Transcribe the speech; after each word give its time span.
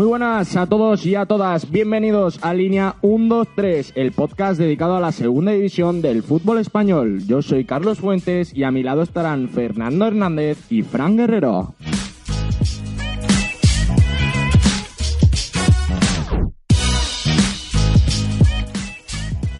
Muy 0.00 0.06
buenas 0.06 0.56
a 0.56 0.64
todos 0.64 1.04
y 1.04 1.14
a 1.14 1.26
todas, 1.26 1.70
bienvenidos 1.70 2.38
a 2.40 2.54
Línea 2.54 2.94
1-2-3, 3.02 3.92
el 3.96 4.12
podcast 4.12 4.58
dedicado 4.58 4.96
a 4.96 5.00
la 5.00 5.12
segunda 5.12 5.52
división 5.52 6.00
del 6.00 6.22
fútbol 6.22 6.56
español. 6.56 7.22
Yo 7.26 7.42
soy 7.42 7.66
Carlos 7.66 7.98
Fuentes 7.98 8.56
y 8.56 8.62
a 8.62 8.70
mi 8.70 8.82
lado 8.82 9.02
estarán 9.02 9.50
Fernando 9.50 10.06
Hernández 10.06 10.72
y 10.72 10.80
Fran 10.80 11.18
Guerrero. 11.18 11.74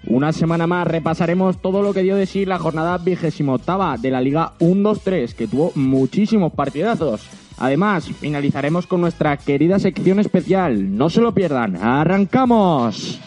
Una 0.07 0.33
semana 0.33 0.67
más 0.67 0.87
repasaremos 0.87 1.61
todo 1.61 1.83
lo 1.83 1.93
que 1.93 2.03
dio 2.03 2.17
de 2.17 2.25
sí 2.25 2.47
la 2.47 2.59
jornada 2.59 2.97
vigésima 2.97 3.53
octava 3.53 3.99
de 3.99 4.11
la 4.11 4.23
Liga 4.23 4.55
1-2-3, 4.59 5.35
que 5.35 5.49
tuvo 5.49 5.73
muchísimos 5.75 6.55
partidazos. 6.55 7.29
Además, 7.61 8.11
finalizaremos 8.19 8.87
con 8.87 9.03
nuestra 9.03 9.37
querida 9.37 9.79
sección 9.79 10.19
especial. 10.19 10.97
No 10.97 11.11
se 11.11 11.21
lo 11.21 11.35
pierdan. 11.35 11.77
¡Arrancamos! 11.77 13.21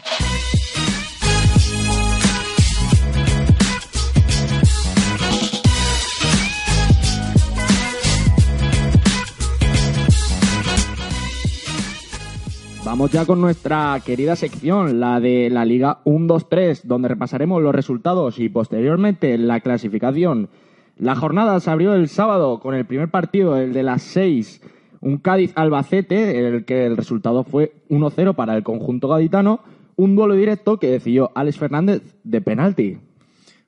Vamos 12.84 13.12
ya 13.12 13.26
con 13.26 13.40
nuestra 13.40 14.00
querida 14.06 14.36
sección, 14.36 15.00
la 15.00 15.20
de 15.20 15.50
la 15.50 15.64
Liga 15.64 16.00
1-2-3, 16.06 16.82
donde 16.84 17.08
repasaremos 17.08 17.62
los 17.62 17.74
resultados 17.74 18.40
y 18.40 18.50
posteriormente 18.50 19.38
la 19.38 19.62
clasificación. 19.62 20.50
La 20.98 21.16
jornada 21.16 21.60
se 21.60 21.70
abrió 21.72 21.94
el 21.96 22.08
sábado 22.08 22.60
con 22.60 22.76
el 22.76 22.86
primer 22.86 23.10
partido, 23.10 23.58
el 23.58 23.74
de 23.74 23.84
las 23.84 24.02
6, 24.04 24.62
un 25.02 25.18
Cádiz-Albacete, 25.18 26.38
el 26.48 26.66
que 26.66 26.86
el 26.86 26.96
resultado 26.98 27.44
fue 27.44 27.74
1-0 27.90 28.36
para 28.36 28.56
el 28.56 28.64
conjunto 28.64 29.08
gaditano, 29.08 29.60
un 29.96 30.16
duelo 30.16 30.36
directo 30.36 30.78
que 30.78 30.88
decidió 30.92 31.32
Alex 31.36 31.58
Fernández 31.58 32.02
de 32.24 32.42
penalti. 32.42 32.98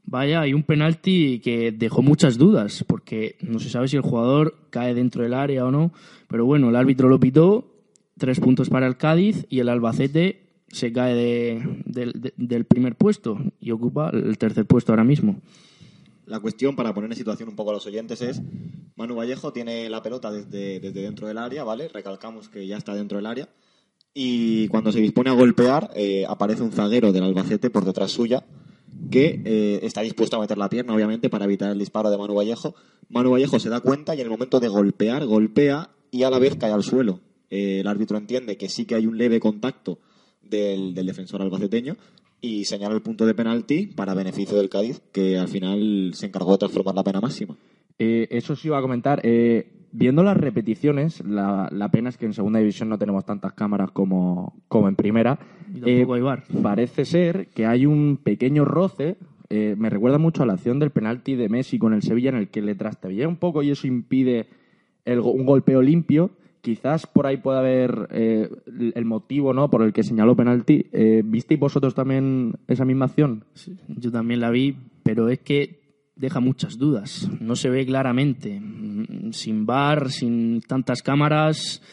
Vaya, 0.05 0.41
hay 0.41 0.53
un 0.53 0.63
penalti 0.63 1.39
que 1.43 1.71
dejó 1.71 2.03
muchas 2.03 2.37
dudas, 2.37 2.83
porque 2.87 3.37
no 3.41 3.57
se 3.59 3.69
sabe 3.69 3.87
si 3.87 3.95
el 3.95 4.03
jugador 4.03 4.55
cae 4.69 4.93
dentro 4.93 5.23
del 5.23 5.33
área 5.33 5.65
o 5.65 5.71
no, 5.71 5.91
pero 6.27 6.45
bueno, 6.45 6.69
el 6.69 6.75
árbitro 6.75 7.09
lo 7.09 7.19
pitó, 7.19 7.65
tres 8.17 8.39
puntos 8.39 8.69
para 8.69 8.85
el 8.87 8.97
Cádiz 8.97 9.45
y 9.49 9.59
el 9.59 9.69
Albacete 9.69 10.43
se 10.67 10.93
cae 10.93 11.15
de- 11.15 12.31
del 12.37 12.65
primer 12.65 12.95
puesto 12.95 13.39
y 13.59 13.71
ocupa 13.71 14.09
el 14.11 14.37
tercer 14.37 14.65
puesto 14.65 14.91
ahora 14.91 15.03
mismo. 15.03 15.37
La 16.25 16.39
cuestión, 16.39 16.75
para 16.75 16.93
poner 16.93 17.11
en 17.11 17.17
situación 17.17 17.49
un 17.49 17.55
poco 17.55 17.69
a 17.69 17.73
los 17.73 17.85
oyentes, 17.85 18.21
es 18.21 18.41
Manu 18.95 19.15
Vallejo 19.15 19.53
tiene 19.53 19.89
la 19.89 20.01
pelota 20.01 20.31
desde, 20.31 20.79
desde 20.79 21.01
dentro 21.01 21.27
del 21.27 21.37
área, 21.37 21.63
¿vale? 21.63 21.87
Recalcamos 21.87 22.49
que 22.49 22.65
ya 22.65 22.77
está 22.77 22.95
dentro 22.95 23.17
del 23.17 23.27
área. 23.27 23.49
Y 24.13 24.67
cuando 24.69 24.91
se 24.91 25.01
dispone 25.01 25.29
a 25.29 25.33
golpear, 25.33 25.91
eh, 25.93 26.25
aparece 26.27 26.63
un 26.63 26.71
zaguero 26.71 27.11
del 27.11 27.23
Albacete 27.23 27.69
por 27.69 27.83
detrás 27.83 28.11
suya, 28.11 28.45
que 29.11 29.41
eh, 29.43 29.79
está 29.83 30.01
dispuesto 30.01 30.37
a 30.37 30.39
meter 30.39 30.57
la 30.57 30.69
pierna, 30.69 30.95
obviamente, 30.95 31.29
para 31.29 31.45
evitar 31.45 31.69
el 31.71 31.77
disparo 31.77 32.09
de 32.09 32.17
Manu 32.17 32.33
Vallejo. 32.33 32.75
Manu 33.09 33.31
Vallejo 33.31 33.59
se 33.59 33.69
da 33.69 33.81
cuenta 33.81 34.15
y 34.15 34.21
en 34.21 34.25
el 34.25 34.31
momento 34.31 34.59
de 34.59 34.69
golpear, 34.69 35.25
golpea 35.25 35.89
y 36.11 36.23
a 36.23 36.29
la 36.29 36.39
vez 36.39 36.55
cae 36.55 36.71
al 36.71 36.83
suelo. 36.83 37.19
Eh, 37.49 37.81
el 37.81 37.87
árbitro 37.87 38.17
entiende 38.17 38.57
que 38.57 38.69
sí 38.69 38.85
que 38.85 38.95
hay 38.95 39.05
un 39.05 39.17
leve 39.17 39.39
contacto 39.41 39.99
del, 40.41 40.93
del 40.93 41.05
defensor 41.05 41.41
albaceteño 41.41 41.97
y 42.45 42.65
señala 42.65 42.95
el 42.95 43.01
punto 43.01 43.25
de 43.25 43.33
penalti 43.33 43.87
para 43.87 44.13
beneficio 44.13 44.57
del 44.57 44.69
Cádiz, 44.69 45.01
que 45.11 45.37
al 45.37 45.47
final 45.47 46.11
se 46.13 46.27
encargó 46.27 46.51
de 46.53 46.57
transformar 46.59 46.95
la 46.95 47.03
pena 47.03 47.21
máxima. 47.21 47.55
Eh, 47.97 48.27
eso 48.29 48.55
sí 48.55 48.67
iba 48.67 48.77
a 48.77 48.81
comentar. 48.81 49.19
eh, 49.23 49.71
viendo 49.91 50.23
las 50.23 50.35
repeticiones, 50.35 51.23
la, 51.25 51.69
la 51.71 51.89
pena 51.89 52.09
es 52.09 52.17
que 52.17 52.25
en 52.25 52.33
segunda 52.33 52.59
división 52.59 52.89
no 52.89 52.97
tenemos 52.97 53.25
tantas 53.25 53.53
cámaras 53.53 53.91
como, 53.91 54.61
como 54.67 54.89
en 54.89 54.95
primera. 54.95 55.39
Y 55.73 55.79
tampoco 55.79 56.13
hay. 56.15 56.21
Parece 56.61 57.05
ser 57.05 57.47
que 57.47 57.65
hay 57.65 57.85
un 57.85 58.17
pequeño 58.17 58.65
roce. 58.65 59.15
eh, 59.49 59.75
me 59.77 59.89
recuerda 59.89 60.17
mucho 60.17 60.43
a 60.43 60.45
la 60.45 60.53
acción 60.53 60.79
del 60.79 60.89
penalti 60.91 61.35
de 61.35 61.47
Messi 61.49 61.79
con 61.79 61.93
el 61.93 62.01
Sevilla, 62.01 62.29
en 62.29 62.35
el 62.35 62.49
que 62.49 62.61
le 62.61 62.75
trastabilla 62.75 63.27
un 63.27 63.37
poco 63.37 63.63
y 63.63 63.69
eso 63.71 63.87
impide 63.87 64.47
el 65.05 65.19
un 65.19 65.45
golpeo 65.45 65.81
limpio. 65.81 66.31
Quizás 66.65 67.05
por 67.05 67.27
ahí 67.27 67.37
pueda 67.37 67.59
haber 67.59 68.07
eh, 68.09 68.49
el- 68.95 69.05
motivo 69.05 69.53
¿no? 69.53 69.69
por 69.69 69.83
el 69.83 69.93
que 69.93 70.01
señaló 70.01 70.35
penalti. 70.35 70.87
Eh, 70.91 71.21
¿Visteis 71.23 71.59
vosotros 71.59 71.93
también 71.93 72.53
esa 72.67 72.85
misma 72.85 73.05
acción? 73.05 73.43
Yo 73.87 74.11
también 74.11 74.39
la 74.39 74.49
vi, 74.49 74.75
pero 75.03 75.29
es 75.29 75.37
que 75.41 76.09
deja 76.15 76.39
muchas 76.39 76.79
dudas. 76.79 77.29
No 77.39 77.55
se 77.55 77.69
ve 77.69 77.85
claramente. 77.85 78.59
Mm, 78.59 79.31
Sin 79.31 79.67
bar, 79.67 80.09
sin 80.09 80.61
tantas 80.61 81.03
cámaras, 81.03 81.83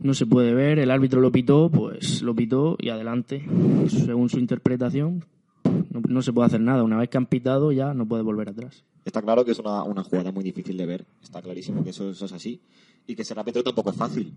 no 0.00 0.14
se 0.14 0.24
puede 0.24 0.54
ver. 0.54 0.78
El 0.78 0.90
árbitro 0.90 1.20
lo 1.20 1.30
pitó, 1.30 1.70
pues 1.70 2.22
lo 2.22 2.34
pitó 2.34 2.76
y 2.80 2.88
adelante. 2.88 3.44
Según 3.88 4.30
su 4.30 4.38
interpretación, 4.38 5.26
no, 5.90 6.00
no 6.08 6.22
se 6.22 6.32
puede 6.32 6.46
hacer 6.46 6.62
nada. 6.62 6.82
Una 6.84 6.96
vez 6.96 7.10
que 7.10 7.18
han 7.18 7.26
pitado, 7.26 7.70
ya 7.70 7.92
no 7.92 8.06
puede 8.08 8.22
volver 8.22 8.48
atrás. 8.48 8.82
Está 9.04 9.22
claro 9.22 9.44
que 9.44 9.52
es 9.52 9.58
una, 9.58 9.82
una 9.82 10.04
jugada 10.04 10.30
muy 10.30 10.44
difícil 10.44 10.76
de 10.76 10.86
ver, 10.86 11.06
está 11.22 11.40
clarísimo 11.40 11.82
que 11.82 11.90
eso, 11.90 12.10
es 12.10 12.22
así, 12.32 12.60
y 13.06 13.16
que 13.16 13.24
ser 13.24 13.38
árbitro 13.38 13.62
tampoco 13.62 13.90
es 13.90 13.96
fácil. 13.96 14.34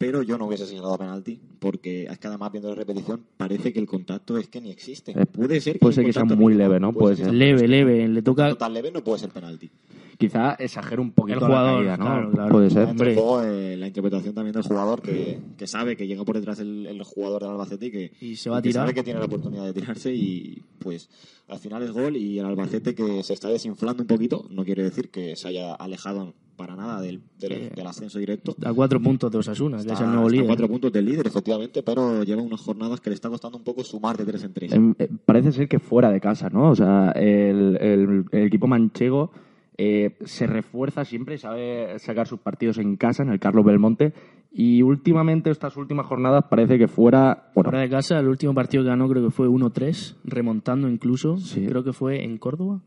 Pero 0.00 0.22
yo 0.22 0.38
no 0.38 0.46
hubiese 0.46 0.64
señalado 0.66 0.96
penalti, 0.96 1.38
porque 1.58 2.04
es 2.04 2.18
que 2.18 2.26
además 2.26 2.50
viendo 2.50 2.70
la 2.70 2.74
repetición 2.74 3.22
parece 3.36 3.70
que 3.70 3.80
el 3.80 3.86
contacto 3.86 4.38
es 4.38 4.48
que 4.48 4.58
ni 4.58 4.70
existe. 4.70 5.12
Eh, 5.12 5.26
puede 5.26 5.60
ser 5.60 5.74
que, 5.74 5.78
puede 5.78 5.92
ser 5.92 6.06
que 6.06 6.14
sea 6.14 6.24
muy 6.24 6.54
leve, 6.54 6.80
¿no? 6.80 6.90
Puede 6.94 7.16
ser. 7.16 7.34
Leve, 7.34 7.68
leve. 7.68 8.08
Le 8.08 8.22
toca 8.22 8.48
Total 8.48 8.72
leve 8.72 8.90
no 8.90 9.04
puede 9.04 9.18
ser 9.18 9.28
penalti. 9.28 9.68
Quizá 10.16 10.54
exagera 10.54 11.02
un 11.02 11.12
poquito 11.12 11.40
El 11.40 11.44
jugador, 11.44 11.84
la 11.84 11.96
caída, 11.96 11.96
¿no? 11.98 12.04
claro, 12.04 12.30
claro. 12.30 12.50
Puede 12.50 12.70
ser. 12.70 12.88
Hombre. 12.88 13.14
juego, 13.14 13.42
eh, 13.42 13.76
la 13.76 13.86
interpretación 13.88 14.34
también 14.34 14.54
del 14.54 14.62
jugador 14.62 15.02
que, 15.02 15.38
que 15.58 15.66
sabe 15.66 15.96
que 15.96 16.06
llega 16.06 16.24
por 16.24 16.36
detrás 16.36 16.58
el, 16.60 16.86
el 16.86 17.02
jugador 17.02 17.42
del 17.42 17.50
Albacete 17.50 17.86
y 17.86 17.90
que, 17.90 18.12
Y 18.22 18.36
se 18.36 18.48
va 18.48 18.56
a 18.56 18.62
que 18.62 18.70
tirar. 18.70 18.84
sabe 18.84 18.94
que 18.94 19.02
tiene 19.02 19.20
la 19.20 19.26
oportunidad 19.26 19.66
de 19.66 19.74
tirarse 19.74 20.14
y 20.14 20.62
pues 20.78 21.10
al 21.46 21.58
final 21.58 21.82
es 21.82 21.90
gol 21.90 22.16
y 22.16 22.38
el 22.38 22.46
Albacete 22.46 22.94
que 22.94 23.22
se 23.22 23.34
está 23.34 23.48
desinflando 23.48 24.02
un 24.02 24.06
poquito, 24.06 24.46
no 24.50 24.64
quiere 24.64 24.82
decir 24.82 25.10
que 25.10 25.36
se 25.36 25.48
haya 25.48 25.74
alejado 25.74 26.32
para 26.60 26.76
nada 26.76 27.00
del, 27.00 27.22
del, 27.38 27.52
Eh, 27.52 27.70
del 27.74 27.86
ascenso 27.86 28.18
directo. 28.18 28.54
a 28.62 28.72
cuatro 28.74 29.00
puntos 29.00 29.30
de 29.32 29.38
Osasuna, 29.38 29.78
que 29.78 29.84
es 29.84 29.92
Está- 29.92 30.04
el 30.04 30.10
nuevo 30.10 30.26
está 30.26 30.28
a 30.28 30.36
líder. 30.36 30.46
cuatro 30.46 30.68
puntos 30.68 30.92
del 30.92 31.04
líder, 31.06 31.26
efectivamente, 31.26 31.82
pero 31.82 32.22
lleva 32.22 32.42
unas 32.42 32.60
jornadas 32.60 33.00
que 33.00 33.08
le 33.08 33.14
está 33.14 33.30
costando 33.30 33.56
un 33.56 33.64
poco 33.64 33.82
sumar 33.82 34.18
de 34.18 34.26
tres 34.26 34.44
en 34.44 34.52
tres. 34.52 34.70
Em, 34.72 34.94
eh, 34.98 35.08
parece 35.24 35.52
ser 35.52 35.68
que 35.68 35.78
fuera 35.78 36.10
de 36.10 36.20
casa, 36.20 36.50
¿no? 36.50 36.68
O 36.70 36.76
sea, 36.76 37.12
el, 37.12 37.78
el- 37.80 38.24
el 38.30 38.42
equipo 38.46 38.66
manchego 38.66 39.30
eh, 39.78 40.18
se 40.26 40.46
refuerza 40.46 41.06
siempre, 41.06 41.38
sabe 41.38 41.98
sacar 41.98 42.26
sus 42.26 42.38
partidos 42.40 42.76
en 42.76 42.96
casa, 42.98 43.22
en 43.22 43.30
el 43.30 43.40
Carlos 43.40 43.64
Belmonte, 43.64 44.12
y 44.52 44.82
últimamente, 44.82 45.48
estas 45.50 45.74
últimas 45.78 46.04
jornadas, 46.04 46.44
parece 46.50 46.76
que 46.76 46.86
fuera... 46.88 47.50
Bueno, 47.54 47.70
Fuera 47.70 47.80
de 47.84 47.88
casa, 47.88 48.18
el 48.18 48.28
último 48.28 48.52
partido 48.52 48.82
que 48.82 48.90
ganó 48.90 49.08
creo 49.08 49.24
que 49.24 49.30
fue 49.30 49.48
1-3, 49.48 50.16
remontando 50.24 50.86
incluso. 50.90 51.38
Sí. 51.38 51.64
Creo 51.66 51.82
que 51.82 51.94
fue 51.94 52.22
en 52.24 52.36
Córdoba. 52.36 52.80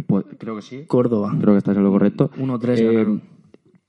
Pues, 0.00 0.24
creo 0.38 0.56
que 0.56 0.62
sí. 0.62 0.84
Córdoba. 0.86 1.36
Creo 1.38 1.52
que 1.52 1.58
estás 1.58 1.76
en 1.76 1.84
lo 1.84 1.90
correcto. 1.90 2.30
1-3 2.38 2.78
Eh, 2.80 3.20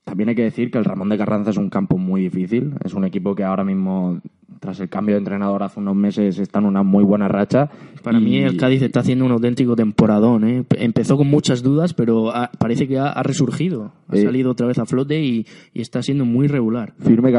también 0.04 0.28
hay 0.30 0.36
que 0.36 0.44
decir 0.44 0.70
que 0.70 0.78
el 0.78 0.84
Ramón 0.84 1.08
de 1.08 1.18
Carranza 1.18 1.52
es 1.52 1.58
un 1.58 1.70
campo 1.70 1.98
muy 1.98 2.22
difícil. 2.24 2.74
Es 2.84 2.94
un 2.94 3.06
equipo 3.06 3.34
que 3.36 3.44
ahora 3.46 3.64
mismo, 3.64 4.20
tras 4.60 4.80
el 4.82 4.90
cambio 4.90 5.16
de 5.16 5.20
entrenador 5.20 5.64
hace 5.64 5.80
unos 5.80 5.96
meses, 5.96 6.38
está 6.40 6.60
en 6.60 6.66
una 6.66 6.84
muy 6.84 7.06
buena 7.06 7.30
racha. 7.30 7.70
Para 8.04 8.20
Y- 8.20 8.24
mí 8.24 8.38
el 8.40 8.58
Cádiz 8.58 8.82
está 8.82 9.00
haciendo 9.00 9.24
un 9.24 9.32
auténtico 9.32 9.78
temporadón. 9.78 10.44
¿eh? 10.44 10.66
Empezó 10.72 11.16
con 11.16 11.30
muchas 11.30 11.64
dudas, 11.64 11.94
pero 11.94 12.36
ha- 12.36 12.52
parece 12.60 12.86
que 12.88 12.98
ha, 13.00 13.08
ha 13.12 13.24
resurgido. 13.24 13.94
Ha 14.10 14.18
Eh. 14.18 14.24
salido 14.24 14.52
otra 14.52 14.68
vez 14.68 14.78
a 14.78 14.86
flote 14.86 15.22
y, 15.24 15.46
y 15.74 15.82
está 15.82 16.02
siendo 16.04 16.26
muy 16.26 16.48
regular. 16.48 16.94
firme, 17.00 17.32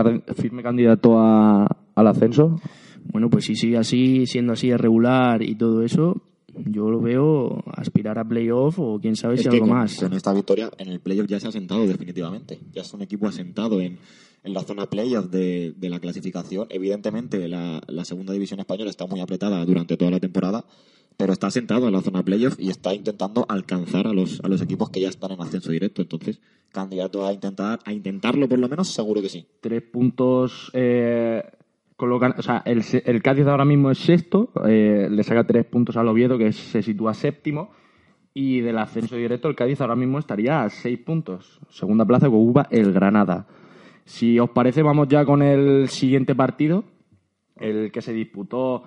candidato 0.63 1.19
a- 1.21 1.67
al 1.95 2.07
ascenso. 2.07 2.59
Bueno, 3.13 3.29
pues 3.29 3.45
si 3.45 3.57
sigue 3.57 3.77
así, 3.77 4.25
siendo 4.27 4.55
así 4.55 4.69
de 4.71 4.79
regular 4.79 5.43
y 5.43 5.55
todo 5.57 5.83
eso, 5.83 6.23
yo 6.57 6.91
lo 6.91 7.01
veo 7.01 7.63
aspirar 7.75 8.19
a 8.19 8.25
playoff 8.29 8.79
o 8.79 8.99
quién 9.01 9.17
sabe 9.17 9.35
Es 9.35 9.43
si 9.43 9.49
algo 9.49 9.61
con, 9.61 9.71
más. 9.71 9.97
con 9.97 10.13
esta 10.13 10.33
victoria 10.33 10.71
en 10.79 10.89
el 10.89 11.01
playoff 11.01 11.27
ya 11.29 11.41
se 11.41 11.49
ha 11.49 11.53
sentado 11.53 11.87
definitivamente. 11.87 12.61
Ya 12.73 12.83
es 12.83 12.93
un 12.95 13.03
equipo 13.03 13.27
asentado 13.27 13.81
en, 13.81 13.99
en 14.43 14.55
la 14.55 14.63
zona 14.63 14.87
playoff 14.91 15.27
de, 15.31 15.73
de 15.77 15.89
la 15.91 16.01
clasificación. 16.01 16.67
Evidentemente 16.71 17.47
la, 17.49 17.81
la 17.87 18.05
segunda 18.05 18.33
división 18.33 18.61
española 18.61 18.91
está 18.91 19.07
muy 19.07 19.21
apretada 19.21 19.65
durante 19.65 19.97
toda 19.97 20.11
la 20.11 20.21
temporada, 20.21 20.65
pero 21.17 21.33
está 21.33 21.47
asentado 21.49 21.87
en 21.87 21.93
la 21.93 22.01
zona 22.03 22.25
playoff 22.25 22.57
y 22.59 22.71
está 22.71 22.95
intentando 22.95 23.47
alcanzar 23.49 24.07
a 24.07 24.13
los, 24.13 24.41
a 24.43 24.49
los 24.49 24.61
equipos 24.63 24.91
que 24.91 25.01
ya 25.01 25.09
están 25.09 25.31
en 25.33 25.41
ascenso 25.41 25.71
directo. 25.71 26.03
Entonces, 26.03 26.41
candidato 26.73 27.25
a 27.25 27.33
intentar 27.33 27.79
a 27.85 27.93
intentarlo 27.93 28.49
por 28.49 28.59
lo 28.59 28.69
menos, 28.69 28.89
seguro 28.89 29.23
que 29.23 29.29
sí. 29.29 29.47
Tres 29.61 29.83
puntos. 29.83 30.71
eh, 30.73 31.43
colocan, 31.97 32.35
o 32.39 32.43
sea, 32.43 32.63
el, 32.65 32.83
el 33.05 33.23
Cádiz 33.23 33.47
ahora 33.47 33.65
mismo 33.65 33.91
es 33.91 33.99
sexto. 33.99 34.51
eh, 34.67 35.09
le 35.11 35.23
saca 35.23 35.45
tres 35.45 35.65
puntos 35.65 35.97
al 35.97 36.09
Oviedo, 36.09 36.39
que 36.39 36.53
se 36.53 36.83
sitúa 36.83 37.15
séptimo. 37.15 37.71
Y 38.33 38.61
del 38.61 38.79
ascenso 38.79 39.17
directo, 39.17 39.49
el 39.49 39.55
Cádiz 39.55 39.81
ahora 39.81 39.95
mismo 39.95 40.19
estaría 40.19 40.65
a 40.65 40.71
seis 40.71 40.99
puntos. 40.99 41.61
Segunda 41.69 42.05
plaza 42.05 42.27
que 42.27 42.35
ocupa 42.35 42.67
el 42.71 42.93
Granada. 42.93 43.47
Si 44.05 44.39
os 44.39 44.51
parece, 44.51 44.83
vamos 44.83 45.09
ya 45.09 45.25
con 45.25 45.43
el 45.43 45.89
siguiente 45.89 46.35
partido. 46.35 46.85
El 47.57 47.93
que 47.93 48.03
se 48.03 48.13
disputó 48.13 48.85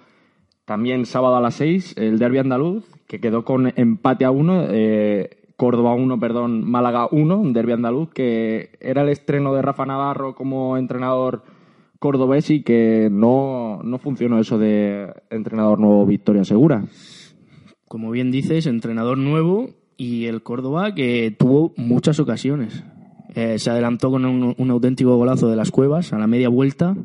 también 0.65 1.05
sábado 1.05 1.37
a 1.37 1.41
las 1.41 1.55
6, 1.55 1.95
el 1.97 2.19
derby 2.19 2.39
andaluz, 2.39 2.85
que 3.07 3.21
quedó 3.21 3.45
con 3.45 3.71
empate 3.77 4.25
a 4.25 4.31
uno, 4.31 4.65
eh, 4.69 5.47
Córdoba 5.55 5.93
1, 5.95 6.19
perdón, 6.19 6.69
Málaga 6.69 7.07
1, 7.09 7.37
un 7.37 7.53
derby 7.53 7.71
andaluz, 7.71 8.09
que 8.09 8.71
era 8.81 9.03
el 9.03 9.09
estreno 9.09 9.53
de 9.53 9.61
Rafa 9.61 9.85
Navarro 9.85 10.35
como 10.35 10.75
entrenador 10.75 11.43
cordobés 11.99 12.49
y 12.49 12.63
que 12.63 13.09
no, 13.11 13.81
no 13.83 13.97
funcionó 13.97 14.39
eso 14.39 14.57
de 14.57 15.13
entrenador 15.29 15.79
nuevo, 15.79 16.05
victoria 16.05 16.43
segura. 16.43 16.85
Como 17.87 18.11
bien 18.11 18.31
dices, 18.31 18.65
entrenador 18.65 19.17
nuevo 19.17 19.69
y 19.95 20.25
el 20.25 20.43
Córdoba 20.43 20.93
que 20.93 21.35
tuvo 21.37 21.73
muchas 21.77 22.19
ocasiones. 22.19 22.83
Eh, 23.35 23.59
se 23.59 23.69
adelantó 23.69 24.11
con 24.11 24.25
un, 24.25 24.55
un 24.57 24.71
auténtico 24.71 25.15
golazo 25.15 25.49
de 25.49 25.55
las 25.55 25.71
cuevas 25.71 26.13
a 26.13 26.17
la 26.17 26.27
media 26.27 26.49
vuelta 26.49 26.95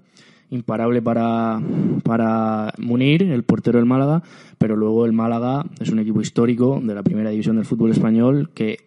imparable 0.52 1.00
para, 1.00 1.60
para 2.04 2.74
Munir, 2.78 3.22
el 3.22 3.42
portero 3.42 3.78
del 3.78 3.86
Málaga, 3.86 4.22
pero 4.58 4.76
luego 4.76 5.06
el 5.06 5.12
Málaga 5.12 5.64
es 5.80 5.90
un 5.90 5.98
equipo 5.98 6.20
histórico 6.20 6.78
de 6.82 6.94
la 6.94 7.02
primera 7.02 7.30
división 7.30 7.56
del 7.56 7.64
fútbol 7.64 7.90
español 7.90 8.50
que 8.54 8.78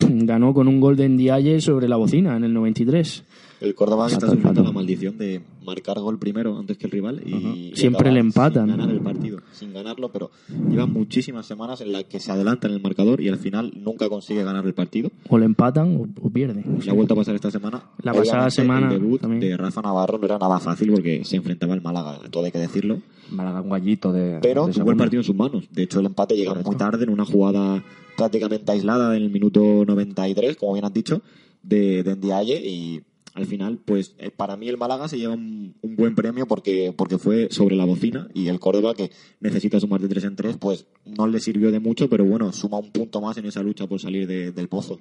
ganó 0.00 0.54
con 0.54 0.66
un 0.66 0.80
gol 0.80 0.96
de 0.96 1.08
Ndiaye 1.08 1.60
sobre 1.60 1.88
la 1.88 1.96
bocina 1.96 2.36
en 2.36 2.44
el 2.44 2.54
93. 2.54 3.24
El 3.64 3.74
Córdoba 3.74 4.06
que 4.08 4.14
está 4.14 4.28
sufriendo 4.28 4.62
la 4.62 4.72
maldición 4.72 5.16
de 5.18 5.40
marcar 5.64 5.98
gol 5.98 6.18
primero 6.18 6.58
antes 6.58 6.76
que 6.76 6.86
el 6.86 6.92
rival 6.92 7.22
y, 7.24 7.34
y 7.34 7.72
Siempre 7.76 8.12
le 8.12 8.20
empatan. 8.20 8.66
Sin 8.68 8.76
ganar 8.76 8.94
el 8.94 9.00
partido, 9.00 9.38
sin 9.52 9.72
ganarlo, 9.72 10.10
pero 10.12 10.30
lleva 10.70 10.86
muchísimas 10.86 11.46
semanas 11.46 11.80
en 11.80 11.92
las 11.92 12.04
que 12.04 12.20
se 12.20 12.30
adelanta 12.30 12.68
en 12.68 12.74
el 12.74 12.82
marcador 12.82 13.20
y 13.20 13.28
al 13.28 13.38
final 13.38 13.72
nunca 13.76 14.08
consigue 14.08 14.44
ganar 14.44 14.64
el 14.66 14.74
partido. 14.74 15.10
O 15.28 15.38
le 15.38 15.46
empatan 15.46 15.96
o, 15.96 16.06
o 16.26 16.30
pierden. 16.30 16.78
Le 16.84 16.90
ha 16.90 16.94
vuelto 16.94 17.14
a 17.14 17.16
pasar 17.16 17.34
esta 17.34 17.50
semana. 17.50 17.82
La 18.02 18.12
pasada 18.12 18.46
Obviamente, 18.46 18.50
semana 18.54 18.86
El 18.92 19.00
debut 19.00 19.20
también. 19.20 19.40
de 19.40 19.56
Rafa 19.56 19.80
Navarro 19.82 20.18
no 20.18 20.24
era 20.26 20.38
nada 20.38 20.60
fácil 20.60 20.90
porque 20.92 21.24
se 21.24 21.36
enfrentaba 21.36 21.72
al 21.74 21.82
Málaga, 21.82 22.18
todo 22.30 22.44
hay 22.44 22.52
que 22.52 22.58
decirlo. 22.58 23.00
Málaga 23.30 23.62
un 23.62 23.70
gallito 23.70 24.12
de. 24.12 24.38
Pero 24.42 24.66
de 24.66 24.74
tuvo 24.74 24.90
el 24.90 24.96
partido 24.96 25.20
en 25.20 25.24
sus 25.24 25.34
manos. 25.34 25.64
De 25.70 25.84
hecho, 25.84 26.00
el 26.00 26.06
empate 26.06 26.36
llega 26.36 26.54
muy 26.54 26.76
tarde 26.76 27.04
en 27.04 27.10
una 27.10 27.24
jugada 27.24 27.82
prácticamente 28.16 28.70
aislada 28.70 29.16
en 29.16 29.22
el 29.22 29.30
minuto 29.30 29.84
93, 29.86 30.56
como 30.56 30.74
bien 30.74 30.84
has 30.84 30.92
dicho, 30.92 31.22
de, 31.62 32.02
de 32.02 32.14
Ndiaye 32.16 32.60
y 32.64 33.02
al 33.34 33.46
final, 33.46 33.78
pues 33.84 34.14
eh, 34.18 34.30
para 34.30 34.56
mí 34.56 34.68
el 34.68 34.76
Málaga 34.78 35.08
se 35.08 35.18
lleva 35.18 35.34
un, 35.34 35.74
un 35.82 35.96
buen 35.96 36.14
premio 36.14 36.46
porque, 36.46 36.94
porque 36.96 37.18
fue 37.18 37.48
sobre 37.50 37.74
la 37.74 37.84
bocina 37.84 38.28
y 38.32 38.46
el 38.46 38.60
Córdoba, 38.60 38.94
que 38.94 39.10
necesita 39.40 39.80
sumar 39.80 40.00
de 40.00 40.08
3 40.08 40.24
en 40.24 40.36
3, 40.36 40.56
pues 40.56 40.86
no 41.04 41.26
le 41.26 41.40
sirvió 41.40 41.72
de 41.72 41.80
mucho, 41.80 42.08
pero 42.08 42.24
bueno, 42.24 42.52
suma 42.52 42.78
un 42.78 42.92
punto 42.92 43.20
más 43.20 43.36
en 43.36 43.46
esa 43.46 43.62
lucha 43.62 43.86
por 43.88 43.98
salir 44.00 44.26
de- 44.28 44.52
del 44.52 44.68
pozo. 44.68 45.00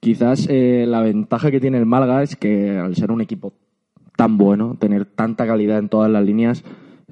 Quizás 0.00 0.46
eh, 0.50 0.86
la 0.88 1.02
ventaja 1.02 1.50
que 1.50 1.60
tiene 1.60 1.78
el 1.78 1.86
Málaga 1.86 2.22
es 2.22 2.36
que 2.36 2.70
al 2.70 2.96
ser 2.96 3.10
un 3.10 3.20
equipo 3.20 3.52
tan 4.16 4.38
bueno, 4.38 4.76
tener 4.80 5.04
tanta 5.04 5.46
calidad 5.46 5.78
en 5.78 5.88
todas 5.88 6.10
las 6.10 6.24
líneas, 6.24 6.64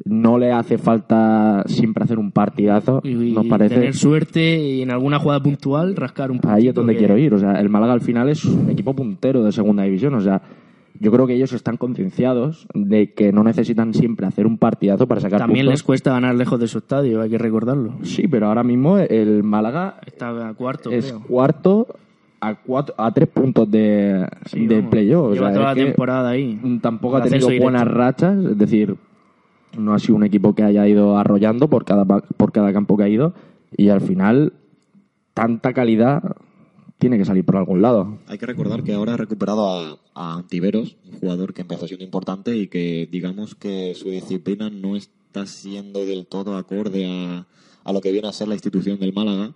no 0.07 0.39
le 0.39 0.53
hace 0.53 0.79
falta 0.79 1.65
siempre 1.67 2.05
hacer 2.05 2.19
un 2.19 2.33
partidazo. 2.33 3.01
Y, 3.05 3.11
y 3.11 3.33
nos 3.33 3.47
parece. 3.47 3.75
tener 3.75 3.95
suerte 3.95 4.59
y 4.59 4.81
en 4.83 4.91
alguna 4.91 5.19
jugada 5.19 5.43
puntual 5.43 5.95
rascar 5.97 6.31
un. 6.31 6.41
Ahí 6.45 6.69
es 6.69 6.75
donde 6.75 6.95
que- 6.95 7.01
quiero 7.01 7.19
ir. 7.19 7.35
O 7.35 7.39
sea, 7.39 7.61
el 7.61 7.69
Málaga 7.69 7.93
al 7.93 8.01
final 8.01 8.29
es 8.31 8.43
un 8.47 8.71
equipo 8.71 8.95
puntero 8.95 9.45
de 9.45 9.53
segunda 9.53 9.83
división. 9.83 10.15
O 10.15 10.21
sea, 10.21 10.41
yo 11.03 11.11
creo 11.11 11.27
que 11.27 11.35
ellos 11.35 11.53
están 11.53 11.77
concienciados 11.77 12.67
de 12.75 13.13
que 13.13 13.33
no 13.33 13.43
necesitan 13.43 13.93
siempre 13.93 14.25
hacer 14.27 14.47
un 14.47 14.57
partidazo 14.57 15.07
para 15.09 15.21
sacar 15.21 15.41
También 15.41 15.67
puntos. 15.67 15.81
les 15.81 15.83
cuesta 15.83 16.13
ganar 16.13 16.35
lejos 16.37 16.61
de 16.61 16.69
su 16.69 16.79
estadio, 16.79 17.21
hay 17.21 17.29
que 17.31 17.39
recordarlo. 17.39 17.95
Sí, 18.03 18.29
pero 18.29 18.47
ahora 18.47 18.63
mismo 18.63 18.99
el 18.99 19.43
Málaga 19.43 19.99
Está 20.07 20.49
a 20.49 20.55
cuarto, 20.55 20.91
es 20.91 21.07
creo. 21.07 21.21
cuarto 21.23 21.87
a 22.41 22.55
cuatro, 22.57 22.95
a 22.99 23.13
tres 23.13 23.29
puntos 23.29 23.71
de, 23.71 24.27
Sí, 24.47 24.67
de 24.67 24.83
playoff. 24.83 25.31
O 25.31 25.35
Lleva 25.35 25.49
sea, 25.53 25.55
toda 25.61 25.75
la 25.75 25.85
temporada 25.85 26.31
ahí. 26.31 26.61
Tampoco 26.81 27.17
ha 27.19 27.23
tenido 27.23 27.47
buenas 27.61 27.83
directo. 27.83 27.99
rachas, 27.99 28.37
es 28.45 28.59
decir, 28.59 28.97
no 29.79 29.95
ha 29.95 29.99
sido 29.99 30.17
un 30.17 30.25
equipo 30.25 30.55
que 30.55 30.63
haya 30.63 30.87
ido 30.89 31.17
arrollando 31.19 31.69
por 31.69 31.85
cada, 31.85 32.05
por 32.05 32.53
cada 32.53 32.73
campo 32.73 32.97
que 32.97 33.05
ha 33.05 33.09
ido 33.09 33.33
y 33.77 33.89
al 33.89 34.01
final 34.01 34.53
tanta 35.35 35.73
calidad 35.73 36.23
tiene 37.03 37.19
que 37.19 37.25
salir 37.25 37.45
por 37.45 37.57
algún 37.57 37.83
lado. 37.83 38.21
Hay 38.29 38.39
que 38.39 38.47
recordar 38.47 38.85
que 38.85 38.93
ahora 38.93 39.15
ha 39.15 39.17
recuperado 39.17 39.99
a, 40.15 40.35
Antiveros, 40.35 40.97
un 41.11 41.19
jugador 41.19 41.53
que 41.53 41.63
empezó 41.63 41.89
siendo 41.89 42.05
importante 42.05 42.57
y 42.57 42.69
que 42.69 43.09
digamos 43.11 43.57
que 43.57 43.93
su 43.97 44.11
disciplina 44.11 44.71
no 44.71 44.95
está 44.95 45.47
siendo 45.47 46.07
del 46.07 46.27
todo 46.27 46.57
acorde 46.57 47.07
a, 47.07 47.45
a 47.83 47.93
lo 47.93 48.01
que 48.01 48.13
viene 48.13 48.29
a 48.29 48.33
ser 48.33 48.47
la 48.47 48.55
institución 48.55 49.01
del 49.01 49.13
Málaga 49.13 49.53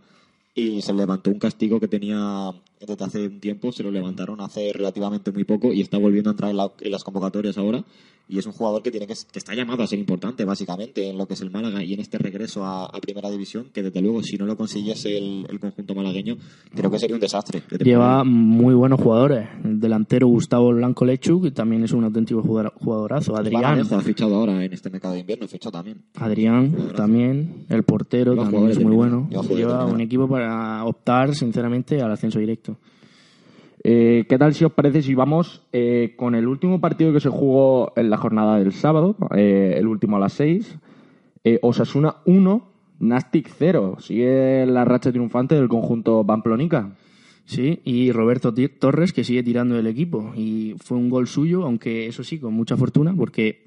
y 0.57 0.83
se 0.83 0.93
levantó 0.93 1.31
un 1.31 1.39
castigo 1.39 1.79
que 1.79 1.87
tenía 1.87 2.51
desde 2.81 3.05
hace 3.05 3.27
un 3.27 3.41
tiempo, 3.41 3.73
se 3.73 3.83
lo 3.83 3.91
levantaron 3.91 4.41
hace 4.41 4.73
relativamente 4.73 5.33
muy 5.33 5.45
poco 5.45 5.73
y 5.73 5.81
está 5.81 5.99
volviendo 5.99 6.31
a 6.31 6.33
entrar 6.33 6.51
en, 6.51 6.57
la- 6.59 6.73
en 6.81 6.91
las 6.93 7.05
convocatorias 7.05 7.57
ahora 7.59 7.85
y 8.29 8.39
es 8.39 8.47
un 8.47 8.53
jugador 8.53 8.83
que 8.83 8.91
tiene 8.91 9.07
que, 9.07 9.15
que 9.31 9.39
está 9.39 9.55
llamado 9.55 9.85
a 9.85 9.87
ser 9.87 10.01
importante 10.01 10.45
básicamente 10.45 11.09
en 11.09 11.17
lo 11.17 11.27
que 11.29 11.35
es 11.35 11.41
el 11.43 11.51
Málaga 11.53 11.85
y 11.85 11.95
en 11.95 12.01
este 12.01 12.19
regreso 12.19 12.65
a, 12.65 12.87
a 12.87 13.01
primera 13.01 13.31
división 13.31 13.67
que 13.73 13.85
desde 13.85 14.03
luego 14.03 14.21
si 14.25 14.37
no 14.37 14.47
lo 14.47 14.57
consiguiese 14.57 15.17
el, 15.17 15.47
el 15.49 15.61
conjunto 15.61 15.95
malagueño 15.95 16.37
creo 16.75 16.91
que 16.91 16.99
sería 16.99 17.15
un 17.15 17.21
desastre. 17.21 17.63
Lleva 17.85 18.25
muy 18.25 18.75
buenos 18.75 19.01
jugadores. 19.01 19.49
El 19.65 19.79
delantero 19.79 20.27
Gustavo 20.27 20.71
Blanco 20.73 21.05
Lechu, 21.05 21.41
que 21.41 21.53
también 21.53 21.85
es 21.85 21.93
un 21.93 22.03
auténtico 22.03 22.43
jugador- 22.43 22.73
jugadorazo. 22.75 23.37
Adrián, 23.37 23.81
ha 23.93 24.01
fichado 24.01 24.35
ahora 24.35 24.65
en 24.65 24.73
este 24.73 24.91
mercado 24.91 25.15
de 25.15 25.21
invierno, 25.21 25.47
fichó 25.47 25.71
también. 25.71 26.03
Adrián 26.17 26.75
también. 26.97 27.65
El 27.69 27.85
portero 27.85 28.33
Lleva 28.33 28.45
también 28.51 28.71
es 28.71 28.81
muy 28.83 28.95
bueno. 28.97 29.29
Lleva 29.31 29.43
Lleva 29.45 29.87
un 29.87 30.01
equipo 30.01 30.29
para 30.29 30.85
optar, 30.85 31.33
sinceramente, 31.35 32.03
al 32.03 32.11
ascenso 32.11 32.41
directo. 32.41 32.76
Eh, 33.89 34.27
¿Qué 34.29 34.37
tal 34.37 34.53
si 34.53 34.65
os 34.65 34.73
parece 34.73 35.01
si 35.01 35.15
vamos 35.15 35.63
eh, 35.73 36.15
con 36.17 36.35
el 36.35 36.49
último 36.49 36.81
partido 36.81 37.13
que 37.13 37.21
se 37.21 37.29
jugó 37.29 37.93
en 37.95 38.11
la 38.11 38.17
jornada 38.17 38.59
del 38.59 38.73
sábado, 38.73 39.15
eh, 39.37 39.77
el 39.77 39.87
último 39.87 40.17
a 40.17 40.19
las 40.19 40.33
6? 40.33 40.77
Eh, 41.45 41.61
Osasuna 41.63 42.17
1, 42.25 42.69
Nastic 42.99 43.49
0. 43.49 43.99
Sigue 44.01 44.67
la 44.67 44.85
racha 44.85 45.13
triunfante 45.13 45.55
del 45.55 45.69
conjunto 45.69 46.27
Pamplonica. 46.27 46.97
Sí, 47.45 47.81
y 47.85 48.11
Roberto 48.11 48.53
Torres, 48.53 49.13
que 49.13 49.23
sigue 49.23 49.45
tirando 49.45 49.77
del 49.77 49.87
equipo. 49.87 50.33
Y 50.35 50.75
fue 50.83 50.99
un 50.99 51.09
gol 51.09 51.29
suyo, 51.29 51.63
aunque 51.63 52.09
eso 52.09 52.25
sí, 52.25 52.41
con 52.41 52.55
mucha 52.55 52.77
fortuna, 52.77 53.15
porque 53.17 53.66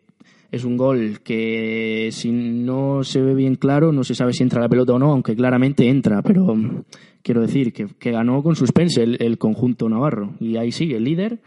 es 0.51 0.63
un 0.63 0.77
gol 0.77 1.19
que 1.23 2.09
si 2.11 2.31
no 2.31 3.03
se 3.03 3.21
ve 3.21 3.35
bien 3.35 3.55
claro, 3.55 3.91
no 3.91 4.03
se 4.03 4.15
sabe 4.15 4.33
si 4.33 4.43
entra 4.43 4.61
la 4.61 4.69
pelota 4.69 4.93
o 4.93 4.99
no, 4.99 5.11
aunque 5.11 5.35
claramente 5.35 5.87
entra, 5.87 6.21
pero 6.21 6.55
mm, 6.55 6.83
quiero 7.21 7.41
decir 7.41 7.71
que, 7.71 8.11
ganó 8.11 8.41
con 8.41 8.55
suspense 8.55 9.03
el, 9.03 9.37
conjunto 9.37 9.87
navarro. 9.89 10.33
Y 10.39 10.57
ahí 10.57 10.71
sigue 10.71 10.97
el 10.97 11.03
líder. 11.03 11.39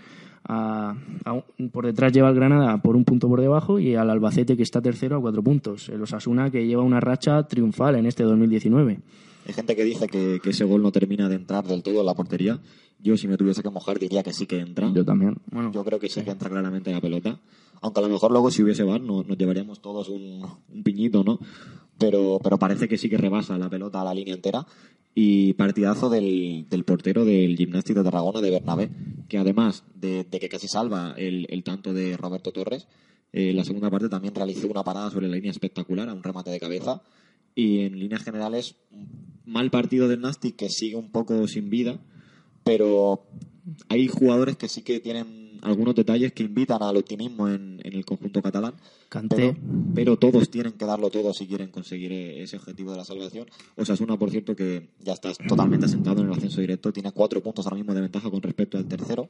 a- 0.44 0.94
por 1.72 1.86
detrás 1.86 2.12
lleva 2.12 2.28
el 2.28 2.34
Granada 2.34 2.78
por 2.78 2.96
un 2.96 3.04
punto 3.04 3.28
por 3.28 3.40
debajo 3.40 3.78
y 3.78 3.94
al 3.94 4.10
Albacete 4.10 4.56
que 4.56 4.62
está 4.64 4.80
tercero 4.80 5.16
a 5.16 5.20
cuatro 5.20 5.42
puntos. 5.42 5.88
El 5.88 6.02
Osasuna 6.02 6.50
que 6.50 6.66
lleva 6.66 6.82
una 6.82 7.00
racha 7.00 7.42
triunfal 7.44 7.96
en 7.96 8.06
este 8.06 8.24
2019. 8.24 8.98
Hay 9.46 9.52
gente 9.54 9.74
que 9.74 9.84
dice 9.84 10.06
que, 10.06 10.38
que 10.42 10.50
ese 10.50 10.64
gol 10.64 10.82
no 10.82 10.92
termina 10.92 11.28
de 11.28 11.34
entrar 11.36 11.66
del 11.66 11.82
todo 11.82 12.00
en 12.00 12.06
la 12.06 12.14
portería. 12.14 12.60
Yo, 13.00 13.16
si 13.16 13.26
me 13.26 13.36
tuviese 13.36 13.62
que 13.62 13.70
mojar, 13.70 13.98
diría 13.98 14.22
que 14.22 14.32
sí 14.32 14.46
que 14.46 14.60
entra. 14.60 14.92
Yo 14.94 15.04
también. 15.04 15.36
Bueno, 15.50 15.72
Yo 15.72 15.84
creo 15.84 15.98
que 15.98 16.08
sí 16.08 16.22
que 16.22 16.30
entra 16.30 16.48
claramente 16.48 16.92
la 16.92 17.00
pelota. 17.00 17.40
Aunque 17.80 17.98
a 17.98 18.02
lo 18.04 18.08
mejor 18.08 18.30
luego, 18.30 18.50
si 18.52 18.62
hubiese 18.62 18.84
VAR, 18.84 19.00
no- 19.00 19.24
nos 19.24 19.36
llevaríamos 19.36 19.82
todos 19.82 20.08
un, 20.08 20.46
un 20.72 20.82
piñito, 20.84 21.24
¿no? 21.24 21.40
Pero, 21.98 22.38
pero 22.42 22.56
parece 22.58 22.86
que 22.88 22.96
sí 22.96 23.08
que 23.10 23.16
rebasa 23.16 23.58
la 23.58 23.68
pelota 23.68 24.00
a 24.00 24.04
la 24.04 24.14
línea 24.14 24.34
entera. 24.34 24.64
Y 25.14 25.52
partidazo 25.54 26.08
del, 26.08 26.66
del 26.70 26.84
portero 26.84 27.24
del 27.24 27.56
Gimnástic 27.56 27.96
de 27.96 28.04
Tarragona, 28.04 28.40
de 28.40 28.50
Bernabé, 28.50 28.90
que 29.28 29.38
además 29.38 29.84
de, 29.96 30.24
de 30.24 30.38
que 30.40 30.48
casi 30.48 30.68
salva 30.68 31.14
el, 31.18 31.46
el 31.50 31.64
tanto 31.64 31.92
de 31.92 32.16
Roberto 32.16 32.52
Torres, 32.52 32.86
eh, 33.32 33.52
la 33.52 33.64
segunda 33.64 33.90
parte 33.90 34.08
también 34.08 34.34
realizó 34.34 34.68
una 34.68 34.84
parada 34.84 35.10
sobre 35.10 35.28
la 35.28 35.34
línea 35.34 35.50
espectacular, 35.50 36.08
a 36.08 36.14
un 36.14 36.22
remate 36.22 36.50
de 36.50 36.60
cabeza. 36.60 37.02
Y 37.54 37.80
en 37.80 37.98
líneas 37.98 38.22
generales, 38.22 38.76
mal 39.44 39.70
partido 39.70 40.08
del 40.08 40.20
Nastic 40.20 40.56
que 40.56 40.68
sigue 40.68 40.96
un 40.96 41.10
poco 41.10 41.46
sin 41.48 41.70
vida, 41.70 41.98
pero 42.64 43.24
hay 43.88 44.08
jugadores 44.08 44.56
que 44.56 44.68
sí 44.68 44.82
que 44.82 45.00
tienen 45.00 45.42
algunos 45.62 45.94
detalles 45.94 46.32
que 46.32 46.42
invitan 46.42 46.82
al 46.82 46.96
optimismo 46.96 47.48
en, 47.48 47.80
en 47.84 47.92
el 47.94 48.04
conjunto 48.04 48.42
catalán. 48.42 48.74
Pero, 49.28 49.56
pero 49.94 50.16
todos 50.16 50.50
tienen 50.50 50.72
que 50.72 50.84
darlo 50.84 51.10
todo 51.10 51.32
si 51.32 51.46
quieren 51.46 51.68
conseguir 51.70 52.12
ese 52.12 52.56
objetivo 52.56 52.90
de 52.90 52.98
la 52.98 53.04
salvación. 53.04 53.46
Osasuna, 53.76 54.18
por 54.18 54.30
cierto, 54.30 54.56
que 54.56 54.88
ya 55.00 55.12
está 55.12 55.32
totalmente 55.34 55.86
asentado 55.86 56.20
en 56.22 56.28
el 56.28 56.32
ascenso 56.32 56.60
directo, 56.60 56.92
tiene 56.92 57.12
cuatro 57.12 57.40
puntos 57.42 57.66
ahora 57.66 57.76
mismo 57.76 57.94
de 57.94 58.00
ventaja 58.00 58.30
con 58.30 58.42
respecto 58.42 58.76
al 58.76 58.86
tercero. 58.86 59.28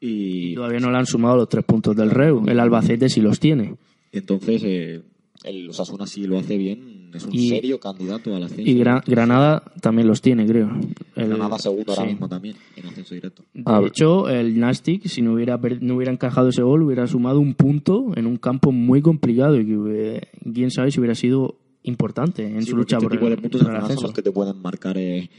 Y 0.00 0.54
Todavía 0.54 0.80
no 0.80 0.90
le 0.90 0.98
han 0.98 1.06
sumado 1.06 1.36
los 1.36 1.48
tres 1.48 1.64
puntos 1.64 1.96
del 1.96 2.10
Reu. 2.10 2.44
El 2.46 2.60
Albacete 2.60 3.08
sí 3.08 3.20
los 3.20 3.40
tiene. 3.40 3.76
entonces 4.12 4.62
eh, 4.64 5.02
el 5.44 5.68
Osasuna, 5.70 6.06
si 6.06 6.26
lo 6.26 6.38
hace 6.38 6.56
bien, 6.56 7.10
es 7.14 7.24
un 7.24 7.34
Y- 7.34 7.48
serio 7.50 7.78
candidato 7.78 8.34
al 8.34 8.42
ascenso. 8.42 8.68
Y 8.70 8.74
Gra- 8.80 9.02
Granada 9.06 9.62
también 9.80 10.08
los 10.08 10.20
tiene, 10.20 10.46
creo. 10.46 10.70
El- 11.14 11.28
Granada 11.28 11.58
segundo 11.58 11.92
ahora 11.92 12.02
sí. 12.02 12.08
mismo 12.12 12.28
también 12.28 12.56
en 12.76 12.86
ascenso 12.86 13.14
directo. 13.14 13.42
De 13.54 13.62
Ah, 13.66 13.80
hecho, 13.86 14.28
el 14.28 14.58
Nastic, 14.58 15.06
si 15.06 15.22
no 15.22 15.34
hubiera, 15.34 15.58
no 15.80 15.96
hubiera 15.96 16.10
encajado 16.12 16.48
ese 16.48 16.62
gol, 16.62 16.82
hubiera 16.82 17.06
sumado 17.06 17.38
un 17.40 17.54
punto 17.54 18.12
en 18.16 18.26
un 18.26 18.36
campo 18.38 18.72
muy 18.72 19.00
complicado 19.02 19.60
y 19.60 19.66
que 19.66 19.76
hubiera- 19.76 20.26
quién 20.52 20.70
sabe 20.70 20.90
si 20.90 20.98
hubiera 21.00 21.14
sido 21.14 21.56
importante 21.82 22.46
en 22.46 22.62
Sí, 22.62 22.70
su 22.70 22.76
lucha 22.78 22.96
este 22.96 23.04
por 23.06 23.12
tipo 23.12 23.26
el, 23.28 23.36
de 23.36 23.42
puntos 23.42 23.60
por 23.60 23.70
el 23.70 23.76
final 23.76 23.80
son 23.82 23.84
ascenso. 23.90 24.06
los 24.06 24.14
que 24.14 24.22
te 24.22 24.32
pueden 24.32 24.62
marcar 24.62 24.96
eh, 24.96 25.18
eh, 25.18 25.30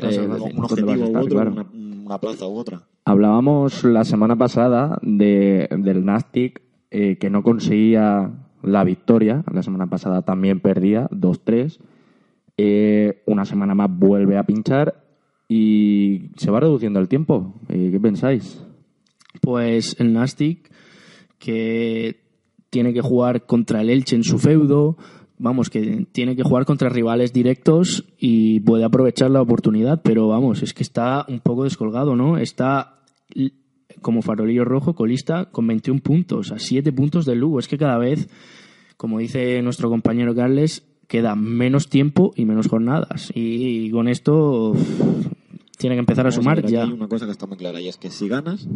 salvación. 0.00 0.24
un 0.24 0.38
¿Dónde 0.38 0.54
vas 0.56 0.72
objetivo 0.72 0.90
a 0.90 0.96
u 0.96 1.04
estar? 1.04 1.22
otro, 1.22 1.34
Claro. 1.36 1.52
una, 1.52 1.66
una 2.06 2.18
plaza 2.18 2.46
u 2.48 2.56
otra. 2.56 2.82
Hablábamos 3.04 3.84
la 3.84 4.02
semana 4.04 4.34
pasada 4.36 4.98
de, 5.02 5.68
del 5.78 6.04
Nastic 6.06 6.62
eh, 6.90 7.18
que 7.18 7.28
no 7.28 7.42
conseguía 7.42 8.32
la 8.64 8.84
victoria. 8.84 9.44
La 9.52 9.62
semana 9.62 9.86
pasada 9.86 10.22
también 10.22 10.60
perdía 10.60 11.08
2-3. 11.10 11.78
Eh, 12.56 13.22
una 13.26 13.44
semana 13.44 13.74
más 13.74 13.90
vuelve 13.90 14.36
a 14.38 14.44
pinchar 14.44 15.02
y 15.48 16.30
se 16.36 16.50
va 16.50 16.60
reduciendo 16.60 17.00
el 17.00 17.08
tiempo. 17.08 17.54
Eh, 17.68 17.90
¿Qué 17.90 18.00
pensáis? 18.00 18.64
Pues 19.40 19.96
el 19.98 20.12
Nastic, 20.12 20.70
que 21.38 22.20
tiene 22.70 22.92
que 22.92 23.02
jugar 23.02 23.46
contra 23.46 23.80
el 23.80 23.90
Elche 23.90 24.16
en 24.16 24.24
su 24.24 24.38
feudo, 24.38 24.96
vamos, 25.38 25.70
que 25.70 26.06
tiene 26.12 26.36
que 26.36 26.42
jugar 26.42 26.64
contra 26.64 26.88
rivales 26.88 27.32
directos 27.32 28.04
y 28.18 28.60
puede 28.60 28.84
aprovechar 28.84 29.30
la 29.30 29.42
oportunidad, 29.42 30.00
pero 30.02 30.28
vamos, 30.28 30.62
es 30.62 30.72
que 30.72 30.82
está 30.82 31.24
un 31.28 31.40
poco 31.40 31.64
descolgado, 31.64 32.16
¿no? 32.16 32.38
Está 32.38 33.00
como 34.02 34.22
farolillo 34.22 34.64
rojo, 34.64 34.94
colista, 34.94 35.46
con 35.46 35.66
21 35.66 36.00
puntos, 36.00 36.52
a 36.52 36.58
7 36.58 36.92
puntos 36.92 37.24
del 37.26 37.38
Lugo. 37.38 37.58
Es 37.58 37.68
que 37.68 37.78
cada 37.78 37.98
vez, 37.98 38.28
como 38.96 39.18
dice 39.18 39.60
nuestro 39.62 39.88
compañero 39.88 40.34
Carles, 40.34 40.84
queda 41.08 41.34
menos 41.36 41.88
tiempo 41.88 42.32
y 42.36 42.44
menos 42.44 42.68
jornadas. 42.68 43.30
Y 43.34 43.90
con 43.90 44.08
esto 44.08 44.74
tiene 45.78 45.96
que 45.96 46.00
empezar 46.00 46.26
a 46.26 46.30
Vamos 46.30 46.34
sumar 46.36 46.66
ya. 46.66 46.84
Hay 46.84 46.92
una 46.92 47.08
cosa 47.08 47.26
que 47.26 47.32
está 47.32 47.46
muy 47.46 47.56
clara 47.56 47.80
y 47.80 47.88
es 47.88 47.96
que 47.96 48.10
si 48.10 48.28
ganas, 48.28 48.68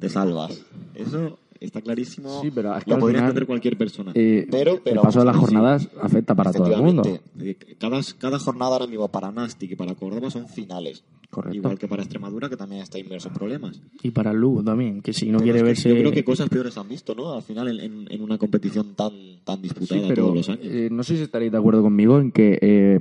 te 0.00 0.08
salvas. 0.08 0.64
Eso 0.94 1.38
está 1.66 1.80
clarísimo. 1.82 2.40
Sí, 2.42 2.50
pero 2.54 2.76
es 2.76 2.84
que 2.84 2.90
lo 2.90 2.98
podría 2.98 3.18
final, 3.18 3.30
entender 3.30 3.46
cualquier 3.46 3.76
persona. 3.78 4.12
Eh, 4.14 4.46
pero, 4.50 4.80
pero 4.82 4.96
el 5.00 5.02
paso 5.02 5.20
de 5.20 5.24
las 5.26 5.36
jornadas 5.36 5.88
afecta 6.00 6.34
para 6.34 6.52
todo 6.52 6.72
el 6.74 6.82
mundo. 6.82 7.02
Eh, 7.40 7.56
Cada, 7.78 8.00
cada 8.18 8.38
jornada 8.38 8.72
ahora 8.72 8.86
mismo 8.86 9.08
para 9.08 9.30
Nastic 9.32 9.72
y 9.72 9.76
para 9.76 9.94
Córdoba 9.94 10.30
son 10.30 10.48
finales. 10.48 11.04
Correcto. 11.30 11.56
Igual 11.56 11.78
que 11.78 11.88
para 11.88 12.02
Extremadura, 12.02 12.48
que 12.48 12.56
también 12.56 12.82
está 12.82 12.96
inmerso 12.98 13.26
en 13.28 13.34
problemas. 13.34 13.80
Y 14.04 14.10
para 14.12 14.30
el 14.30 14.36
Lugo 14.36 14.62
también, 14.62 15.02
que 15.02 15.12
si 15.12 15.26
no 15.32 15.38
Pero 15.38 15.42
quiere 15.44 15.58
es 15.58 15.62
que 15.62 15.68
verse... 15.68 15.88
Yo 15.88 15.96
creo 15.96 16.12
que 16.12 16.22
cosas 16.24 16.48
peores 16.48 16.78
han 16.78 16.88
visto, 16.88 17.12
¿no? 17.16 17.32
Al 17.32 17.42
final, 17.42 17.68
en, 17.68 17.80
en- 17.80 18.06
en 18.08 18.22
una 18.22 18.38
competición 18.38 18.94
tan, 18.94 19.10
tan 19.42 19.60
disputada 19.60 20.00
Sí, 20.00 20.06
pero 20.08 20.22
todos 20.24 20.36
los 20.36 20.48
años. 20.48 20.60
eh, 20.62 20.88
no 20.92 21.02
sé 21.02 21.16
si 21.16 21.22
estaréis 21.24 21.50
de 21.50 21.58
acuerdo 21.58 21.82
conmigo 21.82 22.20
en 22.20 22.30
que 22.30 22.56
eh, 22.62 23.00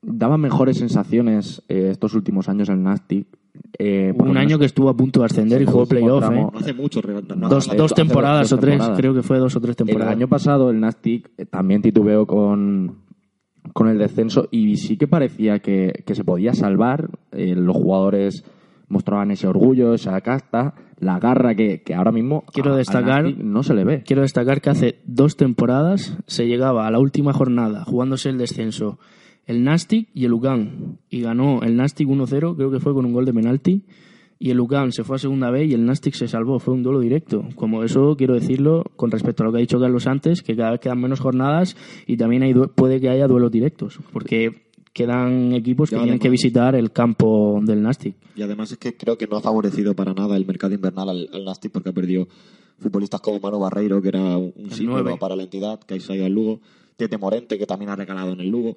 daba 0.00 0.38
mejores 0.38 0.78
sensaciones 0.78 1.62
eh, 1.68 1.88
estos 1.90 2.14
últimos 2.14 2.48
años 2.48 2.68
el 2.68 2.80
Nastic. 2.84 3.26
Eh, 3.78 4.12
Un 4.18 4.36
año 4.36 4.58
que 4.58 4.64
estuvo 4.66 4.88
a 4.88 4.96
punto 4.96 5.20
de 5.20 5.26
ascender 5.26 5.62
y 5.62 5.64
jugó 5.66 5.82
el 5.82 5.88
playoff. 5.88 6.24
¿eh? 6.30 6.34
no 6.34 6.52
hace 6.58 6.72
mucho. 6.74 7.00
no, 7.02 7.48
Dos, 7.48 7.68
hace- 7.68 7.76
dos 7.76 7.92
hace 7.92 8.02
temporadas 8.02 8.50
dos 8.50 8.58
o 8.58 8.60
tres, 8.60 8.72
temporadas. 8.74 8.98
creo 8.98 9.14
que 9.14 9.22
fue 9.22 9.38
dos 9.38 9.54
o 9.56 9.60
tres 9.60 9.76
El 9.78 9.86
temporadas. 9.86 10.14
año 10.14 10.28
pasado 10.28 10.70
el 10.70 10.80
Nastic 10.80 11.30
eh, 11.38 11.46
también 11.46 11.82
titubeó 11.82 12.26
con, 12.26 12.98
con 13.72 13.88
el 13.88 13.98
descenso 13.98 14.48
y 14.50 14.76
sí 14.76 14.96
que 14.96 15.06
parecía 15.08 15.58
que, 15.60 16.02
que 16.06 16.14
se 16.14 16.24
podía 16.24 16.54
salvar. 16.54 17.10
Eh, 17.32 17.54
los 17.56 17.76
jugadores 17.76 18.44
mostraban 18.88 19.32
ese 19.32 19.48
orgullo, 19.48 19.94
esa 19.94 20.20
casta, 20.20 20.74
la 21.00 21.18
garra 21.18 21.56
que, 21.56 21.82
que 21.82 21.92
ahora 21.94 22.12
mismo 22.12 22.44
Quiero 22.52 22.74
a- 22.74 22.78
destacar- 22.78 23.36
no 23.36 23.62
se 23.64 23.74
le 23.74 23.84
ve. 23.84 24.02
Quiero 24.06 24.22
destacar 24.22 24.60
que 24.60 24.70
hace 24.70 25.00
dos 25.04 25.36
temporadas 25.36 26.16
se 26.26 26.46
llegaba 26.46 26.86
a 26.86 26.90
la 26.92 27.00
última 27.00 27.32
jornada 27.32 27.84
jugándose 27.84 28.28
el 28.30 28.38
descenso 28.38 28.98
el 29.46 29.64
Nastic 29.64 30.08
y 30.14 30.24
el 30.24 30.30
Lucan. 30.30 30.98
Y 31.08 31.22
ganó 31.22 31.62
el 31.62 31.76
Nastic 31.76 32.08
1-0, 32.08 32.56
creo 32.56 32.70
que 32.70 32.80
fue 32.80 32.92
con 32.94 33.04
un 33.04 33.12
gol 33.12 33.24
de 33.24 33.32
penalti. 33.32 33.84
Y 34.38 34.50
el 34.50 34.58
Lucan 34.58 34.92
se 34.92 35.02
fue 35.02 35.16
a 35.16 35.18
segunda 35.18 35.50
B 35.50 35.64
y 35.64 35.72
el 35.72 35.86
Nastic 35.86 36.14
se 36.14 36.28
salvó. 36.28 36.58
Fue 36.58 36.74
un 36.74 36.82
duelo 36.82 37.00
directo. 37.00 37.42
Como 37.54 37.82
eso, 37.84 38.16
quiero 38.18 38.34
decirlo 38.34 38.84
con 38.96 39.10
respecto 39.10 39.42
a 39.42 39.46
lo 39.46 39.52
que 39.52 39.58
ha 39.58 39.60
dicho 39.60 39.80
Carlos 39.80 40.06
antes, 40.06 40.42
que 40.42 40.54
cada 40.54 40.72
vez 40.72 40.80
quedan 40.80 41.00
menos 41.00 41.20
jornadas 41.20 41.74
y 42.06 42.18
también 42.18 42.42
hay 42.42 42.52
puede 42.74 43.00
que 43.00 43.08
haya 43.08 43.26
duelos 43.28 43.50
directos. 43.50 43.98
Porque 44.12 44.66
quedan 44.92 45.54
equipos 45.54 45.88
que 45.88 45.96
Ya, 45.96 46.02
tienen 46.02 46.18
que 46.18 46.28
además. 46.28 46.42
visitar 46.42 46.74
el 46.74 46.92
campo 46.92 47.60
del 47.62 47.82
Nastic. 47.82 48.14
Y 48.34 48.42
además 48.42 48.72
es 48.72 48.78
que 48.78 48.94
creo 48.96 49.16
que 49.16 49.26
no 49.26 49.36
ha 49.36 49.40
favorecido 49.40 49.94
para 49.94 50.12
nada 50.12 50.36
el 50.36 50.44
mercado 50.46 50.74
invernal 50.74 51.08
al, 51.08 51.28
al 51.32 51.44
Nastic 51.44 51.72
porque 51.72 51.90
ha 51.90 51.92
perdido 51.94 52.28
futbolistas 52.78 53.20
como 53.20 53.40
Manu 53.40 53.58
Barreiro, 53.58 54.02
que 54.02 54.08
era 54.08 54.36
un, 54.36 54.52
símbolo 54.70 55.16
para 55.18 55.36
la 55.36 55.44
entidad, 55.44 55.80
que 55.80 55.94
ha 55.94 55.96
ido 55.96 56.26
al 56.26 56.32
Lugo, 56.32 56.60
Tete 56.96 57.16
Morente, 57.18 57.58
que 57.58 57.66
también 57.66 57.90
ha 57.90 57.96
regalado 57.96 58.32
en 58.32 58.40
el 58.40 58.48
Lugo, 58.48 58.76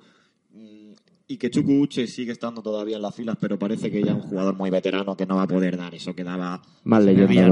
y 1.32 1.38
que 1.38 1.52
Chuku 1.52 1.72
Uche 1.80 2.08
sigue 2.08 2.32
estando 2.32 2.64
todavía 2.64 2.96
en 2.96 3.04
las 3.04 3.14
filas, 3.14 3.38
pero 3.40 3.60
parece 3.60 3.92
que 3.92 4.02
ya 4.04 4.14
es 4.14 4.18
un 4.18 4.24
jugador 4.24 4.58
muy 4.58 4.72
veterano 4.72 5.16
que 5.16 5.28
no 5.28 5.36
va 5.36 5.44
a 5.44 5.48
poder 5.48 5.78
dar 5.78 5.94
eso 5.94 6.16
que 6.16 6.24
daba 6.24 6.60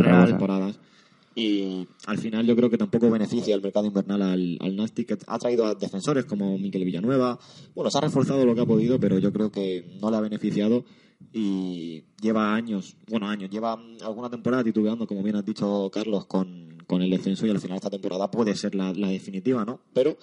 cosa. 0.01 0.25
temporadas. 0.25 0.79
Y 1.35 1.87
al 2.07 2.17
final 2.17 2.47
yo 2.47 2.55
creo 2.55 2.71
que 2.71 2.79
tampoco 2.79 3.11
beneficia 3.11 3.53
el 3.53 3.61
mercado 3.61 3.85
invernal 3.85 4.23
al, 4.23 4.57
al 4.59 4.75
Nastic, 4.75 5.09
que 5.09 5.17
ha 5.27 5.37
traído 5.37 5.67
a 5.67 5.75
defensores 5.75 6.25
como 6.25 6.57
Miquel 6.57 6.85
Villanueva. 6.85 7.37
Bueno, 7.75 7.91
se 7.91 7.99
ha 7.99 8.01
reforzado 8.01 8.43
lo 8.47 8.55
que 8.55 8.61
ha 8.61 8.65
podido, 8.65 8.99
pero 8.99 9.19
yo 9.19 9.31
creo 9.31 9.51
que 9.51 9.85
no 10.01 10.09
le 10.09 10.17
ha 10.17 10.21
beneficiado 10.21 10.83
y 11.31 12.03
lleva 12.19 12.55
años, 12.55 12.97
bueno, 13.07 13.29
años, 13.29 13.51
lleva 13.51 13.79
alguna 14.03 14.31
temporada 14.31 14.63
titubeando, 14.63 15.05
como 15.05 15.21
bien 15.21 15.35
has 15.35 15.45
dicho 15.45 15.91
Carlos, 15.93 16.25
con, 16.25 16.79
con 16.87 17.03
el 17.03 17.11
descenso 17.11 17.45
y 17.45 17.51
al 17.51 17.59
final 17.59 17.77
esta 17.77 17.91
temporada 17.91 18.31
puede 18.31 18.55
ser 18.55 18.73
la, 18.73 18.91
la 18.93 19.09
definitiva, 19.09 19.63
¿no? 19.63 19.81
Pero 19.93 20.17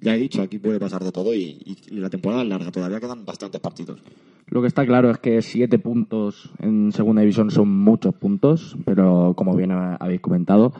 ya 0.00 0.14
he 0.14 0.18
dicho, 0.18 0.42
aquí 0.42 0.58
puede 0.58 0.78
pasar 0.80 1.02
de 1.04 1.12
todo 1.12 1.34
y, 1.34 1.58
y 1.64 1.94
la 1.96 2.10
temporada 2.10 2.42
es 2.42 2.48
larga, 2.48 2.70
todavía 2.70 3.00
quedan 3.00 3.24
bastantes 3.24 3.60
partidos. 3.60 4.00
Lo 4.48 4.60
que 4.60 4.68
está 4.68 4.86
claro 4.86 5.10
es 5.10 5.18
que 5.18 5.42
siete 5.42 5.78
puntos 5.78 6.50
en 6.60 6.92
segunda 6.92 7.22
división 7.22 7.50
son 7.50 7.68
muchos 7.68 8.14
puntos, 8.14 8.76
pero 8.84 9.34
como 9.36 9.56
bien 9.56 9.72
habéis 9.72 10.20
comentado, 10.20 10.72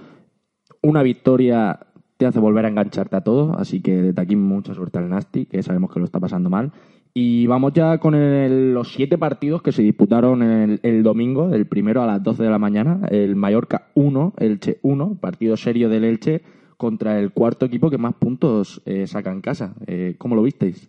una 0.82 1.02
victoria 1.02 1.80
te 2.16 2.26
hace 2.26 2.38
volver 2.38 2.64
a 2.64 2.68
engancharte 2.68 3.16
a 3.16 3.20
todo, 3.22 3.54
así 3.58 3.80
que 3.80 3.94
desde 4.02 4.22
aquí 4.22 4.36
mucha 4.36 4.72
suerte 4.74 4.98
al 4.98 5.08
Nasty, 5.08 5.46
que 5.46 5.62
sabemos 5.62 5.92
que 5.92 5.98
lo 5.98 6.04
está 6.06 6.20
pasando 6.20 6.48
mal. 6.48 6.72
Y 7.12 7.46
vamos 7.46 7.72
ya 7.72 7.98
con 7.98 8.14
el- 8.14 8.72
los 8.74 8.92
siete 8.92 9.18
partidos 9.18 9.62
que 9.62 9.72
se 9.72 9.82
disputaron 9.82 10.42
el, 10.42 10.80
el 10.82 11.02
domingo, 11.02 11.52
el 11.52 11.66
primero 11.66 12.02
a 12.02 12.06
las 12.06 12.22
12 12.22 12.42
de 12.42 12.50
la 12.50 12.58
mañana, 12.58 13.00
el 13.10 13.36
Mallorca 13.36 13.88
1, 13.94 14.34
Elche 14.38 14.78
1, 14.82 15.16
partido 15.20 15.56
serio 15.56 15.88
del 15.88 16.04
Elche 16.04 16.42
contra 16.76 17.18
el 17.18 17.32
cuarto 17.32 17.66
equipo 17.66 17.90
que 17.90 17.98
más 17.98 18.14
puntos 18.14 18.82
eh, 18.84 19.06
saca 19.06 19.32
en 19.32 19.40
casa. 19.40 19.74
Eh, 19.86 20.14
¿Cómo 20.18 20.36
lo 20.36 20.42
visteis? 20.42 20.88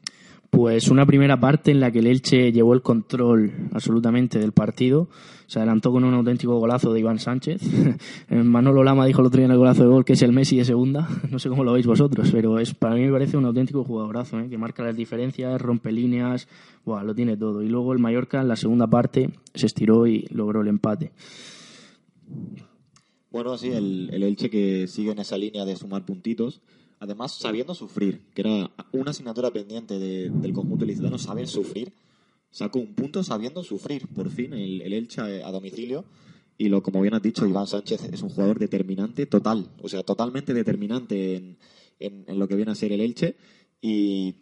Pues 0.49 0.87
una 0.87 1.05
primera 1.05 1.39
parte 1.39 1.71
en 1.71 1.81
la 1.81 1.91
que 1.91 1.99
el 1.99 2.07
Elche 2.07 2.51
llevó 2.53 2.73
el 2.73 2.81
control 2.81 3.51
absolutamente 3.73 4.39
del 4.39 4.53
partido. 4.53 5.09
Se 5.45 5.59
adelantó 5.59 5.91
con 5.91 6.05
un 6.05 6.13
auténtico 6.13 6.57
golazo 6.57 6.93
de 6.93 7.01
Iván 7.01 7.19
Sánchez. 7.19 7.61
Manolo 8.29 8.83
Lama 8.83 9.05
dijo 9.05 9.21
el 9.21 9.27
otro 9.27 9.39
día 9.39 9.45
en 9.45 9.51
el 9.51 9.57
golazo 9.57 9.83
de 9.83 9.89
gol 9.89 10.05
que 10.05 10.13
es 10.13 10.21
el 10.21 10.31
Messi 10.31 10.57
de 10.57 10.65
segunda. 10.65 11.07
No 11.29 11.39
sé 11.39 11.49
cómo 11.49 11.63
lo 11.65 11.73
veis 11.73 11.85
vosotros, 11.85 12.29
pero 12.31 12.59
es 12.59 12.73
para 12.73 12.95
mí 12.95 13.01
me 13.01 13.11
parece 13.11 13.35
un 13.35 13.45
auténtico 13.45 13.83
jugadorazo, 13.83 14.39
¿eh? 14.39 14.49
que 14.49 14.57
marca 14.57 14.83
las 14.83 14.95
diferencias, 14.95 15.61
rompe 15.61 15.91
líneas, 15.91 16.47
buah, 16.85 17.03
lo 17.03 17.13
tiene 17.13 17.35
todo. 17.35 17.61
Y 17.61 17.67
luego 17.67 17.91
el 17.91 17.99
Mallorca 17.99 18.41
en 18.41 18.47
la 18.47 18.55
segunda 18.55 18.87
parte 18.87 19.29
se 19.53 19.65
estiró 19.65 20.07
y 20.07 20.25
logró 20.31 20.61
el 20.61 20.69
empate. 20.69 21.11
Bueno, 23.31 23.57
sí, 23.57 23.67
el, 23.69 24.09
el 24.13 24.23
Elche 24.23 24.49
que 24.49 24.87
sigue 24.87 25.11
en 25.11 25.19
esa 25.19 25.37
línea 25.37 25.65
de 25.65 25.75
sumar 25.75 26.05
puntitos. 26.05 26.61
Además, 26.99 27.33
sabiendo 27.35 27.75
sufrir, 27.75 28.21
que 28.33 28.41
era 28.41 28.71
una 28.91 29.11
asignatura 29.11 29.51
pendiente 29.51 29.99
de- 29.99 30.29
del 30.29 30.53
conjunto 30.53 30.85
ilicitano, 30.85 31.17
saber 31.19 31.47
sufrir. 31.47 31.93
Sacó 32.49 32.79
un 32.79 32.95
punto 32.95 33.21
sabiendo 33.23 33.63
sufrir, 33.63 34.07
por 34.07 34.29
fin, 34.29 34.53
el, 34.53 34.81
el 34.81 34.93
Elche 34.93 35.21
a, 35.43 35.51
domicilio. 35.51 36.05
Y 36.57 36.69
lo, 36.69 36.81
como 36.81 37.01
bien 37.01 37.13
has 37.13 37.21
dicho, 37.21 37.45
Iván 37.45 37.67
Sánchez 37.67 38.05
es 38.11 38.21
un 38.23 38.29
jugador 38.29 38.57
determinante 38.57 39.27
total. 39.27 39.69
O 39.83 39.89
sea, 39.89 40.01
totalmente 40.01 40.53
determinante 40.55 41.35
en, 41.35 41.57
en- 41.99 42.25
en 42.27 42.39
lo 42.39 42.47
que 42.47 42.55
viene 42.55 42.71
a 42.71 42.75
ser 42.75 42.91
el 42.93 43.01
Elche. 43.01 43.35
Y 43.79 44.35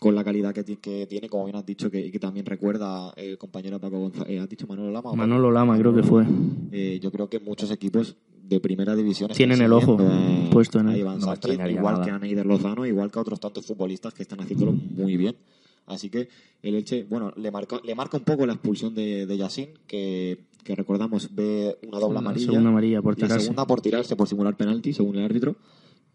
con 0.00 0.14
la 0.16 0.24
calidad 0.24 0.52
que, 0.52 0.64
que 0.64 1.06
tiene, 1.06 1.28
como 1.28 1.44
bien 1.44 1.54
has 1.56 1.64
dicho, 1.66 1.90
que, 1.90 2.00
y 2.06 2.10
que 2.10 2.18
también 2.18 2.44
recuerda 2.46 3.12
el 3.16 3.38
compañero 3.38 3.78
Paco 3.78 3.98
González. 4.00 4.40
¿Has 4.40 4.48
dicho 4.48 4.66
Manolo 4.66 4.90
Lama? 4.90 5.12
Manolo 5.14 5.52
Lama 5.52 5.78
creo 5.78 5.94
que 5.94 6.02
fue. 6.02 6.24
Eh, 6.72 6.98
yo 7.02 7.12
creo 7.12 7.28
que 7.28 7.38
muchos 7.38 7.70
equipos 7.70 8.16
de 8.42 8.58
primera 8.58 8.96
división 8.96 9.30
Tienen 9.30 9.60
el 9.62 9.72
ojo 9.72 9.96
a- 10.00 10.50
puesto 10.50 10.80
en 10.80 10.88
él. 10.88 11.04
No 11.04 11.20
Sánchez, 11.20 11.52
igual 11.70 11.94
nada. 11.94 12.04
que 12.04 12.10
a 12.10 12.18
Neider 12.18 12.46
Lozano, 12.46 12.84
igual 12.86 13.12
que 13.12 13.18
a 13.20 13.22
otros 13.22 13.38
tantos 13.38 13.64
futbolistas 13.66 14.12
que 14.14 14.22
están 14.22 14.40
haciéndolo 14.40 14.72
muy 14.72 15.16
bien. 15.16 15.36
Así 15.86 16.08
que 16.08 16.28
el 16.62 16.74
Elche, 16.76 17.04
bueno, 17.08 17.32
le 17.36 17.50
marca, 17.50 17.78
le 17.84 17.94
marca 17.94 18.16
un 18.16 18.24
poco 18.24 18.46
la 18.46 18.54
expulsión 18.54 18.94
de, 18.94 19.26
de 19.26 19.36
Yassin, 19.36 19.68
que, 19.86 20.38
que 20.64 20.74
recordamos 20.76 21.34
ve 21.34 21.76
una 21.86 21.98
doble 21.98 22.18
amarilla. 22.18 22.46
segunda 22.46 22.70
amarilla 22.70 23.02
por 23.02 23.12
la 23.12 23.26
tirarse. 23.26 23.40
segunda 23.44 23.66
por 23.66 23.80
tirarse, 23.80 24.16
por 24.16 24.28
simular 24.28 24.56
penalti, 24.56 24.92
según 24.92 25.16
el 25.16 25.24
árbitro. 25.24 25.56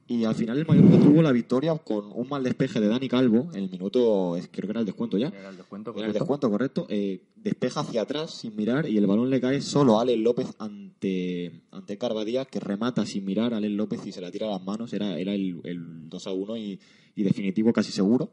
Y 0.08 0.24
al 0.24 0.36
final 0.36 0.60
el 0.60 0.68
Mallorca 0.68 1.00
tuvo 1.00 1.22
la 1.24 1.32
victoria 1.32 1.74
con 1.76 2.12
un 2.14 2.30
mal 2.30 2.44
despeje 2.44 2.80
de 2.80 2.88
Dani 2.88 3.10
Calvo, 3.10 3.50
en 3.54 3.64
el 3.64 3.70
minuto, 3.72 4.38
creo 4.52 4.68
que 4.68 4.72
era 4.72 4.80
el 4.82 4.86
descuento 4.86 5.18
ya. 5.18 5.30
Era 5.30 5.50
el 5.50 5.58
descuento, 5.58 5.96
En 5.98 6.06
el 6.06 6.14
descuento, 6.14 6.50
correcto. 6.52 6.86
eh, 6.90 7.22
despeja 7.36 7.80
hacia 7.80 8.04
atrás 8.04 8.30
sin 8.32 8.56
mirar 8.56 8.88
y 8.88 8.98
el 8.98 9.08
balón 9.08 9.32
le 9.32 9.42
cae 9.42 9.62
solo 9.62 9.98
a 9.98 10.04
Alex 10.04 10.20
López 10.22 10.48
ante, 10.60 11.64
ante 11.72 11.98
Carvadía, 11.98 12.46
que 12.46 12.60
remata 12.60 13.04
sin 13.06 13.26
mirar 13.26 13.54
a 13.54 13.58
Alex 13.58 13.74
López 13.74 14.06
y 14.06 14.12
se 14.12 14.22
la 14.22 14.30
tira 14.30 14.48
a 14.48 14.52
las 14.52 14.64
manos. 14.64 14.94
Era, 14.94 15.18
era 15.18 15.34
el, 15.34 15.60
el 15.64 16.08
2 16.08 16.28
a 16.28 16.32
1 16.34 16.58
y, 16.58 16.80
y 17.16 17.24
definitivo, 17.24 17.74
casi 17.74 17.92
seguro. 17.92 18.30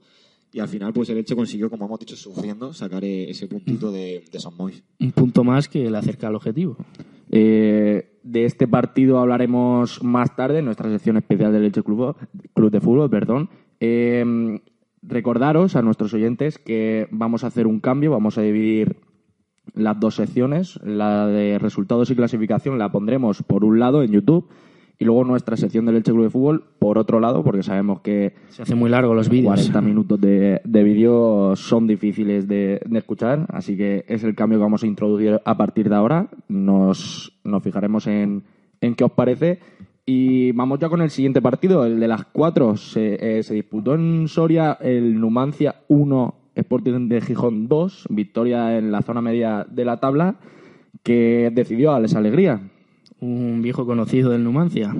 Y 0.52 0.60
al 0.60 0.68
final, 0.68 0.92
pues 0.92 1.08
el 1.08 1.16
Elche 1.16 1.34
consiguió, 1.34 1.70
como 1.70 1.86
hemos 1.86 1.98
dicho, 2.00 2.16
sufriendo, 2.16 2.74
sacar 2.74 3.02
eh, 3.02 3.30
ese 3.30 3.46
puntito 3.46 3.90
de, 3.90 4.22
de 4.30 4.38
Son 4.40 4.54
Mois. 4.54 4.82
Un 5.00 5.12
punto 5.12 5.42
más 5.42 5.66
que 5.68 5.90
le 5.90 5.96
acerca 5.96 6.28
al 6.28 6.34
objetivo. 6.34 6.76
Eh, 7.30 8.11
de 8.22 8.44
este 8.44 8.68
partido 8.68 9.18
hablaremos 9.18 10.02
más 10.02 10.34
tarde 10.36 10.60
en 10.60 10.64
nuestra 10.64 10.90
sección 10.90 11.16
especial 11.16 11.52
del 11.52 11.64
Elche 11.64 11.82
Club, 11.82 12.16
Club 12.54 12.70
de 12.70 12.80
Fútbol. 12.80 13.10
Perdón. 13.10 13.50
Eh, 13.80 14.60
recordaros 15.02 15.76
a 15.76 15.82
nuestros 15.82 16.14
oyentes 16.14 16.58
que 16.58 17.08
vamos 17.10 17.44
a 17.44 17.48
hacer 17.48 17.66
un 17.66 17.80
cambio, 17.80 18.10
vamos 18.10 18.38
a 18.38 18.42
dividir 18.42 18.96
las 19.74 19.98
dos 19.98 20.16
secciones. 20.16 20.80
La 20.84 21.26
de 21.26 21.58
resultados 21.58 22.10
y 22.10 22.16
clasificación 22.16 22.78
la 22.78 22.92
pondremos 22.92 23.42
por 23.42 23.64
un 23.64 23.78
lado 23.78 24.02
en 24.02 24.12
YouTube 24.12 24.48
y 24.98 25.04
luego 25.04 25.24
nuestra 25.24 25.56
sección 25.56 25.84
del 25.84 25.96
Elche 25.96 26.12
Club 26.12 26.24
de 26.24 26.30
Fútbol 26.30 26.64
por 26.78 26.98
otro 26.98 27.18
lado, 27.18 27.42
porque 27.42 27.62
sabemos 27.62 28.00
que 28.00 28.34
Se 28.50 28.62
hace 28.62 28.74
muy 28.74 28.90
largo 28.90 29.14
los 29.14 29.28
vídeos. 29.28 29.54
40 29.54 29.80
minutos 29.80 30.20
de, 30.20 30.60
de 30.64 30.82
vídeo 30.84 31.56
son 31.56 31.86
difíciles 31.86 32.46
de, 32.46 32.80
de 32.84 32.98
escuchar, 32.98 33.46
así 33.48 33.76
que 33.76 34.04
es 34.06 34.22
el 34.22 34.34
cambio 34.34 34.58
que 34.58 34.64
vamos 34.64 34.82
a 34.82 34.86
introducir 34.86 35.40
a 35.44 35.56
partir 35.56 35.88
de 35.88 35.96
ahora. 35.96 36.28
Nos, 36.48 37.32
nos 37.42 37.62
fijaremos 37.62 38.06
en, 38.06 38.44
en 38.80 38.94
qué 38.94 39.04
os 39.04 39.12
parece 39.12 39.60
Y 40.04 40.52
vamos 40.52 40.78
ya 40.80 40.88
con 40.88 41.00
el 41.00 41.10
siguiente 41.10 41.40
partido, 41.40 41.86
el 41.86 41.98
de 42.00 42.08
las 42.08 42.24
cuatro. 42.26 42.76
Se, 42.76 43.38
eh, 43.38 43.42
se 43.42 43.54
disputó 43.54 43.94
en 43.94 44.28
Soria 44.28 44.76
el 44.80 45.18
Numancia 45.20 45.76
1, 45.88 46.34
Sporting 46.56 47.08
de 47.08 47.20
Gijón 47.20 47.68
2, 47.68 48.08
victoria 48.10 48.76
en 48.76 48.92
la 48.92 49.02
zona 49.02 49.22
media 49.22 49.64
de 49.68 49.84
la 49.84 49.98
tabla, 49.98 50.36
que 51.02 51.50
decidió 51.52 51.92
a 51.92 52.00
Les 52.00 52.14
Alegría. 52.14 52.71
Un 53.22 53.62
viejo 53.62 53.86
conocido 53.86 54.30
del 54.30 54.44
Numancia. 54.44 54.94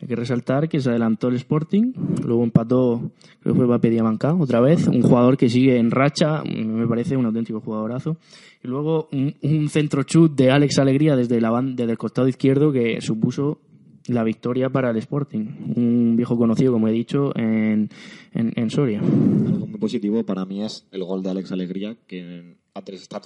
Hay 0.00 0.08
que 0.08 0.16
resaltar 0.16 0.68
que 0.68 0.80
se 0.80 0.90
adelantó 0.90 1.28
el 1.28 1.36
Sporting, 1.36 1.92
luego 2.24 2.42
empató, 2.42 3.12
creo 3.40 3.54
que 3.54 3.60
fue 3.60 3.68
Pape 3.68 3.88
Diamancá, 3.88 4.34
otra 4.34 4.60
vez, 4.60 4.88
un 4.88 5.00
jugador 5.00 5.36
que 5.36 5.48
sigue 5.48 5.78
en 5.78 5.92
racha, 5.92 6.42
me 6.42 6.88
parece 6.88 7.16
un 7.16 7.24
auténtico 7.24 7.60
jugadorazo. 7.60 8.16
Y 8.64 8.68
luego 8.68 9.08
un, 9.12 9.36
un 9.42 9.68
centro 9.68 10.02
chut 10.02 10.34
de 10.34 10.50
Alex 10.50 10.80
Alegría 10.80 11.14
desde, 11.14 11.40
la, 11.40 11.52
desde 11.62 11.92
el 11.92 11.98
costado 11.98 12.26
izquierdo 12.26 12.72
que 12.72 13.00
supuso 13.00 13.60
la 14.08 14.24
victoria 14.24 14.68
para 14.70 14.90
el 14.90 14.96
Sporting. 14.96 15.44
Un 15.76 16.16
viejo 16.16 16.36
conocido, 16.36 16.72
como 16.72 16.88
he 16.88 16.92
dicho, 16.92 17.30
en, 17.36 17.88
en, 18.32 18.52
en 18.56 18.70
Soria. 18.70 18.98
Algo 18.98 19.68
muy 19.68 19.78
positivo 19.78 20.24
para 20.24 20.44
mí 20.44 20.64
es 20.64 20.84
el 20.90 21.04
gol 21.04 21.22
de 21.22 21.30
Alex 21.30 21.52
Alegría, 21.52 21.96
que 22.08 22.56
ha, 22.74 22.82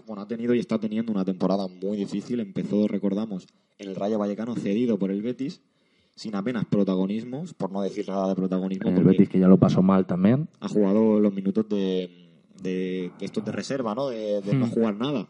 bueno, 0.07 0.23
ha 0.23 0.29
tenido 0.29 0.55
y 0.55 0.59
está 0.59 0.79
teniendo 0.79 1.11
una 1.11 1.25
temporada 1.25 1.67
muy 1.69 1.97
difícil. 1.97 2.41
Empezó, 2.41 2.87
recordamos, 2.87 3.47
en 3.79 3.89
el 3.89 3.95
Rayo 3.97 4.19
Vallecano 4.19 4.55
cedido 4.55 4.99
por 4.99 5.11
el 5.11 5.23
Betis, 5.23 5.61
sin 6.15 6.35
apenas 6.35 6.65
protagonismos, 6.65 7.53
por 7.55 7.71
no 7.73 7.83
decir 7.83 8.09
nada 8.09 8.29
de 8.29 8.35
protagonismo, 8.35 8.89
En 8.89 8.97
el 8.97 9.05
Betis, 9.05 9.29
que 9.29 9.39
ya 9.39 9.49
lo 9.49 9.59
pasó 9.59 9.83
mal 9.83 10.07
también. 10.07 10.49
ha 10.61 10.69
jugado 10.69 11.21
los 11.21 11.33
minutos 11.35 11.69
de, 11.69 12.11
de, 12.63 13.11
estos 13.21 13.45
de 13.45 13.53
reserva, 13.53 13.95
¿no? 13.95 14.09
De, 14.09 14.41
de 14.41 14.55
no 14.55 14.67
Hmm. 14.67 14.71
jugar 14.71 14.97
nada. 14.97 15.29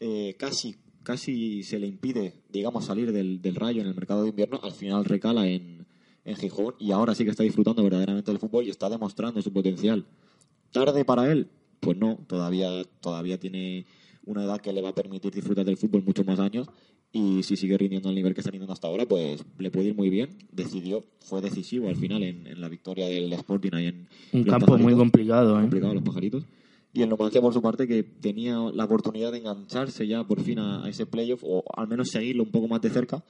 Eh, 0.00 0.34
casi, 0.38 0.74
casi 1.04 1.62
se 1.62 1.78
le 1.78 1.86
impide, 1.86 2.34
digamos, 2.50 2.84
salir 2.84 3.12
del, 3.12 3.40
del 3.40 3.54
Rayo 3.54 3.80
en 3.82 3.86
el 3.88 3.94
mercado 3.94 4.22
de 4.24 4.30
invierno. 4.30 4.58
Al 4.62 4.72
final 4.72 5.04
recala 5.04 5.46
en, 5.46 5.86
en 6.24 6.36
Gijón 6.36 6.74
y 6.80 6.90
ahora 6.90 7.14
sí 7.14 7.24
que 7.24 7.30
está 7.30 7.44
disfrutando 7.44 7.82
verdaderamente 7.84 8.30
del 8.32 8.40
fútbol 8.40 8.64
y 8.64 8.70
está 8.70 8.88
demostrando 8.90 9.40
su 9.40 9.52
potencial. 9.52 10.04
¿Tarde 10.72 11.04
para 11.04 11.30
él? 11.30 11.48
Pues 11.78 11.96
no, 11.96 12.18
todavía, 12.26 12.70
todavía 13.00 13.38
tiene 13.38 13.86
una 14.26 14.42
edad 14.44 14.60
que 14.60 14.72
le 14.72 14.82
va 14.82 14.88
a 14.88 14.94
permitir 14.94 15.32
disfrutar 15.32 15.64
del 15.64 15.76
fútbol 15.76 16.02
muchos 16.02 16.26
más 16.26 16.40
años 16.40 16.66
y 17.14 17.44
si 17.44 17.56
sigue 17.56 17.78
rindiendo 17.78 18.08
al 18.08 18.14
nivel 18.16 18.34
que 18.34 18.40
está 18.40 18.50
rindiendo 18.50 18.72
hasta 18.72 18.88
ahora, 18.88 19.06
pues 19.06 19.44
le 19.58 19.70
puede 19.70 19.86
ir 19.86 19.94
muy 19.94 20.10
bien. 20.10 20.30
Decidió, 20.50 21.04
fue 21.20 21.40
decisivo 21.40 21.88
al 21.88 21.94
final 21.94 22.24
en, 22.24 22.44
en 22.48 22.60
la 22.60 22.68
victoria 22.68 23.06
del 23.06 23.32
Sporting 23.32 23.70
ahí 23.72 23.86
en 23.86 24.08
Un 24.32 24.42
campo 24.42 24.76
muy 24.76 24.94
complicado, 24.94 25.56
¿eh? 25.56 25.60
complicado 25.60 25.94
los 25.94 26.02
pajaritos. 26.02 26.44
Y 26.92 27.02
el 27.02 27.08
Numancia, 27.08 27.40
por 27.40 27.54
su 27.54 27.62
parte, 27.62 27.86
que 27.86 28.02
tenía 28.02 28.58
la 28.74 28.84
oportunidad 28.84 29.30
de 29.30 29.38
engancharse 29.38 30.08
ya 30.08 30.24
por 30.24 30.40
fin 30.40 30.58
a, 30.58 30.84
a 30.84 30.88
ese 30.88 31.06
playoff, 31.06 31.42
o 31.44 31.62
al 31.76 31.86
menos 31.86 32.08
seguirlo 32.10 32.42
un 32.42 32.50
poco 32.50 32.66
más 32.66 32.82
de 32.82 32.90
cerca, 32.90 33.22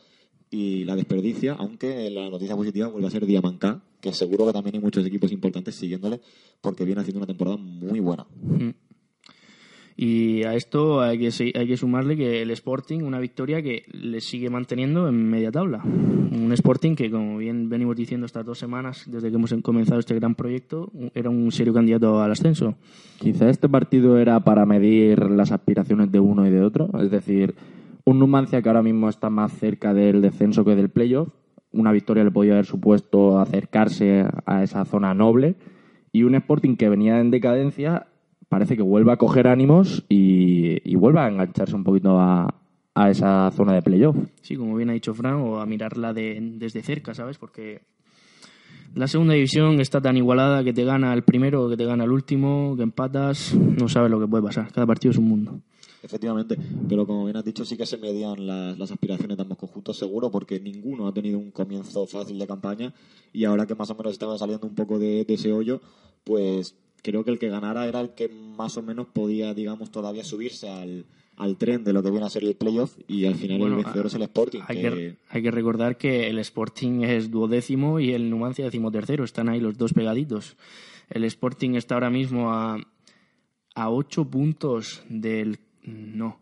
y 0.50 0.84
la 0.84 0.96
desperdicia, 0.96 1.52
aunque 1.58 2.08
la 2.08 2.30
noticia 2.30 2.56
positiva 2.56 2.88
vuelve 2.88 3.08
a 3.08 3.10
ser 3.10 3.26
Diamancá, 3.26 3.82
que 4.00 4.14
seguro 4.14 4.46
que 4.46 4.52
también 4.54 4.76
hay 4.76 4.80
muchos 4.80 5.04
equipos 5.04 5.30
importantes 5.30 5.74
siguiéndole, 5.74 6.20
porque 6.62 6.86
viene 6.86 7.02
haciendo 7.02 7.18
una 7.18 7.26
temporada 7.26 7.58
muy 7.58 8.00
buena. 8.00 8.26
Mm. 8.42 8.70
Y 9.96 10.42
a 10.42 10.54
esto 10.54 11.00
hay 11.00 11.18
que, 11.18 11.52
hay 11.54 11.66
que 11.68 11.76
sumarle 11.76 12.16
que 12.16 12.42
el 12.42 12.50
Sporting, 12.50 13.02
una 13.02 13.20
victoria 13.20 13.62
que 13.62 13.84
le 13.92 14.20
sigue 14.20 14.50
manteniendo 14.50 15.08
en 15.08 15.30
media 15.30 15.52
tabla. 15.52 15.82
Un 15.84 16.50
Sporting 16.52 16.96
que, 16.96 17.10
como 17.10 17.38
bien 17.38 17.68
venimos 17.68 17.94
diciendo 17.94 18.26
estas 18.26 18.44
dos 18.44 18.58
semanas, 18.58 19.04
desde 19.06 19.30
que 19.30 19.36
hemos 19.36 19.54
comenzado 19.62 20.00
este 20.00 20.16
gran 20.16 20.34
proyecto, 20.34 20.90
era 21.14 21.30
un 21.30 21.52
serio 21.52 21.72
candidato 21.72 22.20
al 22.20 22.32
ascenso. 22.32 22.74
Quizá 23.20 23.48
este 23.48 23.68
partido 23.68 24.18
era 24.18 24.40
para 24.40 24.66
medir 24.66 25.30
las 25.30 25.52
aspiraciones 25.52 26.10
de 26.10 26.18
uno 26.18 26.44
y 26.44 26.50
de 26.50 26.62
otro. 26.62 26.90
Es 27.00 27.10
decir, 27.10 27.54
un 28.04 28.18
Numancia 28.18 28.60
que 28.62 28.68
ahora 28.68 28.82
mismo 28.82 29.08
está 29.08 29.30
más 29.30 29.52
cerca 29.52 29.94
del 29.94 30.20
descenso 30.22 30.64
que 30.64 30.74
del 30.74 30.88
playoff. 30.88 31.28
Una 31.72 31.92
victoria 31.92 32.24
le 32.24 32.32
podía 32.32 32.54
haber 32.54 32.66
supuesto 32.66 33.38
acercarse 33.38 34.26
a 34.44 34.64
esa 34.64 34.84
zona 34.84 35.14
noble. 35.14 35.54
Y 36.10 36.24
un 36.24 36.34
Sporting 36.34 36.76
que 36.76 36.88
venía 36.88 37.20
en 37.20 37.30
decadencia 37.30 38.08
parece 38.48 38.76
que 38.76 38.82
vuelve 38.82 39.12
a 39.12 39.16
coger 39.16 39.46
ánimos 39.48 40.04
y, 40.08 40.78
y 40.90 40.94
vuelve 40.96 41.20
a 41.20 41.28
engancharse 41.28 41.74
un 41.74 41.84
poquito 41.84 42.18
a, 42.18 42.54
a 42.94 43.10
esa 43.10 43.50
zona 43.52 43.74
de 43.74 43.82
playoff. 43.82 44.16
Sí, 44.42 44.56
como 44.56 44.76
bien 44.76 44.90
ha 44.90 44.92
dicho 44.94 45.14
Fran, 45.14 45.34
o 45.36 45.60
a 45.60 45.66
mirarla 45.66 46.12
de- 46.12 46.38
desde 46.58 46.82
cerca, 46.82 47.14
¿sabes? 47.14 47.38
Porque 47.38 47.80
la 48.94 49.08
segunda 49.08 49.34
división 49.34 49.80
está 49.80 50.00
tan 50.00 50.16
igualada 50.16 50.62
que 50.62 50.72
te 50.72 50.84
gana 50.84 51.12
el 51.14 51.22
primero, 51.22 51.68
que 51.68 51.76
te 51.76 51.84
gana 51.84 52.04
el 52.04 52.12
último, 52.12 52.74
que 52.76 52.82
empatas, 52.84 53.54
no 53.54 53.88
sabes 53.88 54.10
lo 54.10 54.20
que 54.20 54.28
puede 54.28 54.44
pasar. 54.44 54.70
Cada 54.72 54.86
partido 54.86 55.10
es 55.12 55.18
un 55.18 55.28
mundo. 55.28 55.60
Efectivamente, 56.02 56.56
pero 56.86 57.06
como 57.06 57.24
bien 57.24 57.36
has 57.38 57.44
dicho, 57.46 57.64
sí 57.64 57.78
que 57.78 57.86
se 57.86 57.96
medían 57.96 58.46
las, 58.46 58.78
las 58.78 58.90
aspiraciones 58.92 59.38
de 59.38 59.42
ambos 59.42 59.56
conjuntos, 59.56 59.96
seguro, 59.96 60.30
porque 60.30 60.60
ninguno 60.60 61.08
ha 61.08 61.14
tenido 61.14 61.38
un 61.38 61.50
comienzo 61.50 62.06
fácil 62.06 62.38
de 62.38 62.46
campaña 62.46 62.92
y 63.32 63.44
ahora 63.46 63.66
que 63.66 63.74
más 63.74 63.88
o 63.90 63.94
menos 63.94 64.12
estaban 64.12 64.38
saliendo 64.38 64.66
un 64.66 64.74
poco 64.74 64.98
de, 64.98 65.24
de 65.24 65.34
ese 65.34 65.50
hoyo, 65.50 65.80
pues 66.22 66.76
creo 67.04 67.24
que 67.24 67.30
el 67.30 67.38
que 67.38 67.48
ganara 67.48 67.86
era 67.86 68.00
el 68.00 68.10
que 68.14 68.28
más 68.28 68.76
o 68.76 68.82
menos 68.82 69.06
podía, 69.06 69.54
digamos, 69.54 69.90
todavía 69.92 70.24
subirse 70.24 70.68
al, 70.68 71.04
al 71.36 71.56
tren 71.56 71.84
de 71.84 71.92
lo 71.92 72.02
que 72.02 72.10
viene 72.10 72.26
a 72.26 72.30
ser 72.30 72.42
el 72.44 72.56
playoff 72.56 72.96
y 73.06 73.26
al 73.26 73.34
final 73.36 73.58
Bueno, 73.58 73.76
el 73.78 73.84
vencedor 73.84 74.06
es 74.06 74.14
el 74.14 74.22
Sporting. 74.22 74.60
Hay 74.66 74.76
que- 74.76 74.82
que, 74.90 75.16
hay 75.28 75.42
que 75.42 75.50
recordar 75.50 75.98
que 75.98 76.28
el 76.30 76.38
Sporting 76.38 77.02
es 77.02 77.30
duodécimo 77.30 78.00
y 78.00 78.12
el 78.12 78.30
Numancia 78.30 78.64
decimotercero. 78.64 79.22
Están 79.22 79.48
ahí 79.48 79.60
los 79.60 79.76
dos 79.78 79.92
pegaditos. 79.92 80.56
El 81.10 81.24
Sporting 81.24 81.74
está 81.74 81.94
ahora 81.94 82.10
mismo 82.10 82.52
a, 82.52 82.78
a 83.74 83.90
8 83.90 84.24
puntos 84.30 85.02
del... 85.08 85.58
No. 85.82 86.40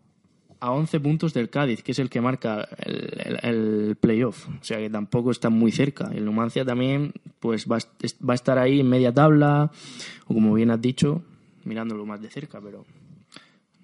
A 0.63 0.71
11 0.71 1.01
puntos 1.01 1.33
del 1.33 1.49
Cádiz, 1.49 1.83
que 1.83 1.91
es 1.91 1.99
el 1.99 2.09
que 2.09 2.21
marca 2.21 2.65
el, 2.85 3.97
playoff. 3.99 4.47
O 4.47 4.63
sea 4.63 4.77
que 4.77 4.89
tampoco 4.89 5.31
está 5.31 5.49
muy 5.49 5.73
cerca. 5.73 6.09
El 6.13 6.23
Numancia 6.23 6.63
también 6.63 7.11
pues 7.41 7.67
va, 7.69 7.79
va 8.27 8.31
a 8.31 8.35
estar 8.35 8.57
ahí 8.57 8.79
en 8.79 8.87
media 8.87 9.13
tabla, 9.13 9.71
o 10.25 10.33
como 10.33 10.53
bien 10.53 10.71
has 10.71 10.79
dicho, 10.79 11.21
mirándolo 11.65 12.05
más 12.05 12.21
de 12.21 12.29
cerca, 12.29 12.61
pero 12.61 12.85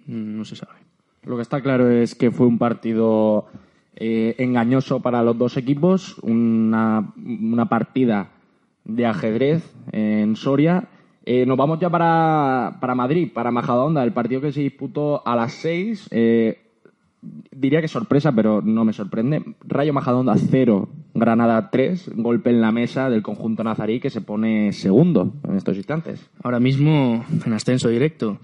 no 0.07 0.45
se 0.45 0.55
sabe. 0.55 0.79
Lo 1.23 1.35
que 1.35 1.41
está 1.41 1.59
claro 1.59 1.89
es 1.89 2.15
que 2.15 2.31
fue 2.31 2.47
un 2.47 2.57
partido 2.57 3.47
eh, 3.97 4.35
engañoso 4.37 5.01
para 5.01 5.21
los 5.21 5.37
dos 5.37 5.57
equipos, 5.57 6.17
una, 6.19 7.11
una 7.17 7.67
partida 7.67 8.29
de 8.85 9.05
ajedrez 9.05 9.69
en 9.91 10.37
Soria. 10.37 10.87
Eh, 11.25 11.45
nos 11.45 11.57
vamos 11.57 11.77
ya 11.81 11.89
para, 11.89 12.77
para 12.79 12.95
Madrid, 12.95 13.29
para 13.33 13.51
Majadahonda, 13.51 14.01
el 14.01 14.13
partido 14.13 14.39
que 14.39 14.53
se 14.53 14.61
disputó 14.61 15.21
a 15.27 15.35
las 15.35 15.51
6. 15.55 16.07
eh, 16.11 16.67
diría 17.21 17.81
que 17.81 17.87
sorpresa, 17.87 18.31
pero 18.31 18.61
no 18.61 18.85
me 18.85 18.93
sorprende. 18.93 19.43
Rayo 19.67 19.93
Majadahonda 19.93 20.35
0, 20.37 20.89
Granada 21.13 21.69
3, 21.69 22.11
golpe 22.15 22.49
en 22.49 22.61
la 22.61 22.71
mesa 22.71 23.09
del 23.09 23.21
conjunto 23.21 23.63
nazarí 23.63 23.99
que 23.99 24.09
se 24.09 24.21
pone 24.21 24.71
segundo 24.73 25.33
en 25.47 25.55
estos 25.55 25.77
instantes. 25.77 26.29
ahora 26.43 26.59
mismo 26.59 27.25
en 27.45 27.53
ascenso 27.53 27.89
directo. 27.89 28.39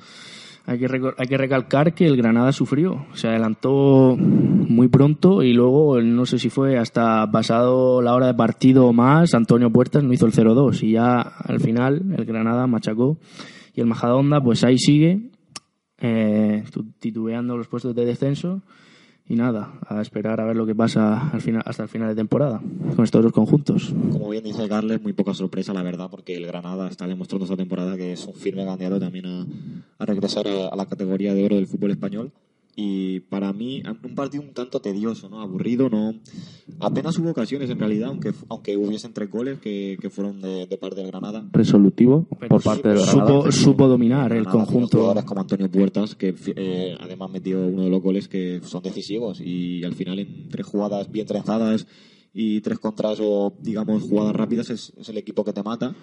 Hay 0.67 0.79
que, 0.79 0.88
hay 1.17 1.27
que 1.27 1.38
recalcar 1.38 1.93
que 1.93 2.07
el 2.07 2.17
Granada 2.17 2.51
sufrió, 2.51 3.05
se 3.13 3.27
adelantó 3.27 4.17
muy 4.17 4.88
pronto 4.88 5.43
y 5.43 5.53
luego, 5.53 6.01
no 6.01 6.25
sé 6.25 6.39
si 6.39 6.49
fue 6.49 6.79
hasta 6.79 7.29
pasado 7.29 8.01
la 8.01 8.15
hora 8.15 8.25
de 8.25 8.33
partido 8.33 8.88
o 8.88 8.93
más, 8.93 9.35
Antonio 9.35 9.69
Puertas 9.69 10.03
no 10.03 10.11
hizo 10.11 10.25
el 10.25 10.33
0-2 10.33 10.81
y 10.81 10.93
ya 10.93 11.19
al 11.21 11.59
final 11.59 12.01
el 12.17 12.25
Granada 12.25 12.65
machacó 12.65 13.19
y 13.75 13.81
el 13.81 13.85
Majadahonda 13.85 14.41
pues 14.41 14.63
ahí 14.63 14.79
sigue 14.79 15.29
eh, 16.05 16.63
tu- 16.71 16.83
titubeando 16.99 17.57
los 17.57 17.67
puestos 17.67 17.95
de 17.95 18.05
descenso 18.05 18.61
y 19.27 19.35
nada, 19.35 19.73
a 19.87 20.01
esperar 20.01 20.39
a 20.39 20.45
ver 20.45 20.55
lo 20.55 20.67
que 20.67 20.75
pasa 20.75 21.31
hasta 21.65 21.83
el 21.83 21.89
final 21.89 22.09
de 22.09 22.15
temporada 22.15 22.61
con 22.95 23.03
estos 23.03 23.23
dos 23.23 23.31
conjuntos. 23.31 23.91
Como 24.11 24.29
bien 24.29 24.43
dice 24.43 24.67
Carles, 24.69 25.01
muy 25.01 25.13
poca 25.13 25.33
sorpresa, 25.33 25.73
la 25.73 25.81
verdad, 25.81 26.09
porque 26.11 26.35
el 26.35 26.45
Granada 26.45 26.87
está 26.87 27.07
demostrando 27.07 27.45
esta 27.45 27.57
temporada 27.57 27.97
que 27.97 28.13
es 28.13 28.23
un 28.27 28.35
firme 28.35 28.63
candidato 28.65 28.99
también 28.99 29.25
a, 29.25 29.45
a 29.97 30.05
regresar 30.05 30.45
a 30.47 30.75
la 30.75 30.85
categoría 30.85 31.33
de 31.33 31.43
oro 31.43 31.55
del 31.55 31.65
fútbol 31.65 31.89
español. 31.91 32.31
Y 32.77 33.21
para 33.21 33.53
mí, 33.53 33.81
un 34.03 34.15
partido 34.15 34.43
un 34.43 34.53
tanto 34.53 34.81
tedioso, 34.81 35.29
¿no? 35.29 35.39
Aburrido, 35.41 35.89
¿no? 35.89 36.13
Apenas 36.81 37.17
hubo 37.17 37.29
ocasiones, 37.29 37.69
en 37.69 37.79
realidad, 37.79 38.09
aunque, 38.09 38.33
aunque 38.49 38.75
hubiesen 38.75 39.13
tres 39.13 39.31
goles 39.31 39.59
que, 39.59 39.97
que 40.01 40.09
fueron 40.09 40.41
de, 40.41 40.65
de 40.65 40.77
parte 40.77 40.97
del 40.97 41.07
Granada. 41.07 41.47
Resolutivo 41.53 42.27
Pero 42.38 42.49
por 42.49 42.61
sí, 42.61 42.67
parte 42.67 42.89
del 42.89 42.97
Granada. 42.97 43.27
supo, 43.27 43.51
supo 43.51 43.88
dominar 43.88 44.33
el 44.33 44.43
Granada 44.43 44.65
conjunto. 44.65 44.97
Jugadores 44.97 45.23
como 45.23 45.41
Antonio 45.41 45.71
Puertas, 45.71 46.15
que 46.15 46.35
eh, 46.55 46.97
además 46.99 47.31
metió 47.31 47.65
uno 47.65 47.83
de 47.83 47.89
los 47.89 48.01
goles 48.01 48.27
que 48.27 48.59
son 48.65 48.83
decisivos 48.83 49.39
y 49.39 49.83
al 49.85 49.93
final 49.93 50.19
en 50.19 50.49
tres 50.49 50.65
jugadas 50.65 51.09
bien 51.09 51.25
trenzadas 51.25 51.88
y 52.33 52.59
tres 52.59 52.79
contras 52.79 53.19
o 53.21 53.53
digamos 53.61 54.03
jugadas 54.03 54.35
rápidas 54.35 54.69
es, 54.69 54.91
es 54.97 55.07
el 55.07 55.17
equipo 55.17 55.45
que 55.45 55.53
te 55.53 55.63
mata 55.63 55.95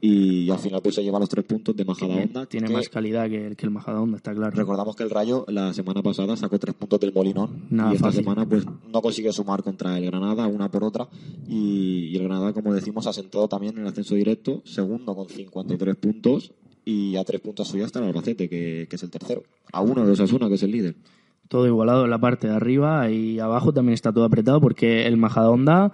y, 0.00 0.50
al 0.50 0.58
final 0.58 0.80
pues 0.82 0.94
se 0.94 1.02
lleva 1.02 1.18
los 1.18 1.28
tres 1.28 1.44
puntos 1.44 1.76
de 1.76 1.84
Majadahonda. 1.84 2.46
Tiene 2.46 2.68
que 2.68 2.72
más 2.72 2.88
calidad 2.88 3.28
que 3.28 3.46
el, 3.46 3.56
que 3.56 3.66
el 3.66 3.70
Majadahonda, 3.70 4.16
está 4.16 4.34
claro. 4.34 4.56
Recordamos 4.56 4.96
que 4.96 5.02
el 5.02 5.10
Rayo 5.10 5.44
la 5.48 5.72
semana 5.74 6.02
pasada 6.02 6.36
sacó 6.36 6.58
tres 6.58 6.74
puntos 6.74 7.00
del 7.00 7.12
Molinón 7.12 7.66
Nada 7.70 7.92
y 7.92 7.96
esta 7.96 8.08
fácil. 8.08 8.24
semana 8.24 8.46
pues 8.46 8.64
no 8.90 9.02
consigue 9.02 9.32
sumar 9.32 9.62
contra 9.62 9.98
el 9.98 10.06
Granada 10.06 10.46
una 10.46 10.70
por 10.70 10.84
otra 10.84 11.08
y, 11.48 12.08
y 12.10 12.16
el 12.16 12.24
Granada 12.24 12.52
como 12.52 12.72
decimos 12.72 13.06
ha 13.06 13.12
sentado 13.12 13.48
también 13.48 13.74
en 13.76 13.82
el 13.82 13.88
ascenso 13.88 14.14
directo, 14.14 14.62
segundo 14.64 15.14
con 15.14 15.28
53 15.28 15.96
puntos 15.96 16.52
y 16.84 17.16
a 17.16 17.24
tres 17.24 17.40
puntos 17.40 17.68
suya 17.68 17.84
está 17.84 17.98
el 17.98 18.06
Albacete 18.06 18.48
que, 18.48 18.86
que 18.88 18.96
es 18.96 19.02
el 19.02 19.10
tercero, 19.10 19.42
a 19.72 19.80
uno 19.80 20.04
de 20.06 20.12
Osasuna 20.12 20.48
que 20.48 20.54
es 20.54 20.62
el 20.62 20.70
líder. 20.72 20.96
Todo 21.48 21.66
igualado 21.66 22.04
en 22.04 22.10
la 22.10 22.18
parte 22.18 22.46
de 22.46 22.54
arriba 22.54 23.10
y 23.10 23.40
abajo 23.40 23.72
también 23.72 23.94
está 23.94 24.12
todo 24.12 24.24
apretado 24.24 24.60
porque 24.60 25.06
el 25.06 25.16
Majadahonda 25.16 25.92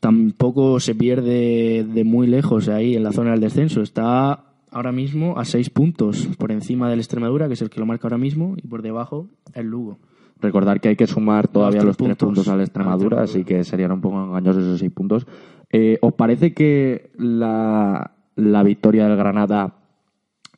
tampoco 0.00 0.80
se 0.80 0.94
pierde 0.94 1.84
de 1.84 2.04
muy 2.04 2.26
lejos 2.26 2.68
ahí 2.68 2.94
en 2.94 3.02
la 3.02 3.12
zona 3.12 3.32
del 3.32 3.40
descenso. 3.40 3.80
Está 3.82 4.44
ahora 4.70 4.92
mismo 4.92 5.38
a 5.38 5.44
seis 5.44 5.70
puntos 5.70 6.28
por 6.38 6.52
encima 6.52 6.88
del 6.90 6.98
Extremadura, 7.00 7.46
que 7.48 7.54
es 7.54 7.62
el 7.62 7.70
que 7.70 7.80
lo 7.80 7.86
marca 7.86 8.06
ahora 8.06 8.18
mismo, 8.18 8.54
y 8.62 8.66
por 8.66 8.82
debajo 8.82 9.28
el 9.54 9.66
Lugo. 9.66 9.98
Recordar 10.40 10.80
que 10.80 10.90
hay 10.90 10.96
que 10.96 11.06
sumar 11.08 11.48
todavía 11.48 11.78
Los 11.80 11.86
los, 11.86 11.96
tres 11.96 12.06
tres 12.08 12.16
puntos, 12.18 12.36
puntos 12.44 12.52
a 12.52 12.56
la 12.56 12.62
Extremadura, 12.62 13.22
así 13.22 13.44
que 13.44 13.64
serían 13.64 13.92
un 13.92 14.00
poco 14.00 14.22
engañosos 14.24 14.62
esos 14.62 14.78
seis 14.78 14.92
puntos. 14.92 15.26
Eh, 15.70 15.98
¿Os 16.00 16.14
parece 16.14 16.54
que 16.54 17.10
la, 17.16 18.12
la 18.36 18.62
victoria 18.62 19.08
del 19.08 19.16
Granada 19.16 19.74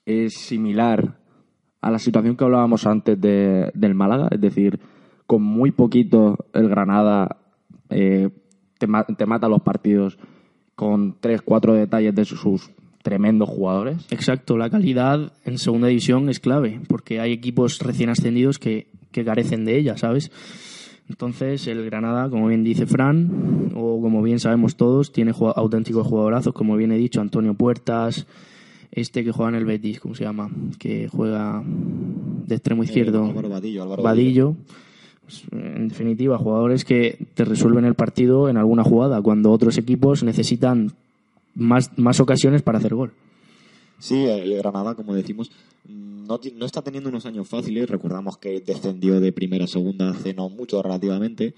es 0.05 0.35
similar 0.35 1.18
a 1.81 1.90
la 1.90 1.98
situación 1.98 2.37
que 2.37 2.44
hablábamos 2.44 2.87
antes 2.87 3.18
de- 3.18 3.70
del 3.74 3.94
Málaga? 3.94 4.29
Es 4.31 4.40
decir, 4.40 4.79
con 5.26 5.42
muy 5.42 5.70
poquito 5.70 6.37
el 6.53 6.68
Granada 6.68 7.38
eh, 7.88 8.29
te, 8.80 8.86
ma- 8.88 9.04
te 9.04 9.26
mata 9.26 9.48
los 9.48 9.60
partidos 9.62 10.18
con 10.74 11.14
tres, 11.20 11.42
cuatro 11.42 11.74
detalles 11.74 12.14
de 12.14 12.24
sus, 12.24 12.70
tremendos 13.02 13.48
jugadores. 13.48 14.06
Exacto, 14.10 14.56
la 14.56 14.68
calidad 14.70 15.32
en 15.44 15.58
segunda 15.58 15.88
división 15.88 16.28
es 16.28 16.40
clave, 16.40 16.80
porque 16.88 17.20
hay 17.20 17.32
equipos 17.32 17.78
recién 17.78 18.10
ascendidos 18.10 18.58
que, 18.58 18.88
que 19.12 19.24
carecen 19.24 19.64
de 19.64 19.78
ella, 19.78 19.96
¿sabes? 19.96 20.30
Entonces, 21.08 21.66
el 21.66 21.84
Granada, 21.84 22.28
como 22.30 22.48
bien 22.48 22.62
dice 22.62 22.86
Fran, 22.86 23.72
o 23.74 24.00
como 24.00 24.22
bien 24.22 24.38
sabemos 24.38 24.76
todos, 24.76 25.12
tiene 25.12 25.32
auténticos 25.56 26.06
jugadorazos, 26.06 26.52
como 26.52 26.76
bien 26.76 26.92
he 26.92 26.98
dicho, 26.98 27.20
Antonio 27.20 27.54
Puertas, 27.54 28.26
este 28.92 29.24
que 29.24 29.32
juega 29.32 29.50
en 29.50 29.54
el 29.56 29.64
Betis, 29.64 29.98
¿cómo 30.00 30.14
se 30.14 30.24
llama? 30.24 30.50
Que 30.78 31.08
juega 31.08 31.62
de 31.64 32.54
extremo 32.54 32.84
izquierdo. 32.84 33.24
Eh, 33.26 33.30
Álvaro 33.30 33.48
Vadillo, 33.48 33.82
Álvaro 33.82 34.02
Vadillo. 34.02 34.54
Pues, 34.66 34.76
En 35.52 35.88
definitiva, 35.88 36.38
jugadores 36.38 36.84
que 36.84 37.18
te 37.34 37.44
resuelven 37.44 37.84
el 37.84 37.94
partido 37.94 38.48
en 38.48 38.56
alguna 38.56 38.84
jugada, 38.84 39.20
cuando 39.22 39.50
otros 39.50 39.78
equipos 39.78 40.22
necesitan 40.22 40.92
más, 41.54 41.96
más 41.98 42.20
ocasiones 42.20 42.62
para 42.62 42.78
hacer 42.78 42.94
gol. 42.94 43.12
Sí, 43.98 44.24
el 44.24 44.56
Granada, 44.56 44.94
como 44.94 45.14
decimos, 45.14 45.50
no, 45.86 46.40
no 46.56 46.66
está 46.66 46.82
teniendo 46.82 47.10
unos 47.10 47.26
años 47.26 47.48
fáciles. 47.48 47.88
Recordamos 47.88 48.38
que 48.38 48.60
descendió 48.60 49.20
de 49.20 49.32
primera 49.32 49.64
a 49.64 49.68
segunda 49.68 50.10
hace 50.10 50.32
no 50.32 50.48
mucho 50.48 50.82
relativamente. 50.82 51.54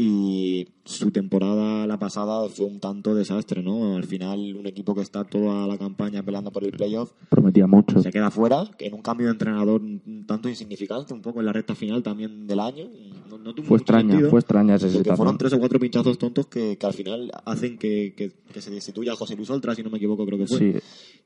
Y 0.00 0.68
su 0.84 1.10
temporada, 1.10 1.84
la 1.88 1.98
pasada, 1.98 2.48
fue 2.48 2.66
un 2.66 2.78
tanto 2.78 3.16
desastre, 3.16 3.64
¿no? 3.64 3.96
Al 3.96 4.04
final, 4.04 4.54
un 4.54 4.64
equipo 4.68 4.94
que 4.94 5.00
está 5.00 5.24
toda 5.24 5.66
la 5.66 5.76
campaña 5.76 6.22
peleando 6.22 6.52
por 6.52 6.62
el 6.62 6.70
playoff 6.70 7.10
Prometía 7.28 7.66
mucho. 7.66 8.00
se 8.00 8.12
queda 8.12 8.30
fuera, 8.30 8.62
en 8.78 8.94
un 8.94 9.02
cambio 9.02 9.26
de 9.26 9.32
entrenador 9.32 9.80
un 9.80 10.24
tanto 10.24 10.48
insignificante, 10.48 11.12
un 11.12 11.20
poco 11.20 11.40
en 11.40 11.46
la 11.46 11.52
recta 11.52 11.74
final 11.74 12.04
también 12.04 12.46
del 12.46 12.60
año. 12.60 12.88
No, 13.28 13.38
no 13.38 13.52
tuvo 13.52 13.66
Fue 13.66 13.78
extraña, 13.78 14.10
sentido, 14.10 14.30
fue 14.30 14.38
extraña 14.38 14.76
esa 14.76 14.88
situación. 14.88 15.16
fueron 15.16 15.36
tres 15.36 15.52
o 15.54 15.58
cuatro 15.58 15.80
pinchazos 15.80 16.16
tontos 16.16 16.46
que, 16.46 16.78
que 16.78 16.86
al 16.86 16.94
final 16.94 17.32
hacen 17.44 17.76
que, 17.76 18.14
que- 18.16 18.30
que 18.52 18.60
se 18.62 18.70
destituya 18.70 19.14
a 19.14 19.16
José 19.16 19.34
Luis 19.34 19.50
Oltra, 19.50 19.74
si 19.74 19.82
no 19.82 19.90
me 19.90 19.96
equivoco, 19.96 20.24
creo 20.24 20.38
que 20.38 20.46
fue. 20.46 20.58
Sí, 20.58 20.74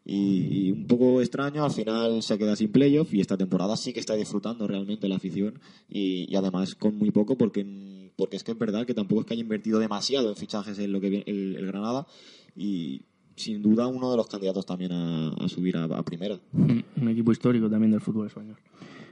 Y, 0.05 0.73
un 0.73 0.87
poco 0.87 1.21
extraño, 1.21 1.65
al 1.65 1.71
final 1.71 2.23
se 2.23 2.37
queda 2.37 2.57
sin 2.57 2.73
playoff 2.73 3.13
y 3.15 3.21
esta 3.21 3.37
temporada 3.37 3.77
sí 3.77 3.93
que 3.93 4.01
está 4.01 4.15
disfrutando 4.15 4.67
realmente 4.67 5.09
la 5.09 5.17
afición 5.17 5.61
y, 5.89 6.27
y 6.29 6.37
además 6.37 6.75
con 6.75 6.99
muy 6.99 7.13
poco 7.13 7.37
porque, 7.37 7.65
porque 8.17 8.37
es 8.37 8.45
que 8.45 8.53
es 8.53 8.59
verdad 8.59 8.85
que 8.85 8.95
tampoco 8.95 9.21
es 9.21 9.27
que 9.27 9.35
haya 9.35 9.43
invertido 9.43 9.79
demasiado 9.79 10.29
en 10.29 10.37
fichajes 10.37 10.79
en 10.79 10.93
lo 10.93 11.01
que 11.01 11.09
viene 11.09 11.25
el, 11.27 11.67
Granada 11.67 12.07
y 12.57 13.03
sin 13.37 13.63
duda 13.63 13.87
uno 13.87 14.11
de 14.11 14.17
los 14.17 14.27
candidatos 14.27 14.67
también 14.67 14.93
a, 14.93 15.49
subir 15.49 15.77
a, 15.77 16.03
primera. 16.03 16.39
Un 16.53 17.09
equipo 17.09 17.33
histórico 17.33 17.71
también 17.71 17.93
del 17.93 18.01
fútbol 18.01 18.27
español. 18.27 18.57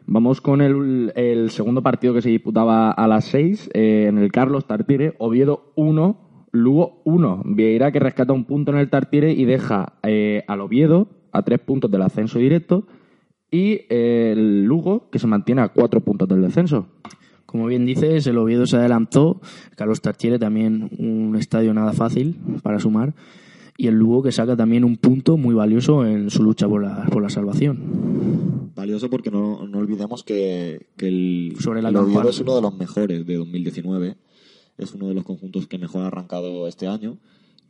Vamos 0.06 0.40
con 0.40 0.60
el, 0.60 1.12
el 1.14 1.50
segundo 1.50 1.82
partido 1.82 2.14
que 2.14 2.22
se 2.22 2.30
disputaba 2.30 2.90
a 2.90 3.06
las 3.06 3.26
6 3.26 3.70
eh, 3.72 4.06
en 4.08 4.18
el 4.18 4.32
Carlos 4.32 4.66
Tartire. 4.66 5.14
Oviedo 5.18 5.72
1, 5.76 6.29
Lugo 6.52 7.00
1. 7.04 7.42
Vieira 7.46 7.92
que 7.92 8.00
rescata 8.00 8.32
un 8.32 8.44
punto 8.44 8.72
en 8.72 8.78
el 8.78 8.90
Tartire 8.90 9.32
y 9.32 9.44
deja 9.44 9.94
eh, 10.02 10.44
al 10.46 10.60
Oviedo 10.60 11.08
a 11.32 11.42
tres 11.42 11.60
puntos 11.60 11.90
del 11.90 12.02
ascenso 12.02 12.38
directo 12.38 12.86
y 13.50 13.82
eh, 13.88 14.32
el 14.32 14.64
Lugo 14.64 15.08
que 15.10 15.18
se 15.18 15.26
mantiene 15.26 15.62
a 15.62 15.68
cuatro 15.68 16.00
puntos 16.00 16.28
del 16.28 16.42
descenso. 16.42 16.86
Como 17.46 17.66
bien 17.66 17.84
dices, 17.84 18.26
el 18.28 18.38
Oviedo 18.38 18.66
se 18.66 18.76
adelantó, 18.76 19.40
Carlos 19.76 20.00
Tartiere 20.00 20.38
también 20.38 20.88
un 20.98 21.34
estadio 21.36 21.74
nada 21.74 21.92
fácil 21.92 22.38
para 22.62 22.78
sumar, 22.78 23.14
y 23.76 23.88
el 23.88 23.94
Lugo 23.94 24.22
que 24.22 24.30
saca 24.30 24.56
también 24.56 24.84
un 24.84 24.96
punto 24.96 25.36
muy 25.36 25.54
valioso 25.54 26.06
en 26.06 26.30
su 26.30 26.44
lucha 26.44 26.68
por 26.68 26.82
la, 26.82 27.06
por 27.06 27.22
la 27.22 27.28
salvación. 27.28 28.70
Valioso 28.76 29.10
porque 29.10 29.32
no, 29.32 29.66
no 29.66 29.78
olvidemos 29.78 30.22
que, 30.22 30.86
que 30.96 31.08
el, 31.08 31.56
Sobre 31.58 31.82
la 31.82 31.88
el 31.88 31.96
Oviedo 31.96 32.28
es 32.28 32.38
uno 32.38 32.54
de 32.54 32.62
los 32.62 32.76
mejores 32.76 33.26
de 33.26 33.36
2019. 33.36 34.16
Es 34.80 34.92
uno 34.94 35.08
de 35.08 35.14
los 35.14 35.24
conjuntos 35.24 35.66
que 35.66 35.78
mejor 35.78 36.02
ha 36.02 36.06
arrancado 36.08 36.66
este 36.68 36.86
año. 36.86 37.18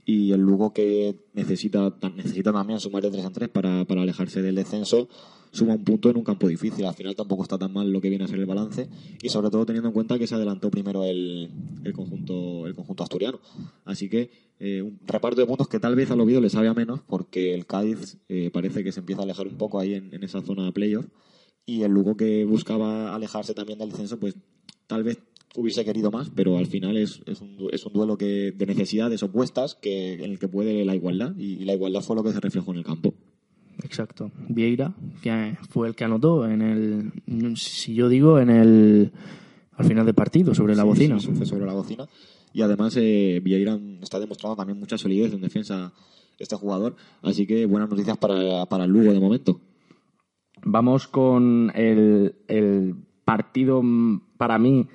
Y 0.06 0.32
el 0.32 0.40
Lugo 0.40 0.72
que 0.72 1.14
necesita, 1.34 1.90
ta- 1.98 2.08
necesita 2.10 2.52
también 2.52 2.80
sumar 2.80 3.02
de 3.02 3.10
3 3.10 3.24
en 3.26 3.32
3 3.32 3.48
para, 3.50 3.84
para 3.84 4.02
alejarse 4.02 4.40
del 4.42 4.54
descenso, 4.56 5.08
suma 5.52 5.74
un 5.74 5.84
punto 5.84 6.08
en 6.10 6.16
un 6.16 6.24
campo 6.24 6.48
difícil. 6.48 6.84
Al 6.86 6.94
final 6.94 7.14
tampoco 7.14 7.42
está 7.42 7.58
tan 7.58 7.72
mal 7.72 7.92
lo 7.92 8.00
que 8.00 8.08
viene 8.08 8.24
a 8.24 8.28
ser 8.28 8.38
el 8.38 8.46
balance. 8.46 8.88
Y 9.22 9.28
sobre 9.28 9.50
todo 9.50 9.66
teniendo 9.66 9.88
en 9.88 9.92
cuenta 9.94 10.18
que 10.18 10.26
se 10.26 10.34
adelantó 10.34 10.70
primero 10.70 11.04
el, 11.04 11.50
el, 11.84 11.92
conjunto, 11.92 12.66
el 12.66 12.74
conjunto 12.74 13.02
asturiano. 13.04 13.38
Así 13.84 14.08
que 14.08 14.30
eh, 14.58 14.82
un 14.82 14.98
reparto 15.06 15.40
de 15.42 15.46
puntos 15.46 15.68
que 15.68 15.78
tal 15.78 15.94
vez 15.94 16.10
al 16.10 16.20
Oviedo 16.20 16.40
le 16.40 16.50
sabe 16.50 16.68
a 16.68 16.74
menos 16.74 17.00
porque 17.06 17.54
el 17.54 17.66
Cádiz 17.66 18.16
eh, 18.28 18.50
parece 18.52 18.82
que 18.82 18.92
se 18.92 19.00
empieza 19.00 19.20
a 19.22 19.24
alejar 19.24 19.46
un 19.46 19.56
poco 19.58 19.78
ahí 19.78 19.94
en, 19.94 20.12
en 20.14 20.24
esa 20.24 20.40
zona 20.40 20.64
de 20.64 20.72
playoff 20.72 21.06
y 21.66 21.82
el 21.82 21.92
Lugo 21.92 22.16
que 22.16 22.44
buscaba 22.46 23.14
alejarse 23.14 23.54
también 23.54 23.78
del 23.78 23.90
descenso, 23.90 24.18
pues 24.18 24.34
tal 24.86 25.04
vez 25.04 25.18
hubiese 25.56 25.84
querido 25.84 26.10
más, 26.10 26.30
pero 26.30 26.58
al 26.58 26.66
final 26.66 26.96
es, 26.96 27.22
es, 27.26 27.40
un, 27.40 27.56
es 27.72 27.84
un 27.84 27.92
duelo 27.92 28.16
que, 28.16 28.52
de 28.52 28.66
necesidades 28.66 29.22
opuestas 29.22 29.74
que, 29.74 30.14
en 30.14 30.30
el 30.30 30.38
que 30.38 30.48
puede 30.48 30.84
la 30.84 30.94
igualdad 30.94 31.34
y, 31.36 31.54
y 31.54 31.64
la 31.64 31.74
igualdad 31.74 32.02
fue 32.02 32.16
lo 32.16 32.22
que 32.22 32.32
se 32.32 32.40
reflejó 32.40 32.70
en 32.72 32.78
el 32.78 32.84
campo. 32.84 33.14
Exacto. 33.82 34.30
Vieira, 34.48 34.94
que 35.22 35.56
fue 35.70 35.88
el 35.88 35.94
que 35.94 36.04
anotó 36.04 36.46
en 36.46 36.60
el, 36.62 37.56
si 37.56 37.94
yo 37.94 38.08
digo, 38.08 38.38
en 38.38 38.50
el, 38.50 39.12
al 39.72 39.86
final 39.86 40.04
del 40.04 40.14
partido, 40.14 40.54
sobre 40.54 40.74
la 40.76 40.82
Sí, 40.82 40.88
bocina. 40.88 41.18
sí, 41.18 41.28
fue 41.34 41.46
sobre 41.46 41.66
la 41.66 41.72
bocina. 41.72 42.06
Y 42.52 42.62
además 42.62 42.94
eh, 42.98 43.40
Vieira 43.42 43.78
está 44.02 44.18
demostrando 44.20 44.56
también 44.56 44.78
mucha 44.78 44.98
solidez 44.98 45.32
en 45.32 45.40
defensa 45.40 45.92
este 46.38 46.56
jugador, 46.56 46.96
así 47.22 47.46
que 47.46 47.64
buenas 47.66 47.88
noticias 47.90 48.16
para, 48.18 48.66
para 48.66 48.84
el 48.84 48.90
Lugo 48.90 49.12
de 49.12 49.20
momento. 49.20 49.60
Vamos 50.62 51.06
con 51.08 51.72
el, 51.74 52.34
el 52.48 52.94
partido 53.24 53.82
para 54.36 54.58
mí 54.58 54.86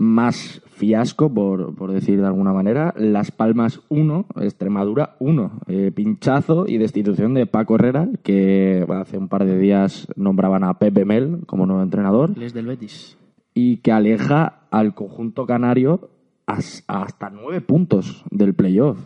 más 0.00 0.62
fiasco, 0.66 1.32
por, 1.32 1.74
por 1.74 1.92
decir 1.92 2.18
de 2.20 2.26
alguna 2.26 2.54
manera. 2.54 2.94
Las 2.96 3.30
Palmas 3.30 3.80
1, 3.90 4.26
Extremadura 4.40 5.14
1. 5.20 5.60
Eh, 5.68 5.92
pinchazo 5.94 6.64
y 6.66 6.78
destitución 6.78 7.34
de 7.34 7.44
Paco 7.46 7.74
Herrera, 7.74 8.08
que 8.22 8.86
hace 8.88 9.18
un 9.18 9.28
par 9.28 9.44
de 9.44 9.58
días 9.58 10.08
nombraban 10.16 10.64
a 10.64 10.78
Pepe 10.78 11.04
Mel 11.04 11.40
como 11.46 11.66
nuevo 11.66 11.82
entrenador, 11.82 12.32
Él 12.34 12.42
es 12.44 12.54
del 12.54 12.66
Betis. 12.66 13.18
y 13.52 13.76
que 13.78 13.92
aleja 13.92 14.62
al 14.70 14.94
conjunto 14.94 15.44
canario 15.44 16.08
as- 16.46 16.82
hasta 16.88 17.28
nueve 17.28 17.60
puntos 17.60 18.24
del 18.30 18.54
playoff. 18.54 18.98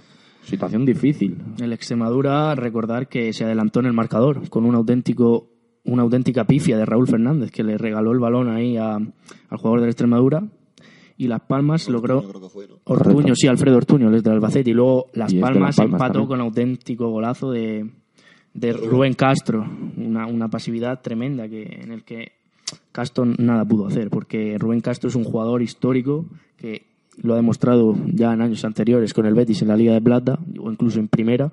Situación 0.42 0.84
difícil. 0.86 1.38
El 1.60 1.72
Extremadura, 1.72 2.54
recordar 2.54 3.08
que 3.08 3.32
se 3.32 3.44
adelantó 3.44 3.80
en 3.80 3.86
el 3.86 3.94
marcador 3.94 4.48
con 4.48 4.64
un 4.64 4.76
auténtico, 4.76 5.48
una 5.84 6.02
auténtica 6.02 6.44
pifia 6.44 6.78
de 6.78 6.84
Raúl 6.86 7.08
Fernández, 7.08 7.50
que 7.50 7.64
le 7.64 7.78
regaló 7.78 8.12
el 8.12 8.20
balón 8.20 8.48
ahí 8.48 8.76
a- 8.76 8.94
al 8.96 9.58
jugador 9.58 9.80
del 9.80 9.88
Extremadura. 9.88 10.44
Y 11.16 11.28
Las 11.28 11.42
Palmas 11.42 11.88
logró. 11.88 12.22
Yo 12.22 12.28
creo 12.28 12.42
que 12.42 12.48
fue, 12.48 12.66
¿no? 12.66 12.74
Ortuño, 12.84 13.34
sí, 13.36 13.46
Alfredo 13.46 13.76
Ortuño, 13.76 14.08
el 14.08 14.22
del 14.22 14.32
Albacete. 14.34 14.70
Y 14.70 14.74
luego 14.74 15.06
Las 15.14 15.32
Y 15.32 15.38
Palmas 15.38 15.78
empató 15.78 16.06
también. 16.06 16.26
con 16.26 16.40
auténtico 16.40 17.08
golazo 17.08 17.50
de, 17.52 17.88
de 18.52 18.72
Rubén 18.72 19.14
Castro. 19.14 19.64
Una, 19.96 20.26
una 20.26 20.48
pasividad 20.48 21.00
tremenda 21.00 21.48
que, 21.48 21.62
en 21.62 21.92
el 21.92 22.02
que 22.02 22.32
Castro 22.90 23.24
nada 23.26 23.64
pudo 23.64 23.86
hacer, 23.86 24.10
porque 24.10 24.56
Rubén 24.58 24.80
Castro 24.80 25.08
es 25.08 25.14
un 25.14 25.24
jugador 25.24 25.62
histórico 25.62 26.26
que 26.56 26.82
lo 27.22 27.34
ha 27.34 27.36
demostrado 27.36 27.94
ya 28.12 28.32
en 28.32 28.42
años 28.42 28.64
anteriores 28.64 29.14
con 29.14 29.26
el 29.26 29.34
Betis 29.34 29.62
en 29.62 29.68
la 29.68 29.76
Liga 29.76 29.92
de 29.94 30.00
Plata 30.00 30.38
o 30.60 30.70
incluso 30.70 30.98
en 30.98 31.08
Primera. 31.08 31.52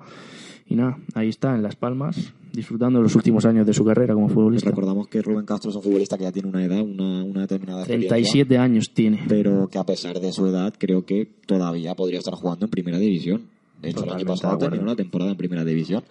Y 0.66 0.74
nada, 0.74 0.96
ahí 1.14 1.28
está, 1.28 1.54
en 1.54 1.62
Las 1.62 1.76
Palmas, 1.76 2.32
disfrutando 2.52 2.98
de 2.98 3.04
los 3.04 3.14
últimos 3.16 3.44
años 3.44 3.66
de 3.66 3.72
su 3.72 3.84
carrera 3.84 4.14
como 4.14 4.28
futbolista. 4.28 4.70
Recordamos 4.70 5.08
que 5.08 5.22
Rubén 5.22 5.46
Castro 5.46 5.70
es 5.70 5.76
un 5.76 5.82
futbolista 5.82 6.18
que 6.18 6.24
ya 6.24 6.32
tiene 6.32 6.48
una 6.48 6.64
edad, 6.64 6.80
una, 6.80 7.24
una 7.24 7.40
determinada 7.42 7.80
experiencia. 7.80 8.10
37 8.10 8.58
años 8.58 8.90
tiene. 8.92 9.24
pero 9.28 9.68
que 9.68 9.78
a 9.78 9.84
pesar 9.84 10.20
de 10.20 10.32
su 10.32 10.46
edad 10.46 10.74
creo 10.78 11.04
que 11.04 11.28
todavía 11.46 11.94
podría 11.94 12.18
estar 12.18 12.34
jugando 12.34 12.66
en 12.66 12.70
primera 12.70 12.98
división. 12.98 13.48
De 13.80 13.90
hecho, 13.90 14.04
el 14.04 14.10
año 14.10 14.18
Totalmente 14.20 14.32
pasado 14.32 14.58
terminó 14.58 14.84
la 14.84 14.96
temporada 14.96 15.30
en 15.30 15.36
primera 15.36 15.64
división. 15.64 16.04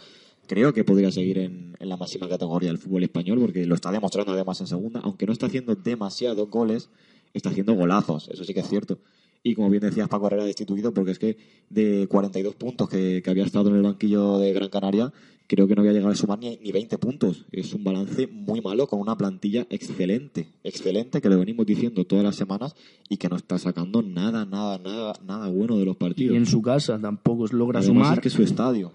Creo 0.48 0.74
que 0.74 0.84
podría 0.84 1.12
seguir 1.12 1.38
en, 1.38 1.76
en 1.80 1.90
la 1.90 1.96
máxima 1.96 2.28
categoría 2.28 2.70
del 2.70 2.78
fútbol 2.78 3.04
español 3.04 3.40
porque 3.40 3.66
lo 3.66 3.76
está 3.76 3.92
demostrando 3.92 4.34
además 4.34 4.60
en 4.60 4.68
segunda, 4.68 5.00
aunque 5.02 5.26
no 5.26 5.32
está 5.32 5.46
haciendo 5.46 5.76
demasiados 5.76 6.50
goles, 6.50 6.90
está 7.34 7.50
haciendo 7.50 7.74
golazos, 7.74 8.28
eso 8.30 8.44
sí 8.44 8.54
que 8.54 8.60
es 8.60 8.68
cierto. 8.68 8.98
Y 9.44 9.56
como 9.56 9.70
bien 9.70 9.82
decías, 9.82 10.08
Paco 10.08 10.28
Herrera 10.28 10.46
destituido 10.46 10.94
porque 10.94 11.12
es 11.12 11.20
que 11.20 11.38
de 11.70 12.08
42 12.08 12.56
puntos 12.56 12.90
que, 12.90 13.22
que 13.24 13.30
había 13.30 13.44
estado 13.44 13.70
en 13.70 13.78
el 13.78 13.82
banquillo 13.82 14.38
de 14.38 14.54
Gran 14.54 14.70
Canaria, 14.70 15.12
creo 15.56 15.68
que 15.68 15.76
no 15.76 15.82
había 15.82 15.92
llegado 15.92 16.12
a 16.12 16.16
sumar 16.16 16.40
ni, 16.40 16.58
ni 16.64 16.72
20 16.72 16.98
puntos. 16.98 17.46
Es 17.52 17.74
un 17.74 17.84
balance 17.84 18.26
muy 18.28 18.62
malo 18.62 18.88
con 18.88 19.00
una 19.02 19.18
plantilla 19.18 19.68
excelente, 19.70 20.48
excelente, 20.64 21.20
que 21.22 21.30
lo 21.30 21.38
venimos 21.38 21.66
diciendo 21.66 22.06
todas 22.06 22.24
las 22.24 22.38
semanas 22.38 22.74
y 23.10 23.18
que 23.18 23.28
no 23.28 23.36
está 23.36 23.58
sacando 23.58 24.02
nada, 24.02 24.46
nada, 24.46 24.78
nada, 24.78 25.14
nada 25.28 25.50
bueno 25.50 25.78
de 25.78 25.86
los 25.86 25.98
partidos. 25.98 26.34
Y 26.34 26.38
en 26.38 26.46
su 26.46 26.62
casa 26.62 26.98
tampoco 27.00 27.46
logra 27.52 27.80
Además, 27.80 28.06
sumar. 28.08 28.18
es 28.20 28.24
que 28.24 28.30
su 28.30 28.44
estadio. 28.44 28.92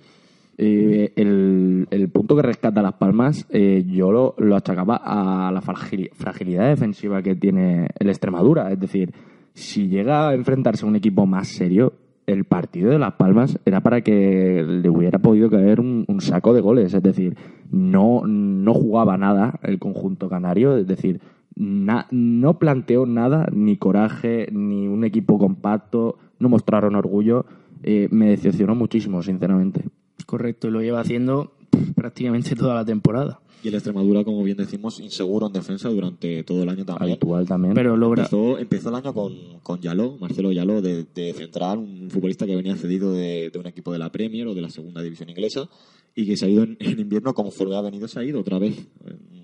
Eh, 0.59 1.13
el, 1.17 1.87
el 1.91 2.09
punto 2.09 2.35
que 2.35 2.41
rescata 2.41 2.81
Las 2.81 2.95
Palmas, 2.95 3.45
eh, 3.51 3.85
yo 3.87 4.11
lo, 4.11 4.35
lo 4.39 4.57
achacaba 4.57 4.97
a 5.05 5.53
la 5.53 5.61
fragili- 5.61 6.11
fragilidad 6.15 6.69
defensiva 6.71 7.23
que 7.23 7.35
tiene 7.35 7.89
el 7.99 8.09
Extremadura. 8.09 8.73
Es 8.73 8.81
decir, 8.81 9.13
si 9.53 9.89
llega 9.89 10.29
a 10.31 10.35
enfrentarse 10.35 10.87
a 10.87 10.89
un 10.89 10.97
equipo 10.97 11.27
más 11.27 11.49
serio, 11.49 11.93
el 12.27 12.45
partido 12.45 12.91
de 12.91 12.99
Las 12.99 13.15
Palmas 13.15 13.59
era 13.65 13.81
para 13.81 14.01
que 14.01 14.65
le 14.67 14.89
hubiera 14.89 15.19
podido 15.19 15.49
caer 15.51 15.81
un, 15.81 16.05
un 16.09 16.21
saco 16.21 16.53
de 16.55 16.61
goles. 16.61 16.93
Es 16.95 17.03
decir, 17.03 17.37
no, 17.71 18.23
no 18.27 18.75
jugaba 18.75 19.17
nada 19.17 19.59
el 19.63 19.79
conjunto 19.79 20.29
canario. 20.29 20.77
Es 20.77 20.87
decir, 20.87 21.21
no 21.57 22.59
planteó 22.59 23.07
nada, 23.07 23.49
ni 23.53 23.77
coraje, 23.77 24.49
ni 24.53 24.89
un 24.89 25.05
equipo 25.05 25.39
compacto, 25.39 26.19
no 26.39 26.49
mostraron 26.49 26.95
orgullo. 26.95 27.47
Eh, 27.83 28.09
me 28.11 28.29
decepcionó 28.29 28.75
muchísimo, 28.75 29.23
sinceramente. 29.23 29.85
Correcto, 30.27 30.69
y 30.69 30.71
lo 30.71 30.83
lleva 30.83 31.01
haciendo 31.01 31.53
prácticamente 31.95 32.55
toda 32.55 32.75
la 32.75 32.85
temporada. 32.85 33.41
Y 33.67 33.69
el 33.69 33.75
Extremadura, 33.75 34.23
como 34.23 34.45
bien 34.45 34.57
decimos, 34.57 35.01
inseguro 35.01 35.49
en 35.49 35.53
defensa 35.53 35.89
durante 35.89 36.45
todo 36.45 36.63
el 36.63 36.69
año 36.69 36.85
también. 36.85 37.11
habitual 37.11 37.49
también. 37.49 37.75
Pero 37.75 37.97
logra. 37.97 38.23
Empezó, 38.23 38.59
empezó 38.61 38.91
el 38.91 38.95
año 38.95 39.13
con, 39.13 39.59
con 39.65 39.81
Yaló, 39.81 40.17
Marcelo 40.21 40.53
Yaló, 40.53 40.81
de, 40.81 41.05
de 41.13 41.33
central, 41.33 41.79
un 41.79 42.09
futbolista 42.09 42.47
que 42.47 42.55
venía 42.55 42.77
cedido 42.77 43.13
de, 43.13 43.51
de 43.51 43.59
un 43.59 43.67
equipo 43.67 43.93
de 43.93 43.99
la 43.99 44.13
Premier 44.13 44.47
o 44.47 44.55
de 44.55 44.63
la 44.63 44.71
segunda 44.71 45.03
división 45.03 45.31
inglesa 45.31 45.69
y 46.15 46.27
que 46.27 46.37
se 46.37 46.47
ha 46.47 46.49
ido 46.49 46.63
en, 46.63 46.77
en 46.79 47.01
invierno 47.01 47.35
conforme 47.35 47.75
ha 47.75 47.81
venido, 47.81 48.07
se 48.07 48.21
ha 48.21 48.23
ido 48.23 48.39
otra 48.39 48.61
vez. 48.61 48.87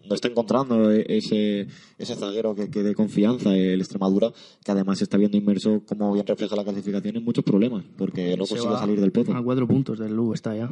No 0.09 0.15
está 0.15 0.29
encontrando 0.29 0.93
ese, 0.93 1.67
ese 1.99 2.15
zaguero 2.15 2.55
que, 2.55 2.71
que 2.71 2.85
dé 2.85 2.95
confianza 2.95 3.57
el 3.57 3.81
Extremadura, 3.81 4.33
que 4.65 4.71
además 4.71 5.03
está 5.03 5.17
viendo 5.17 5.37
inmerso, 5.37 5.83
como 5.85 6.13
bien 6.13 6.25
refleja 6.29 6.55
la 6.55 6.63
clasificación, 6.63 7.17
en 7.17 7.25
muchos 7.25 7.43
problemas, 7.43 7.83
porque 7.97 8.37
no 8.37 8.47
Se 8.47 8.55
consigue 8.55 8.77
salir 8.77 9.01
del 9.01 9.11
pozo. 9.11 9.35
A 9.35 9.43
cuatro 9.43 9.67
puntos 9.67 9.99
del 9.99 10.15
Lugo 10.15 10.35
está 10.35 10.55
ya. 10.55 10.71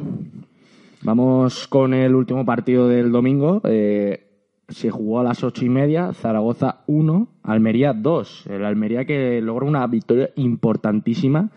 Vamos 1.02 1.66
con 1.66 1.94
el 1.94 2.14
último 2.14 2.44
partido 2.44 2.86
del 2.86 3.10
domingo. 3.10 3.62
Eh, 3.64 4.26
se 4.68 4.90
jugó 4.90 5.20
a 5.20 5.24
las 5.24 5.42
ocho 5.42 5.64
y 5.64 5.68
media, 5.68 6.12
Zaragoza 6.12 6.82
1, 6.86 7.28
Almería 7.42 7.92
2. 7.94 8.46
El 8.48 8.64
Almería 8.64 9.06
que 9.06 9.40
logra 9.40 9.66
una 9.66 9.86
victoria 9.86 10.30
importantísima 10.36 11.50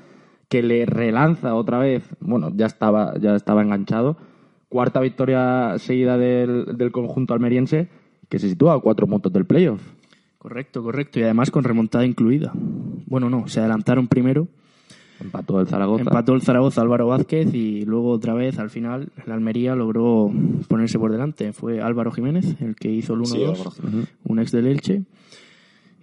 que 0.48 0.64
le 0.64 0.86
relanza 0.86 1.56
otra 1.56 1.80
vez. 1.80 2.04
Bueno, 2.22 2.52
ya 2.56 2.68
estaba, 2.68 3.18
ya 3.20 3.36
estaba 3.36 3.62
enganchado. 3.62 4.18
Cuarta 4.70 5.02
victoria 5.02 5.78
seguida 5.78 6.18
del, 6.18 6.78
del 6.78 6.92
conjunto 6.92 7.34
almeriense 7.34 7.90
que 8.30 8.40
se 8.40 8.50
sitúa 8.50 8.76
a 8.76 8.80
cuatro 8.80 9.08
puntos 9.08 9.32
del 9.34 9.46
playoff. 9.46 9.82
Correcto, 10.38 10.82
correcto. 10.82 11.20
Y 11.20 11.24
además 11.24 11.52
con 11.52 11.64
remontada 11.64 12.06
incluida. 12.06 12.52
Bueno, 12.56 13.30
no, 13.30 13.48
se 13.48 13.60
adelantaron 13.60 14.08
primero. 14.08 14.48
Empató 15.24 15.60
el 15.62 15.68
Zaragoza. 15.68 16.04
Empató 16.04 16.34
el 16.34 16.42
Zaragoza 16.42 16.82
Álvaro 16.82 17.08
Vázquez 17.08 17.54
y 17.54 17.86
luego 17.86 18.10
otra 18.10 18.34
vez 18.34 18.60
al 18.60 18.70
final 18.70 19.10
el 19.26 19.32
Almería 19.32 19.76
logró 19.76 20.32
ponerse 20.68 21.00
por 21.00 21.12
delante. 21.12 21.54
Fue 21.54 21.82
Álvaro 21.82 22.12
Jiménez 22.12 22.56
el 22.62 22.76
que 22.76 22.92
hizo 22.92 23.14
el 23.14 23.22
1-2, 23.22 23.26
Sí, 23.28 23.44
Álvaro 23.44 23.72
Jiménez. 23.72 24.08
un 24.26 24.40
ex 24.40 24.52
del 24.52 24.68
Elche. 24.68 25.04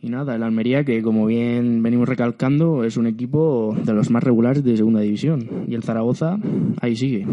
Y 0.03 0.09
nada, 0.09 0.35
el 0.35 0.43
Almería 0.43 0.83
que 0.85 1.03
como 1.03 1.27
bien 1.27 1.83
venimos 1.83 2.09
recalcando 2.09 2.85
es 2.85 2.97
un 2.97 3.07
equipo 3.07 3.77
de 3.85 3.93
los 3.93 4.11
más 4.11 4.25
regulares 4.25 4.65
de 4.65 4.77
segunda 4.77 5.01
división. 5.01 5.47
Y 5.69 5.75
el 5.75 5.83
Zaragoza 5.83 6.39
ahí 6.81 6.97
sigue, 6.97 7.27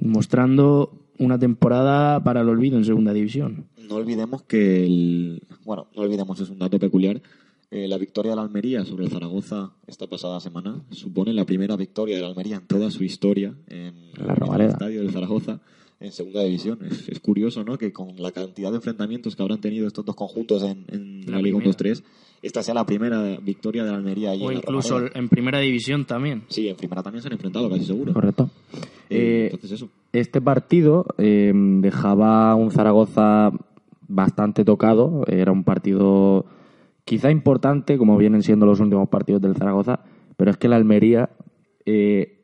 mostrando 0.00 0.90
una 1.18 1.38
temporada 1.38 2.22
para 2.24 2.40
el 2.40 2.48
olvido 2.48 2.78
en 2.78 2.84
segunda 2.84 3.12
división. 3.12 3.66
No 3.88 3.96
olvidemos 3.96 4.42
que 4.42 4.84
el. 4.84 5.42
Bueno, 5.64 5.86
no 5.94 6.02
olvidemos, 6.02 6.40
es 6.40 6.48
un 6.50 6.58
dato 6.58 6.78
peculiar. 6.78 7.20
Eh, 7.70 7.86
la 7.88 7.98
victoria 7.98 8.30
de 8.32 8.36
la 8.36 8.42
Almería 8.42 8.84
sobre 8.84 9.04
el 9.04 9.10
Zaragoza 9.10 9.70
esta 9.86 10.06
pasada 10.06 10.40
semana 10.40 10.82
supone 10.90 11.32
la 11.32 11.44
primera 11.44 11.76
victoria 11.76 12.16
de 12.16 12.22
la 12.22 12.28
Almería 12.28 12.56
en 12.56 12.66
toda 12.66 12.90
su 12.90 13.04
historia 13.04 13.54
en, 13.68 13.94
La 14.16 14.34
en 14.34 14.54
el 14.54 14.60
estadio 14.70 15.00
del 15.02 15.12
Zaragoza 15.12 15.60
en 16.00 16.12
segunda 16.12 16.42
división. 16.42 16.78
Es, 16.90 17.08
es 17.10 17.20
curioso, 17.20 17.62
¿no? 17.62 17.76
Que 17.76 17.92
con 17.92 18.14
la 18.16 18.32
cantidad 18.32 18.70
de 18.70 18.76
enfrentamientos 18.76 19.36
que 19.36 19.42
habrán 19.42 19.60
tenido 19.60 19.86
estos 19.86 20.04
dos 20.04 20.14
conjuntos 20.16 20.62
en, 20.62 20.84
en 20.88 21.26
La 21.26 21.36
la, 21.36 21.42
Liga 21.42 21.58
primera. 21.58 21.76
1-2-3, 21.78 22.02
esta 22.42 22.62
sea 22.62 22.72
la 22.72 22.86
primera 22.86 23.36
victoria 23.38 23.84
de 23.84 23.90
la 23.90 23.96
Almería 23.98 24.30
ahí 24.30 24.40
O 24.42 24.48
en 24.50 24.54
la 24.54 24.60
incluso 24.60 24.94
Romareda. 24.98 25.20
en 25.20 25.28
primera 25.28 25.58
división 25.60 26.06
también. 26.06 26.44
Sí, 26.48 26.68
en 26.68 26.76
primera 26.76 27.02
también 27.02 27.20
se 27.22 27.28
han 27.28 27.34
enfrentado, 27.34 27.68
casi 27.68 27.84
seguro. 27.84 28.14
Correcto. 28.14 28.48
Eh, 28.72 28.80
Eh, 29.10 29.44
entonces 29.52 29.72
eso. 29.72 29.90
Este 30.14 30.40
partido 30.40 31.04
eh, 31.18 31.52
dejaba 31.54 32.54
un 32.54 32.70
Zaragoza 32.70 33.50
bastante 34.08 34.64
tocado. 34.64 35.24
Era 35.26 35.52
un 35.52 35.64
partido 35.64 36.46
quizá 37.04 37.30
importante, 37.30 37.96
como 37.98 38.16
vienen 38.16 38.42
siendo 38.42 38.66
los 38.66 38.80
últimos 38.80 39.08
partidos 39.08 39.40
del 39.42 39.56
Zaragoza, 39.56 40.00
pero 40.36 40.50
es 40.50 40.56
que 40.56 40.68
la 40.68 40.76
Almería. 40.76 41.30
eh, 41.86 42.36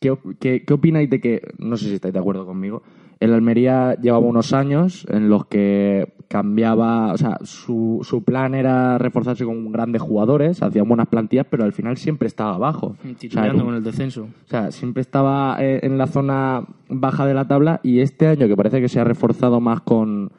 ¿qué, 0.00 0.16
qué, 0.38 0.64
qué 0.64 0.72
opináis 0.74 1.08
de 1.10 1.20
que.? 1.20 1.42
No 1.58 1.76
sé 1.76 1.86
si 1.88 1.94
estáis 1.94 2.14
de 2.14 2.20
acuerdo 2.20 2.44
conmigo. 2.46 2.82
El 3.18 3.34
Almería 3.34 3.96
llevaba 4.00 4.24
unos 4.24 4.54
años 4.54 5.06
en 5.10 5.28
los 5.28 5.44
que 5.46 6.14
cambiaba, 6.28 7.12
o 7.12 7.18
sea, 7.18 7.36
su, 7.42 7.98
su 8.02 8.24
plan 8.24 8.54
era 8.54 8.96
reforzarse 8.96 9.44
con 9.44 9.70
grandes 9.72 10.00
jugadores, 10.00 10.62
hacían 10.62 10.88
buenas 10.88 11.08
plantillas, 11.08 11.46
pero 11.50 11.64
al 11.64 11.72
final 11.74 11.98
siempre 11.98 12.28
estaba 12.28 12.54
abajo. 12.54 12.96
O 12.98 13.02
sea, 13.02 13.14
Titubeando 13.14 13.52
era 13.54 13.58
un- 13.62 13.68
con 13.68 13.74
el 13.74 13.82
descenso. 13.84 14.22
o 14.22 14.48
sea, 14.48 14.70
siempre 14.70 15.02
estaba 15.02 15.56
eh, 15.60 15.80
en 15.82 15.98
la 15.98 16.06
zona 16.06 16.64
baja 16.88 17.26
de 17.26 17.34
la 17.34 17.46
tabla 17.46 17.80
y 17.82 18.00
este 18.00 18.26
año 18.26 18.48
que 18.48 18.56
parece 18.56 18.80
que 18.80 18.88
se 18.88 19.00
ha 19.00 19.04
reforzado 19.04 19.60
más 19.60 19.82
con, 19.82 20.30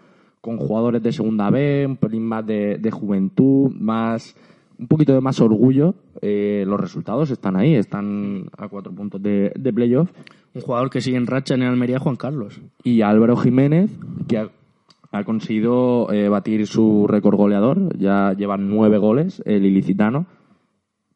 con 0.41 0.57
jugadores 0.57 1.01
de 1.03 1.11
segunda 1.11 1.49
B, 1.49 1.85
un 1.87 1.97
pelín 1.97 2.25
más 2.25 2.45
de, 2.45 2.77
de 2.77 2.91
juventud, 2.91 3.71
más 3.73 4.35
un 4.79 4.87
poquito 4.87 5.13
de 5.13 5.21
más 5.21 5.39
orgullo, 5.39 5.93
eh, 6.21 6.63
los 6.67 6.79
resultados 6.79 7.29
están 7.29 7.55
ahí, 7.55 7.75
están 7.75 8.45
a 8.57 8.67
cuatro 8.67 8.91
puntos 8.91 9.21
de, 9.21 9.53
de 9.55 9.71
playoff. 9.71 10.11
Un 10.55 10.61
jugador 10.61 10.89
que 10.89 11.01
sigue 11.01 11.17
en 11.17 11.27
racha 11.27 11.53
en 11.53 11.61
el 11.61 11.69
Almería, 11.69 11.99
Juan 11.99 12.15
Carlos. 12.15 12.59
Y 12.83 13.01
Álvaro 13.01 13.37
Jiménez, 13.37 13.91
que 14.27 14.39
ha, 14.39 14.49
ha 15.11 15.23
conseguido 15.23 16.11
eh, 16.11 16.29
batir 16.29 16.65
su 16.65 17.05
récord 17.07 17.37
goleador, 17.37 17.95
ya 17.99 18.33
lleva 18.33 18.57
nueve 18.57 18.97
goles, 18.97 19.43
el 19.45 19.65
ilicitano, 19.67 20.25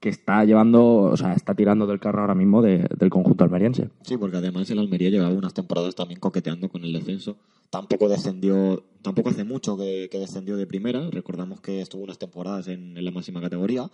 que 0.05 0.09
está 0.09 0.45
llevando, 0.45 0.83
o 1.01 1.17
sea, 1.17 1.33
está 1.33 1.55
tirando 1.55 1.87
del 1.87 1.99
carro 1.99 2.21
ahora 2.21 2.35
mismo 2.35 2.61
de- 2.61 2.87
del 2.95 3.09
conjunto 3.09 3.43
almeriense. 3.43 3.89
Sí, 4.03 4.17
porque 4.17 4.37
además 4.37 4.69
el 4.69 4.77
Almería 4.77 5.09
llevaba 5.09 5.33
unas 5.33 5.55
temporadas 5.55 5.95
también 5.95 6.19
coqueteando 6.19 6.69
con 6.69 6.83
el 6.83 6.93
descenso. 6.93 7.37
Tampoco 7.71 8.07
descendió, 8.07 8.83
tampoco 9.01 9.29
hace 9.31 9.43
mucho 9.43 9.75
que, 9.75 10.07
que 10.11 10.19
descendió 10.19 10.57
de 10.57 10.67
primera. 10.67 11.09
Recordamos 11.09 11.59
que 11.59 11.81
estuvo 11.81 12.03
unas 12.03 12.19
temporadas 12.19 12.67
en, 12.67 12.95
en 12.95 13.03
la 13.03 13.09
máxima 13.09 13.41
categoría. 13.41 13.89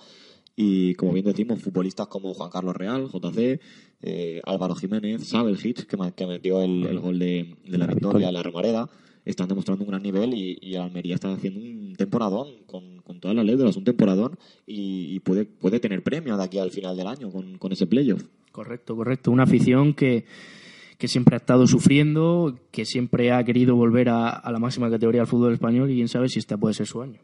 Y 0.57 0.95
como 0.95 1.13
bien 1.13 1.25
decimos, 1.25 1.61
futbolistas 1.61 2.07
como 2.07 2.33
Juan 2.33 2.49
Carlos 2.49 2.75
Real, 2.75 3.07
JC, 3.07 3.61
eh, 4.01 4.41
Álvaro 4.43 4.75
Jiménez, 4.75 5.25
Sabel 5.25 5.57
Hitch, 5.63 5.85
que, 5.85 6.27
metió 6.27 6.61
el, 6.61 6.85
el 6.87 6.99
gol 6.99 7.19
de, 7.19 7.55
de 7.65 7.77
la, 7.77 7.87
La 7.87 7.93
victoria, 7.93 8.27
victoria. 8.27 8.31
la 8.33 8.43
Romareda, 8.43 8.89
están 9.25 9.47
demostrando 9.47 9.83
un 9.83 9.89
gran 9.89 10.01
nivel 10.01 10.33
y, 10.33 10.75
Almería 10.75 11.15
está 11.15 11.31
haciendo 11.31 11.59
un 11.59 11.95
temporadón 11.95 12.47
con, 12.65 13.01
con 13.01 13.19
todas 13.19 13.35
las 13.35 13.45
letras, 13.45 13.75
un 13.77 13.83
temporadón 13.83 14.37
y, 14.65 15.15
y 15.15 15.19
puede, 15.19 15.45
puede 15.45 15.79
tener 15.79 16.03
premio 16.03 16.37
de 16.37 16.43
aquí 16.43 16.57
al 16.57 16.71
final 16.71 16.97
del 16.97 17.07
año 17.07 17.31
con, 17.31 17.57
con 17.57 17.71
ese 17.71 17.87
playoff. 17.87 18.23
Correcto, 18.51 18.95
correcto. 18.95 19.31
Una 19.31 19.43
afición 19.43 19.93
que, 19.93 20.25
que 20.97 21.07
siempre 21.07 21.35
ha 21.35 21.37
estado 21.37 21.67
sufriendo, 21.67 22.59
que 22.71 22.85
siempre 22.85 23.31
ha 23.31 23.43
querido 23.43 23.75
volver 23.75 24.09
a, 24.09 24.29
a 24.29 24.51
la 24.51 24.59
máxima 24.59 24.89
categoría 24.89 25.21
del 25.21 25.27
fútbol 25.27 25.53
español 25.53 25.89
y 25.89 25.95
quién 25.95 26.07
sabe 26.07 26.29
si 26.29 26.39
este 26.39 26.57
puede 26.57 26.73
ser 26.73 26.87
su 26.87 27.01
año. 27.01 27.21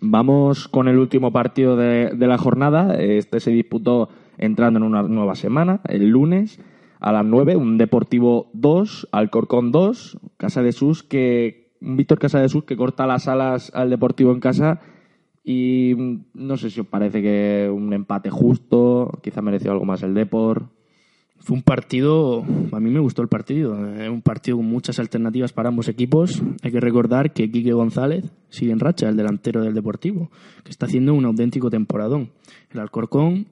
Vamos 0.00 0.68
con 0.68 0.88
el 0.88 0.98
último 0.98 1.32
partido 1.32 1.76
de, 1.76 2.10
de 2.14 2.26
la 2.26 2.38
jornada. 2.38 2.94
Este 3.00 3.40
se 3.40 3.50
disputó 3.50 4.08
entrando 4.38 4.78
en 4.78 4.84
una 4.84 5.02
nueva 5.02 5.34
semana, 5.34 5.80
el 5.88 6.08
lunes 6.08 6.60
a 7.00 7.12
las 7.12 7.24
9, 7.24 7.56
un 7.56 7.78
Deportivo 7.78 8.50
2, 8.52 9.08
Alcorcón 9.10 9.72
2, 9.72 10.18
Casa 10.36 10.62
de 10.62 10.72
Sus, 10.72 11.02
que 11.02 11.72
Víctor 11.80 12.18
Casa 12.18 12.40
de 12.40 12.48
Sus 12.48 12.64
que 12.64 12.76
corta 12.76 13.06
las 13.06 13.26
alas 13.26 13.72
al 13.74 13.90
Deportivo 13.90 14.32
en 14.32 14.40
casa 14.40 14.80
y 15.44 15.94
mm, 15.96 16.24
no 16.34 16.56
sé 16.56 16.70
si 16.70 16.80
os 16.80 16.86
parece 16.86 17.22
que 17.22 17.70
un 17.72 17.92
empate 17.92 18.30
justo, 18.30 19.10
quizá 19.22 19.42
mereció 19.42 19.72
algo 19.72 19.84
más 19.84 20.02
el 20.02 20.14
Depor. 20.14 20.68
Fue 21.42 21.56
un 21.56 21.62
partido, 21.62 22.44
a 22.70 22.80
mí 22.80 22.90
me 22.90 23.00
gustó 23.00 23.22
el 23.22 23.28
partido, 23.28 23.74
eh, 23.96 24.10
un 24.10 24.20
partido 24.20 24.58
con 24.58 24.66
muchas 24.66 24.98
alternativas 24.98 25.54
para 25.54 25.70
ambos 25.70 25.88
equipos. 25.88 26.42
Hay 26.62 26.70
que 26.70 26.80
recordar 26.80 27.32
que 27.32 27.50
Quique 27.50 27.72
González 27.72 28.30
sigue 28.50 28.72
en 28.72 28.78
racha, 28.78 29.08
el 29.08 29.16
delantero 29.16 29.62
del 29.62 29.72
Deportivo, 29.72 30.30
que 30.62 30.70
está 30.70 30.84
haciendo 30.84 31.14
un 31.14 31.24
auténtico 31.24 31.70
temporadón. 31.70 32.30
El 32.70 32.80
Alcorcón, 32.80 33.46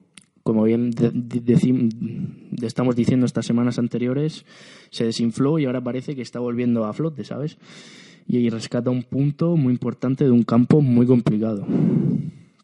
como 0.49 0.63
bien 0.63 0.89
de- 0.89 1.11
de- 1.11 2.65
estamos 2.65 2.95
diciendo 2.95 3.27
estas 3.27 3.45
semanas 3.45 3.77
anteriores, 3.77 4.45
se 4.89 5.05
desinfló 5.05 5.59
y 5.59 5.65
ahora 5.65 5.83
parece 5.83 6.15
que 6.15 6.23
está 6.23 6.39
volviendo 6.39 6.85
a 6.85 6.93
flote, 6.93 7.23
¿sabes? 7.23 7.57
Y 8.27 8.37
ahí 8.37 8.49
rescata 8.49 8.89
un 8.89 9.03
punto 9.03 9.55
muy 9.57 9.73
importante 9.73 10.23
de 10.23 10.31
un 10.31 10.41
campo 10.43 10.81
muy 10.81 11.05
complicado. 11.05 11.67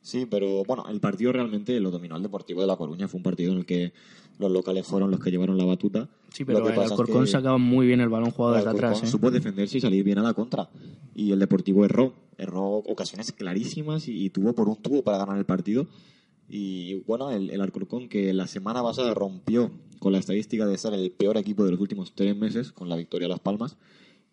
Sí, 0.01 0.27
pero 0.29 0.63
bueno, 0.65 0.85
el 0.89 0.99
partido 0.99 1.31
realmente 1.31 1.79
lo 1.79 1.89
dominó 1.91 2.15
el 2.17 2.23
Deportivo 2.23 2.61
de 2.61 2.67
La 2.67 2.75
Coruña. 2.75 3.07
Fue 3.07 3.17
un 3.19 3.23
partido 3.23 3.51
en 3.51 3.59
el 3.59 3.65
que 3.65 3.91
los 4.39 4.51
locales 4.51 4.85
fueron 4.85 5.09
los 5.11 5.19
que 5.19 5.31
llevaron 5.31 5.57
la 5.57 5.65
batuta. 5.65 6.07
Sí, 6.31 6.43
pero 6.43 6.59
el 6.59 6.65
pasa 6.65 6.85
es 6.85 6.91
Alcorcón 6.91 7.23
que 7.25 7.31
sacaba 7.31 7.57
muy 7.57 7.87
bien 7.87 8.01
el 8.01 8.09
balón 8.09 8.29
jugado 8.31 8.55
desde 8.55 8.69
Alcorcón 8.69 8.89
atrás. 8.93 9.07
¿eh? 9.07 9.11
supo 9.11 9.31
defenderse 9.31 9.77
y 9.77 9.81
salir 9.81 10.03
bien 10.03 10.17
a 10.19 10.23
la 10.23 10.33
contra. 10.33 10.69
Y 11.15 11.31
el 11.31 11.39
Deportivo 11.39 11.85
erró. 11.85 12.13
Erró 12.37 12.63
ocasiones 12.77 13.31
clarísimas 13.31 14.07
y, 14.07 14.25
y 14.25 14.29
tuvo 14.29 14.53
por 14.53 14.67
un 14.67 14.75
tubo 14.75 15.01
para 15.03 15.17
ganar 15.19 15.37
el 15.37 15.45
partido. 15.45 15.87
Y 16.47 17.01
bueno, 17.01 17.31
el, 17.31 17.49
el 17.49 17.61
Alcorcón 17.61 18.07
que 18.07 18.33
la 18.33 18.47
semana 18.47 18.83
pasada 18.83 19.13
rompió 19.13 19.71
con 19.99 20.11
la 20.11 20.19
estadística 20.19 20.65
de 20.65 20.77
ser 20.77 20.93
el 20.93 21.11
peor 21.11 21.37
equipo 21.37 21.65
de 21.65 21.71
los 21.71 21.79
últimos 21.79 22.13
tres 22.13 22.35
meses 22.35 22.71
con 22.71 22.89
la 22.89 22.95
victoria 22.95 23.25
a 23.25 23.29
Las 23.29 23.39
Palmas. 23.39 23.77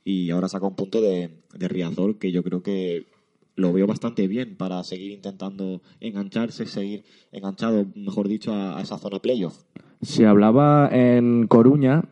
Y 0.04 0.30
ahora 0.30 0.48
saca 0.48 0.66
un 0.66 0.74
punto 0.74 1.00
de, 1.00 1.30
de 1.54 1.68
Riazor 1.68 2.18
que 2.18 2.32
yo 2.32 2.42
creo 2.42 2.62
que 2.62 3.06
lo 3.54 3.72
veo 3.72 3.86
bastante 3.86 4.28
bien 4.28 4.56
para 4.56 4.82
seguir 4.82 5.12
intentando 5.12 5.82
engancharse, 6.00 6.66
seguir 6.66 7.04
enganchado, 7.32 7.86
mejor 7.94 8.28
dicho, 8.28 8.52
a, 8.52 8.80
esa 8.80 8.98
zona 8.98 9.18
playoff. 9.18 9.62
Se 10.00 10.26
hablaba 10.26 10.88
en 10.90 11.46
Coruña 11.46 12.04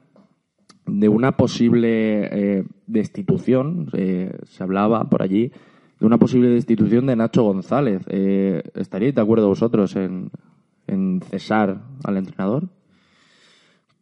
de 0.86 1.08
una 1.08 1.36
posible 1.36 2.58
eh, 2.58 2.64
destitución, 2.86 3.90
eh, 3.94 4.32
se 4.44 4.62
hablaba 4.62 5.08
por 5.08 5.22
allí, 5.22 5.52
de 6.00 6.06
una 6.06 6.18
posible 6.18 6.48
destitución 6.48 7.06
de 7.06 7.14
Nacho 7.14 7.42
González. 7.42 8.02
Eh, 8.08 8.62
¿Estaríais 8.74 9.14
de 9.14 9.20
acuerdo 9.20 9.48
vosotros 9.48 9.94
en, 9.96 10.30
en 10.86 11.20
cesar 11.30 11.82
al 12.02 12.16
entrenador? 12.16 12.68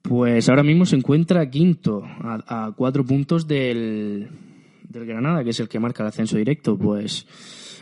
Pues 0.02 0.48
ahora 0.48 0.62
mismo 0.62 0.86
se 0.86 0.96
encuentra 0.96 1.50
quinto, 1.50 2.02
a, 2.04 2.66
a 2.66 2.72
cuatro 2.72 3.04
puntos 3.04 3.46
del, 3.46 4.28
del 4.88 5.06
Granada, 5.06 5.44
que 5.44 5.50
es 5.50 5.60
el 5.60 5.68
que 5.68 5.80
marca 5.80 6.02
el 6.02 6.08
ascenso 6.08 6.38
directo. 6.38 6.78
Pues 6.78 7.26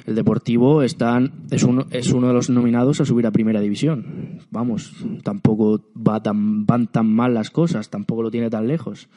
el 0.06 0.14
Deportivo 0.14 0.82
está, 0.82 1.20
es, 1.50 1.62
uno, 1.62 1.86
es 1.90 2.10
uno 2.12 2.28
de 2.28 2.32
los 2.32 2.48
nominados 2.48 3.00
a 3.00 3.04
subir 3.04 3.26
a 3.26 3.32
Primera 3.32 3.60
División. 3.60 4.40
Vamos, 4.50 4.92
tampoco 5.22 5.84
va 5.94 6.22
tan, 6.22 6.64
van 6.64 6.86
tan 6.86 7.06
mal 7.06 7.34
las 7.34 7.50
cosas, 7.50 7.90
tampoco 7.90 8.22
lo 8.22 8.30
tiene 8.30 8.48
tan 8.48 8.66
lejos. 8.66 9.08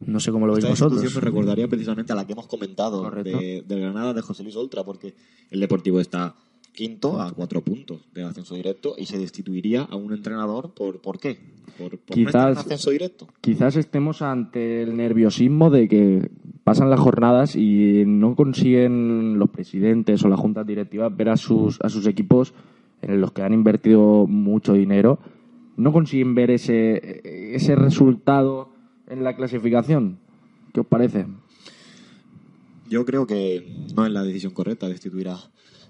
No 0.00 0.20
sé 0.20 0.30
cómo 0.30 0.46
lo 0.46 0.52
veis 0.52 0.68
vosotros. 0.68 1.02
me 1.14 1.20
recordaría 1.20 1.68
precisamente 1.68 2.12
a 2.12 2.16
la 2.16 2.26
que 2.26 2.32
hemos 2.32 2.46
comentado 2.46 3.10
de, 3.10 3.64
del 3.66 3.80
Granada 3.80 4.12
de 4.12 4.20
José 4.20 4.42
Luis 4.42 4.56
Oltra, 4.56 4.84
porque 4.84 5.14
el 5.50 5.60
Deportivo 5.60 6.00
está 6.00 6.34
quinto 6.72 7.20
a 7.20 7.32
cuatro 7.32 7.62
puntos 7.62 8.06
del 8.12 8.26
ascenso 8.26 8.54
directo 8.54 8.94
y 8.98 9.06
se 9.06 9.18
destituiría 9.18 9.82
a 9.82 9.96
un 9.96 10.12
entrenador 10.12 10.74
por 10.74 11.00
¿por 11.00 11.18
qué? 11.18 11.38
Por, 11.78 11.98
Quizás- 12.00 12.58
ascenso 12.58 12.90
directo. 12.90 13.26
Quizás 13.40 13.76
estemos 13.76 14.20
ante 14.22 14.82
el 14.82 14.94
nerviosismo 14.96 15.70
de 15.70 15.88
que 15.88 16.30
pasan 16.64 16.90
las 16.90 17.00
jornadas 17.00 17.56
y 17.56 18.04
no 18.06 18.36
consiguen 18.36 19.38
los 19.38 19.48
presidentes 19.48 20.22
o 20.24 20.28
las 20.28 20.38
juntas 20.38 20.66
directivas 20.66 21.14
ver 21.16 21.30
a 21.30 21.36
sus, 21.38 21.80
a 21.80 21.88
sus 21.88 22.06
equipos 22.06 22.52
en 23.02 23.20
los 23.20 23.32
que 23.32 23.42
han 23.42 23.54
invertido 23.54 24.26
mucho 24.26 24.74
dinero, 24.74 25.18
no 25.76 25.92
consiguen 25.92 26.34
ver 26.34 26.50
ese, 26.50 27.54
ese 27.54 27.74
resultado 27.74 28.70
en 29.08 29.24
la 29.24 29.34
clasificación. 29.36 30.18
¿Qué 30.72 30.80
os 30.80 30.86
parece? 30.86 31.26
Yo 32.88 33.04
creo 33.04 33.26
que 33.26 33.66
no 33.96 34.06
es 34.06 34.12
la 34.12 34.22
decisión 34.22 34.52
correcta 34.52 34.88
destituir 34.88 35.28
a- 35.28 35.40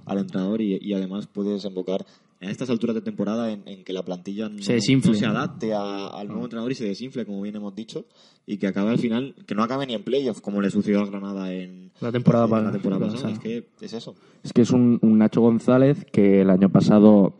al 0.07 0.18
entrenador 0.18 0.61
y, 0.61 0.79
y 0.81 0.94
además 0.94 1.26
puede 1.26 1.50
desembocar 1.52 2.07
a 2.40 2.50
estas 2.50 2.70
alturas 2.70 2.94
de 2.94 3.00
temporada 3.02 3.50
en, 3.50 3.62
en 3.66 3.83
que 3.83 3.92
la 3.92 4.05
plantilla 4.05 4.48
no 4.48 4.62
Se 4.62 4.74
desinfle. 4.74 5.12
no 5.12 5.16
se 5.18 5.26
adapte 5.26 5.74
a- 5.74 6.07
al 6.09 6.29
nuevo 6.29 6.44
entrenador 6.44 6.70
y 6.72 6.74
se 6.74 6.85
desinfle, 6.85 7.26
como 7.26 7.42
bien 7.42 7.57
hemos 7.57 7.74
dicho, 7.74 8.07
y 8.46 8.59
que 8.59 8.66
acabe 8.68 8.90
al 8.90 8.98
final, 8.98 9.35
que 9.46 9.55
no 9.55 9.62
acabe 9.62 9.87
ni 9.87 9.94
en 9.94 10.05
playoff, 10.05 10.40
como 10.40 10.61
le 10.61 10.70
sucedió 10.70 11.00
al 11.00 11.11
Granada 11.11 11.52
en 11.52 11.90
La 12.00 12.12
temporada 12.12 12.44
en 12.59 12.64
la 12.90 12.98
pasada. 12.98 13.33
Es 13.33 13.38
que 13.40 13.66
es 13.81 13.92
eso. 13.92 14.14
Es 14.44 14.52
que 14.52 14.62
es 14.62 14.70
un, 14.70 14.98
un 15.02 15.18
Nacho 15.18 15.40
González 15.40 16.05
que 16.12 16.42
el 16.42 16.50
año 16.50 16.68
pasado 16.70 17.35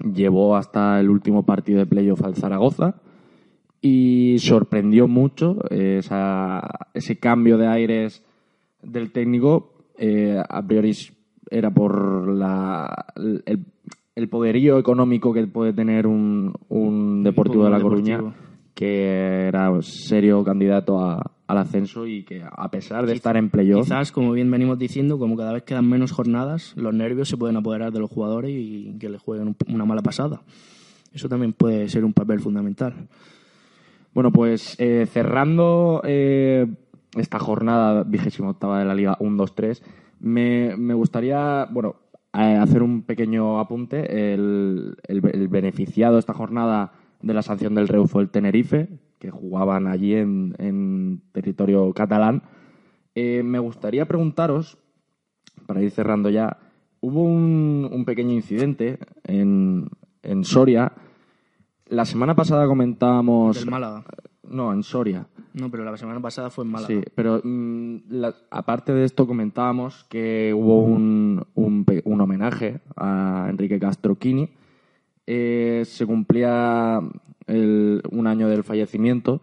llevó 0.00 0.56
hasta 0.56 0.98
el 0.98 1.08
último 1.08 1.44
partido 1.46 1.78
de 1.78 1.86
playoff 1.86 2.22
al 2.24 2.34
Zaragoza 2.34 2.96
y 3.82 4.36
sorprendió 4.38 5.08
mucho 5.08 5.58
eh, 5.68 5.96
esa- 5.98 6.88
ese 6.94 7.18
cambio 7.18 7.58
de 7.58 7.66
aires 7.66 8.22
del 8.82 9.10
técnico. 9.12 9.68
eh, 9.98 10.42
a 10.48 10.66
priori 10.66 10.92
era 11.50 11.70
por 11.70 12.26
la, 12.28 13.06
el, 13.44 13.66
el 14.16 14.28
poderío 14.28 14.78
económico 14.78 15.32
que 15.34 15.46
puede 15.46 15.72
tener 15.74 16.06
un, 16.06 16.54
un 16.68 17.22
Deportivo 17.22 17.64
de 17.64 17.70
La 17.70 17.80
Coruña, 17.80 18.16
Deportivo. 18.16 18.42
que 18.74 19.46
era 19.48 19.70
serio 19.82 20.42
candidato 20.44 20.98
a- 21.04 21.30
al 21.46 21.58
ascenso 21.58 22.06
y 22.06 22.22
que 22.24 22.42
a 22.42 22.70
pesar 22.70 23.04
de 23.04 23.12
estar 23.12 23.36
en 23.36 23.50
playoff... 23.50 23.82
Quizás, 23.84 24.10
como 24.12 24.32
bien 24.32 24.50
venimos 24.50 24.78
diciendo, 24.78 25.18
como 25.18 25.36
cada 25.36 25.52
vez 25.52 25.64
quedan 25.64 25.86
menos 25.88 26.10
jornadas, 26.10 26.72
los 26.76 26.94
nervios 26.94 27.28
se 27.28 27.36
pueden 27.36 27.56
apoderar 27.58 27.92
de 27.92 28.00
los 28.00 28.10
jugadores 28.10 28.50
y 28.54 28.96
que 28.98 29.10
les 29.10 29.20
jueguen 29.20 29.48
un- 29.48 29.56
una 29.74 29.84
mala 29.84 30.00
pasada. 30.02 30.40
Eso 31.12 31.28
también 31.28 31.52
puede 31.52 31.88
ser 31.90 32.04
un 32.06 32.14
papel 32.14 32.40
fundamental. 32.40 33.08
Bueno, 34.14 34.30
pues 34.32 34.76
eh, 34.78 35.06
cerrando 35.10 36.02
eh, 36.04 36.66
esta 37.16 37.38
jornada 37.38 38.04
vigésima 38.04 38.50
octava 38.50 38.78
de 38.78 38.84
la 38.84 38.94
Liga 38.94 39.16
1-2-3, 39.18 39.82
me, 40.20 40.76
me 40.76 40.94
gustaría, 40.94 41.66
bueno, 41.70 41.96
eh, 42.34 42.56
hacer 42.60 42.82
un 42.82 43.02
pequeño 43.02 43.58
apunte. 43.58 44.34
El, 44.34 44.96
el- 45.08 45.48
beneficiado 45.48 46.18
esta 46.18 46.34
jornada 46.34 46.92
de 47.22 47.34
la 47.34 47.42
sanción 47.42 47.74
del 47.74 47.88
Reu 47.88 48.06
fue 48.06 48.22
el 48.22 48.30
Tenerife, 48.30 48.88
que 49.18 49.30
jugaban 49.30 49.86
allí 49.86 50.14
en, 50.14 50.54
en 50.58 51.22
territorio 51.32 51.92
catalán. 51.92 52.42
Eh, 53.14 53.42
me 53.42 53.58
gustaría 53.58 54.06
preguntaros, 54.06 54.78
para 55.66 55.82
ir 55.82 55.90
cerrando 55.90 56.28
ya, 56.28 56.58
hubo 57.00 57.22
un, 57.22 57.88
un 57.90 58.04
pequeño 58.04 58.32
incidente 58.32 58.98
en, 59.24 59.88
en 60.22 60.44
Soria. 60.44 60.92
La 61.92 62.06
semana 62.06 62.34
pasada 62.34 62.66
comentábamos... 62.66 63.58
Del 63.60 63.70
Málaga. 63.70 64.02
No, 64.48 64.72
en 64.72 64.82
Soria. 64.82 65.26
No, 65.52 65.70
pero 65.70 65.84
la 65.84 65.96
semana 65.98 66.20
pasada 66.20 66.48
fue 66.48 66.64
en 66.64 66.70
Málaga. 66.70 66.88
Sí, 66.88 67.00
pero 67.14 67.40
mm, 67.44 67.96
la- 68.08 68.34
aparte 68.50 68.94
de 68.94 69.04
esto 69.04 69.26
comentábamos 69.26 70.04
que 70.08 70.54
hubo 70.56 70.82
un, 70.82 71.44
un, 71.54 71.84
pe- 71.84 72.00
un 72.06 72.20
homenaje 72.22 72.80
a 72.96 73.46
Enrique 73.50 73.78
Castro 73.78 74.16
Quini. 74.16 74.48
Eh, 75.26 75.82
se 75.84 76.06
cumplía 76.06 77.00
el- 77.46 78.02
un 78.10 78.26
año 78.26 78.48
del 78.48 78.64
fallecimiento. 78.64 79.42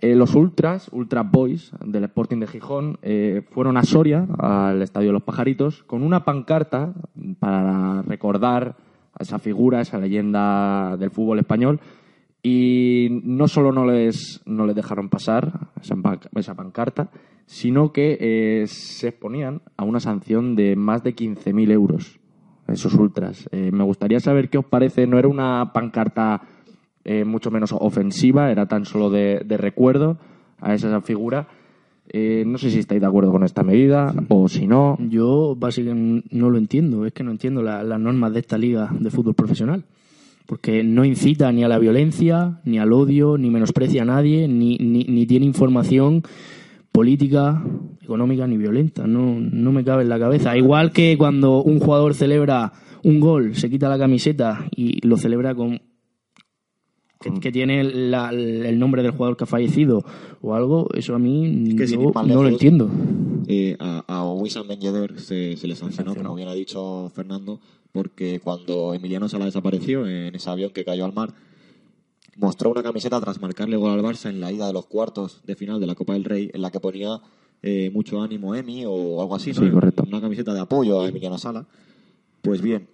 Eh, 0.00 0.16
los 0.16 0.34
Ultras, 0.34 0.88
Ultra 0.92 1.22
Boys 1.22 1.70
del 1.84 2.02
Sporting 2.04 2.38
de 2.38 2.48
Gijón, 2.48 2.98
eh, 3.02 3.42
fueron 3.52 3.76
a 3.76 3.84
Soria, 3.84 4.26
al 4.38 4.82
Estadio 4.82 5.10
de 5.10 5.12
los 5.12 5.22
Pajaritos, 5.22 5.84
con 5.84 6.02
una 6.02 6.24
pancarta 6.24 6.92
para 7.38 8.02
recordar 8.02 8.74
a 9.12 9.22
esa 9.22 9.38
figura, 9.38 9.80
esa 9.80 9.98
leyenda 9.98 10.96
del 10.96 11.10
fútbol 11.10 11.38
español. 11.38 11.80
Y 12.42 13.20
no 13.22 13.46
solo 13.46 13.70
no 13.70 13.86
les, 13.86 14.40
no 14.46 14.66
les 14.66 14.74
dejaron 14.74 15.08
pasar 15.08 15.70
esa 16.34 16.54
pancarta, 16.54 17.10
sino 17.46 17.92
que 17.92 18.18
eh, 18.20 18.66
se 18.66 19.08
exponían 19.08 19.62
a 19.76 19.84
una 19.84 20.00
sanción 20.00 20.56
de 20.56 20.74
más 20.74 21.04
de 21.04 21.14
15.000 21.14 21.70
euros, 21.70 22.18
esos 22.66 22.94
ultras. 22.94 23.48
Eh, 23.52 23.70
me 23.72 23.84
gustaría 23.84 24.18
saber 24.18 24.48
qué 24.48 24.58
os 24.58 24.64
parece. 24.64 25.06
No 25.06 25.18
era 25.18 25.28
una 25.28 25.72
pancarta 25.72 26.42
eh, 27.04 27.24
mucho 27.24 27.50
menos 27.50 27.72
ofensiva, 27.72 28.50
era 28.50 28.66
tan 28.66 28.86
solo 28.86 29.10
de, 29.10 29.42
de 29.44 29.56
recuerdo 29.56 30.18
a 30.60 30.74
esa 30.74 31.00
figura. 31.00 31.48
Eh, 32.14 32.44
no 32.46 32.58
sé 32.58 32.70
si 32.70 32.78
estáis 32.78 33.00
de 33.00 33.06
acuerdo 33.06 33.32
con 33.32 33.42
esta 33.42 33.62
medida 33.62 34.14
o 34.28 34.46
si 34.48 34.66
no. 34.66 34.98
Yo 35.08 35.56
básicamente 35.58 36.28
no 36.30 36.50
lo 36.50 36.58
entiendo, 36.58 37.06
es 37.06 37.12
que 37.14 37.22
no 37.24 37.30
entiendo 37.30 37.62
la- 37.62 37.82
las 37.82 37.98
normas 37.98 38.34
de 38.34 38.40
esta 38.40 38.58
liga 38.58 38.90
de 39.00 39.10
fútbol 39.10 39.34
profesional. 39.34 39.84
Porque 40.46 40.82
no 40.84 41.04
incita 41.06 41.50
ni 41.52 41.64
a 41.64 41.68
la 41.68 41.78
violencia, 41.78 42.60
ni 42.64 42.78
al 42.78 42.92
odio, 42.92 43.38
ni 43.38 43.48
menosprecia 43.48 44.02
a 44.02 44.04
nadie, 44.04 44.48
ni, 44.48 44.76
ni, 44.76 45.04
ni 45.04 45.24
tiene 45.24 45.46
información 45.46 46.22
política, 46.90 47.62
económica, 48.02 48.46
ni 48.46 48.56
violenta. 48.58 49.06
No, 49.06 49.38
no 49.40 49.72
me 49.72 49.84
cabe 49.84 50.02
en 50.02 50.08
la 50.08 50.18
cabeza. 50.18 50.56
Igual 50.56 50.92
que 50.92 51.16
cuando 51.16 51.62
un 51.62 51.78
jugador 51.78 52.14
celebra 52.14 52.72
un 53.04 53.20
gol, 53.20 53.54
se 53.54 53.70
quita 53.70 53.88
la 53.88 53.98
camiseta 53.98 54.66
y 54.76 55.06
lo 55.06 55.16
celebra 55.16 55.54
con 55.54 55.80
que, 57.22 57.40
que 57.40 57.52
tiene 57.52 57.82
la- 57.84 58.30
el 58.30 58.78
nombre 58.78 59.02
del 59.02 59.12
jugador 59.12 59.36
que 59.36 59.44
ha 59.44 59.46
fallecido 59.46 60.04
o 60.42 60.54
algo, 60.54 60.88
eso 60.94 61.14
a 61.14 61.18
mí 61.18 61.74
que 61.76 61.86
no 61.96 62.42
lo 62.42 62.48
entiendo. 62.48 62.90
Eh, 63.48 63.76
a, 63.78 64.04
a 64.06 64.32
Wissam 64.32 64.68
Ben 64.68 64.80
Yedder 64.80 65.18
se, 65.20 65.56
se 65.56 65.66
le 65.68 65.74
sancionó, 65.76 66.14
como 66.14 66.34
bien 66.34 66.48
ha 66.48 66.54
dicho 66.54 67.10
Fernando, 67.14 67.60
porque 67.92 68.40
cuando 68.40 68.94
Emiliano 68.94 69.28
Sala 69.28 69.44
desapareció 69.46 70.06
en 70.06 70.34
ese 70.34 70.48
avión 70.50 70.70
que 70.72 70.84
cayó 70.84 71.04
al 71.04 71.12
mar, 71.12 71.32
mostró 72.36 72.70
una 72.70 72.82
camiseta 72.82 73.20
tras 73.20 73.40
marcarle 73.40 73.76
gol 73.76 73.90
al 73.90 74.00
Barça 74.02 74.30
en 74.30 74.40
la 74.40 74.50
ida 74.52 74.66
de 74.66 74.72
los 74.72 74.86
cuartos 74.86 75.42
de 75.44 75.54
final 75.56 75.80
de 75.80 75.86
la 75.86 75.94
Copa 75.94 76.14
del 76.14 76.24
Rey, 76.24 76.50
en 76.54 76.62
la 76.62 76.70
que 76.70 76.80
ponía 76.80 77.20
eh, 77.62 77.90
mucho 77.92 78.22
ánimo 78.22 78.54
Emi 78.54 78.84
o 78.86 79.20
algo 79.20 79.34
así, 79.34 79.52
¿no? 79.52 79.60
Sí, 79.62 79.70
correcto. 79.70 80.04
Una 80.08 80.20
camiseta 80.20 80.54
de 80.54 80.60
apoyo 80.60 81.00
a 81.00 81.08
Emiliano 81.08 81.36
Sala. 81.38 81.66
Pues 82.40 82.60
bien, 82.62 82.88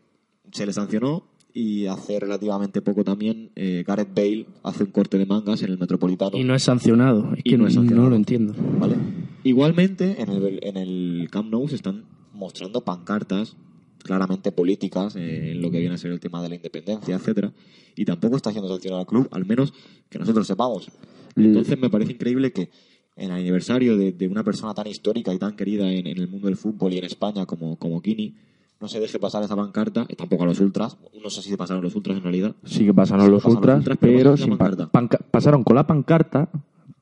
se 0.53 0.67
le 0.67 0.73
sancionó 0.73 1.23
y 1.53 1.87
hace 1.87 2.21
relativamente 2.21 2.83
poco 2.83 3.05
también 3.05 3.51
eh, 3.57 3.85
Gareth 3.87 4.15
Bale 4.15 4.47
hace 4.63 4.85
un 4.85 4.91
corte 4.91 5.19
de 5.19 5.27
mangas 5.27 5.63
en 5.63 5.71
el 5.71 5.79
Metropolitano. 5.79 6.37
Y 6.37 6.45
no 6.45 6.55
es 6.55 6.63
sancionado. 6.63 7.35
Es 7.37 7.43
que 7.43 7.57
no 7.57 7.65
no, 7.65 7.69
es 7.69 7.75
sancionado. 7.75 8.05
no 8.05 8.11
lo 8.11 8.17
entiendo. 8.17 8.55
¿vale? 8.79 8.97
Igualmente, 9.45 10.21
en 10.21 10.31
el, 10.31 10.61
en 10.63 10.77
el 10.77 11.29
Camp 11.31 11.51
Nou 11.51 11.69
se 11.69 11.77
están 11.77 12.05
mostrando 12.33 12.85
pancartas 12.85 13.57
claramente 14.03 14.53
políticas 14.53 15.17
eh, 15.17 15.53
en 15.53 15.63
lo 15.63 15.71
que 15.71 15.81
viene 15.81 15.95
a 15.95 15.99
ser 15.99 16.13
el 16.13 16.21
tema 16.21 16.43
de 16.43 16.49
la 16.49 16.55
independencia, 16.55 17.17
etcétera, 17.17 17.53
y 17.97 18.05
tampoco 18.05 18.37
está 18.37 18.51
haciendo 18.51 18.69
sancionar 18.69 19.01
al 19.01 19.07
club, 19.07 19.29
al 19.33 19.45
menos 19.45 19.73
que 20.09 20.19
nosotros 20.19 20.47
sepamos. 20.47 20.91
Entonces 21.35 21.79
me 21.79 21.91
parece 21.91 22.13
increíble 22.13 22.53
que 22.53 22.71
en 23.17 23.31
el 23.31 23.33
aniversario 23.33 23.97
de, 23.97 24.13
de 24.13 24.29
una 24.29 24.45
persona 24.45 24.75
tan 24.75 24.87
histórica 24.87 25.35
y 25.35 25.39
tan 25.39 25.57
querida 25.57 25.91
en, 25.91 26.07
en 26.07 26.19
el 26.19 26.29
mundo 26.29 26.47
del 26.47 26.57
fútbol 26.57 26.93
y 26.93 26.99
en 26.99 27.05
España 27.05 27.47
como, 27.47 27.77
como 27.77 28.01
Kini, 28.01 28.35
no 28.81 28.89
se 28.89 29.01
deje 29.01 29.19
pasar 29.19 29.43
esa 29.43 29.57
pancarta, 29.57 30.07
y 30.09 30.15
tampoco 30.15 30.45
a 30.45 30.47
los 30.47 30.61
ultras, 30.61 30.97
no 31.23 31.31
sé 31.31 31.43
si 31.43 31.51
se 31.51 31.57
pasaron 31.57 31.83
los 31.83 31.95
ultras 31.97 32.17
en 32.19 32.23
realidad, 32.23 32.55
Sí 32.65 32.85
que 32.87 32.95
pasaron 32.95 33.27
Sí, 33.27 33.33
los 33.33 33.43
pasaron 33.43 33.59
ultras, 33.59 33.77
los 33.79 33.87
ultras, 33.89 33.99
pero 34.01 34.37
sin 34.37 34.57
pancarta. 34.59 34.91
panca- 34.93 35.19
pasaron 35.31 35.65
con 35.65 35.75
la 35.77 35.87
pancarta, 35.87 36.49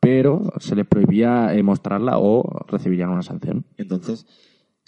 pero 0.01 0.53
se 0.59 0.75
les 0.77 0.87
prohibía 0.87 1.55
eh, 1.55 1.63
mostrarla 1.63 2.19
o 2.19 2.43
recibirían 2.69 3.11
una 3.11 3.23
sanción. 3.23 3.65
Entonces, 3.77 4.27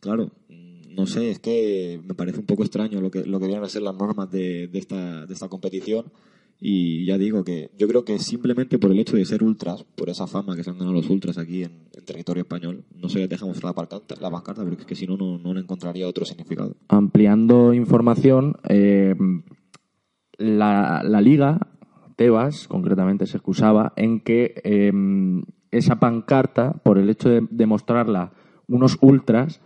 claro, 0.01 0.31
mm, 0.49 0.95
no 0.95 1.07
sé, 1.07 1.31
es 1.31 1.39
que 1.41 2.01
me 2.05 2.15
parece 2.15 2.41
un 2.41 2.47
poco 2.47 2.63
extraño 2.63 3.01
lo 3.01 3.11
que, 3.11 3.25
lo 3.25 3.39
que 3.41 3.47
vienen 3.47 3.65
a 3.65 3.69
ser 3.69 3.83
las 3.83 3.95
normas 3.97 4.31
de, 4.31 4.69
de 4.69 4.79
esta, 4.79 5.27
de 5.27 5.35
esta 5.35 5.49
competición. 5.49 6.07
Y 6.61 7.07
ya 7.07 7.19
digo 7.19 7.45
que 7.45 7.71
yo 7.79 7.87
creo 7.87 8.05
que 8.05 8.19
simplemente 8.19 8.79
por 8.79 8.91
el 8.91 8.99
hecho 8.99 9.17
de 9.17 9.25
ser 9.25 9.45
ultras, 9.45 9.85
por 9.85 10.09
esa 10.11 10.27
fama 10.27 10.57
que 10.57 10.65
se 10.65 10.71
han 10.71 10.79
ganado 10.79 10.95
los 10.95 11.09
ultras 11.09 11.39
aquí 11.39 11.63
en, 11.63 11.89
territorio 12.05 12.43
español, 12.43 12.85
no 12.97 13.09
se 13.09 13.19
les 13.19 13.29
deja 13.29 13.45
mostrar 13.45 13.71
la 13.71 13.75
pancarta, 13.75 14.15
la 14.21 14.31
pancarta 14.31 14.63
porque 14.63 14.81
es 14.81 14.87
que 14.87 14.95
si 14.95 15.07
no, 15.07 15.17
no, 15.17 15.55
le 15.55 15.61
encontraría 15.61 16.09
otro 16.09 16.25
significado. 16.25 16.75
Ampliando 16.89 17.75
información, 17.75 18.57
eh, 18.69 19.15
la, 20.39 21.03
la 21.05 21.21
liga, 21.21 21.69
Tebas 22.17 22.67
concretamente, 22.67 23.27
se 23.27 23.37
excusaba 23.37 23.93
en 23.97 24.21
que 24.21 24.55
eh, 24.65 24.93
esa 25.71 26.01
pancarta, 26.01 26.73
por 26.83 26.99
el 26.99 27.11
hecho 27.11 27.29
de, 27.29 27.47
de 27.51 27.67
mostrarla 27.67 28.33
unos 28.67 28.99
ultras, 29.01 29.61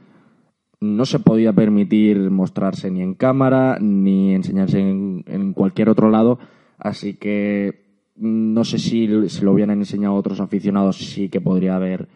no 0.80 1.06
se 1.06 1.20
podía 1.20 1.52
permitir 1.52 2.30
mostrarse 2.30 2.90
ni 2.90 3.02
en 3.02 3.14
cámara 3.14 3.78
ni 3.80 4.34
enseñarse 4.34 4.80
en, 4.80 5.24
en 5.28 5.52
cualquier 5.52 5.88
otro 5.88 6.10
lado, 6.10 6.40
así 6.82 7.14
que 7.14 7.84
mm, 8.16 8.52
no 8.52 8.64
sé 8.64 8.78
si 8.78 9.08
se 9.28 9.44
lo 9.44 9.52
hubieran 9.52 9.78
enseñado 9.78 10.14
otros 10.14 10.40
aficionados, 10.40 10.98
sí 10.98 11.28
que 11.28 11.40
podría 11.40 11.76
haber 11.76 12.08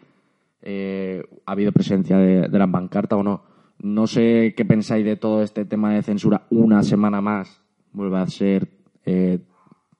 eh, 0.61 1.23
habido 1.45 1.71
presencia 1.71 2.17
de, 2.17 2.47
de 2.47 2.59
la 2.59 2.67
pancarta 2.71 3.15
o 3.15 3.23
no. 3.23 3.41
No 3.79 4.07
sé 4.07 4.53
qué 4.57 4.65
pensáis 4.65 5.05
de 5.05 5.15
todo 5.15 5.43
este 5.43 5.65
tema 5.65 5.93
de 5.93 6.01
censura. 6.01 6.47
Una 6.49 6.81
semana 6.83 7.21
más 7.21 7.61
vuelve 7.93 8.17
a 8.17 8.27
ser, 8.27 8.67
eh, 9.05 9.39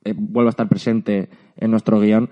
eh, 0.03 0.13
vuelve 0.17 0.49
a 0.49 0.51
estar 0.51 0.67
presente 0.67 1.29
en 1.55 1.71
nuestro 1.71 1.99
guion. 1.99 2.29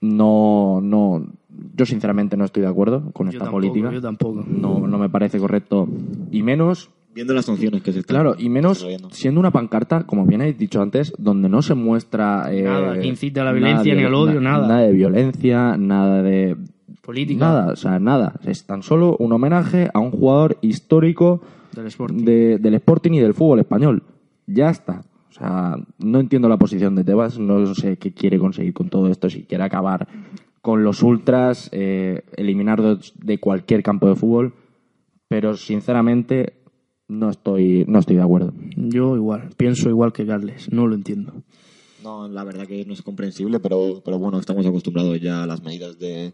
No, 0.00 0.80
no, 0.82 1.26
yo 1.74 1.86
sinceramente 1.86 2.36
no 2.36 2.44
estoy 2.44 2.62
de 2.62 2.68
acuerdo 2.68 3.12
con 3.12 3.26
Yo 3.26 3.32
esta 3.32 3.44
tampoco, 3.44 3.60
política. 3.60 3.92
yo 3.92 4.00
tampoco. 4.00 4.44
No, 4.48 4.86
no 4.86 4.98
me 4.98 5.08
parece 5.10 5.38
correcto. 5.38 5.88
Y 6.30 6.42
menos 6.42 6.90
Viendo 7.14 7.34
las 7.34 7.44
sanciones 7.44 7.82
que 7.82 7.92
se 7.92 8.00
están 8.00 8.14
Claro, 8.14 8.34
y 8.38 8.48
menos 8.48 8.86
siendo 9.10 9.38
una 9.40 9.50
pancarta, 9.50 10.04
como 10.06 10.24
bien 10.24 10.40
habéis 10.40 10.56
dicho 10.58 10.80
antes, 10.80 11.12
donde 11.18 11.48
no 11.48 11.60
se 11.62 11.74
muestra... 11.74 12.46
eh, 12.50 12.62
Nada 12.62 12.98
que 12.98 13.06
incite 13.06 13.40
a 13.40 13.44
la 13.44 13.52
violencia 13.52 13.94
de- 13.94 14.00
ni 14.00 14.06
al 14.06 14.14
odio, 14.14 14.40
na- 14.40 14.52
nada. 14.52 14.68
Nada 14.68 14.80
de 14.82 14.92
violencia, 14.92 15.76
nada 15.76 16.22
de... 16.22 16.56
Política 17.02 17.44
Nada, 17.44 17.72
o 17.72 17.76
sea, 17.76 17.98
nada. 17.98 18.34
Es 18.44 18.64
tan 18.64 18.82
solo 18.82 19.16
un 19.18 19.32
homenaje 19.32 19.90
a 19.92 19.98
un 19.98 20.10
jugador 20.12 20.56
histórico 20.62 21.42
del 21.74 21.86
Sporting. 21.86 22.24
de- 22.24 22.58
del 22.58 22.74
Sporting 22.74 23.12
y 23.12 23.18
del 23.20 23.34
fútbol 23.34 23.58
español. 23.58 24.04
Ya 24.46 24.70
está. 24.70 25.04
O 25.28 25.32
sea, 25.32 25.76
no 25.98 26.20
entiendo 26.20 26.48
la 26.48 26.58
posición 26.58 26.94
de 26.94 27.04
Tebas, 27.04 27.38
no 27.38 27.74
sé 27.74 27.96
qué 27.96 28.12
quiere 28.12 28.38
conseguir 28.38 28.72
con 28.72 28.88
todo 28.88 29.08
esto, 29.08 29.28
si 29.30 29.42
quiere 29.44 29.64
acabar 29.64 30.06
con 30.60 30.84
los 30.84 31.02
ultras, 31.02 31.68
eh, 31.72 32.22
eliminarlos 32.36 33.14
de 33.18 33.38
cualquier 33.38 33.82
campo 33.82 34.08
de 34.08 34.14
fútbol, 34.14 34.54
pero 35.28 35.56
sinceramente 35.56 36.52
no 37.12 37.30
estoy, 37.30 37.84
no 37.86 37.98
estoy 37.98 38.16
de 38.16 38.22
acuerdo. 38.22 38.52
Yo 38.76 39.16
igual, 39.16 39.50
pienso 39.56 39.88
igual 39.88 40.12
que 40.12 40.26
Carles, 40.26 40.72
no 40.72 40.86
lo 40.86 40.94
entiendo. 40.94 41.42
No, 42.02 42.26
la 42.28 42.42
verdad 42.44 42.66
que 42.66 42.84
no 42.84 42.92
es 42.92 43.02
comprensible, 43.02 43.60
pero, 43.60 44.02
pero 44.04 44.18
bueno, 44.18 44.38
estamos 44.38 44.66
acostumbrados 44.66 45.20
ya 45.20 45.44
a 45.44 45.46
las 45.46 45.62
medidas 45.62 45.98
de 45.98 46.32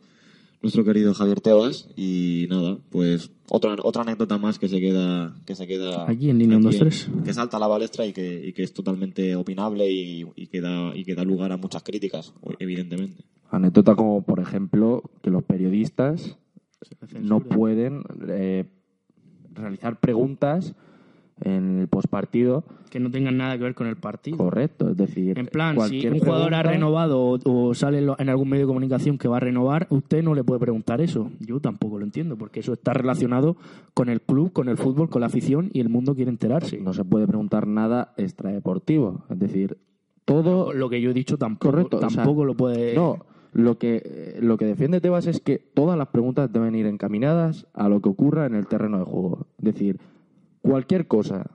nuestro 0.63 0.85
querido 0.85 1.15
Javier 1.15 1.41
Tebas 1.41 1.89
y 1.97 2.47
nada, 2.51 2.79
pues 2.91 3.31
otra 3.49 3.77
otra 3.83 4.03
anécdota 4.03 4.39
más 4.39 4.59
que 4.59 4.69
se 4.69 4.81
queda 4.81 5.37
que 5.47 5.55
se 5.55 5.67
queda 5.67 6.09
Aquí 6.11 6.31
en 6.31 6.39
línea 6.39 6.57
un, 6.57 6.67
aquí 6.67 6.79
dos, 6.79 6.85
tres. 6.89 7.11
que 7.25 7.33
salta 7.33 7.59
a 7.59 7.61
la 7.61 7.69
balestra 7.69 8.07
y 8.07 8.13
que, 8.13 8.47
y 8.47 8.53
que 8.53 8.63
es 8.65 8.73
totalmente 8.73 9.37
opinable 9.37 9.91
y, 9.91 10.27
y 10.35 10.47
que 10.49 10.61
da 10.61 10.97
y 10.97 11.05
que 11.05 11.15
da 11.15 11.23
lugar 11.25 11.53
a 11.53 11.57
muchas 11.59 11.83
críticas, 11.83 12.33
evidentemente. 12.59 13.25
Anécdota 13.51 13.95
como, 13.95 14.23
por 14.23 14.41
ejemplo, 14.41 15.03
que 15.23 15.31
los 15.31 15.45
periodistas 15.45 16.37
no 17.21 17.41
pueden 17.41 18.03
eh, 18.29 18.65
realizar 19.59 19.97
preguntas 19.97 20.75
en 21.41 21.79
el 21.79 21.87
postpartido 21.87 22.65
Que 22.91 22.99
no 22.99 23.13
tengan 23.13 23.37
nada 23.37 23.57
que 23.57 23.63
ver 23.63 23.75
con 23.77 23.87
el 23.87 23.95
partido. 23.97 24.37
correcto. 24.37 24.91
Es 24.91 24.97
decir, 24.97 25.39
En 25.39 25.47
plan, 25.47 25.79
si 25.89 26.05
un 26.09 26.19
jugador 26.19 26.53
ha 26.55 26.65
renovado 26.65 27.21
o, 27.21 27.39
o 27.45 27.75
sale 27.75 27.99
en 28.19 28.29
algún 28.29 28.49
medio 28.49 28.65
de 28.65 28.69
comunicación 28.69 29.19
que 29.19 29.29
va 29.29 29.37
a 29.37 29.41
renovar, 29.41 29.87
usted 29.91 30.25
no 30.25 30.35
le 30.35 30.43
puede 30.43 30.59
preguntar 30.59 31.01
eso. 31.01 31.31
Yo 31.39 31.61
tampoco 31.61 31.99
lo 31.99 32.05
entiendo, 32.05 32.37
porque 32.37 32.59
eso 32.59 32.73
está 32.73 32.93
relacionado 32.93 33.57
con 33.95 34.09
el 34.09 34.21
club, 34.21 34.53
con 34.53 34.69
el 34.69 34.77
fútbol, 34.79 35.11
con 35.11 35.21
la 35.21 35.27
afición 35.29 35.71
y 35.73 35.79
el 35.81 35.89
mundo 35.89 36.17
quiere 36.17 36.31
enterarse. 36.33 36.79
no 36.81 36.93
se 36.93 37.05
puede 37.05 37.29
preguntar 37.29 37.69
nada 37.69 38.15
extradeportivo. 38.17 39.25
Es 39.31 39.39
decir, 39.39 39.79
todo 40.25 40.73
Lo 40.73 40.91
que 40.91 41.01
yo 41.01 41.11
he 41.11 41.15
dicho 41.15 41.39
tampoco, 41.39 41.71
correcto. 41.71 41.97
o 41.99 42.01
sea, 42.01 42.09
tampoco 42.09 42.45
lo 42.45 42.55
puede... 42.57 42.95
No, 42.97 43.25
lo 43.59 43.77
que, 43.77 44.03
eh, 44.05 44.39
lo 44.41 44.57
que 44.57 44.67
defiende 44.67 45.01
Tebas 45.01 45.27
es 45.27 45.41
que 45.41 45.59
todas 45.59 45.99
las 45.99 46.09
preguntas 46.09 46.53
deben 46.53 46.77
ir 46.77 46.87
encaminadas 46.87 47.67
a 47.75 47.89
lo 47.89 48.01
que 48.01 48.09
ocurra 48.09 48.47
en 48.47 48.55
el 48.55 48.69
terreno 48.69 48.99
de 49.01 49.05
juego. 49.05 49.49
Es 49.59 49.65
decir, 49.65 49.99
cualquier 50.63 51.09
cosa 51.09 51.51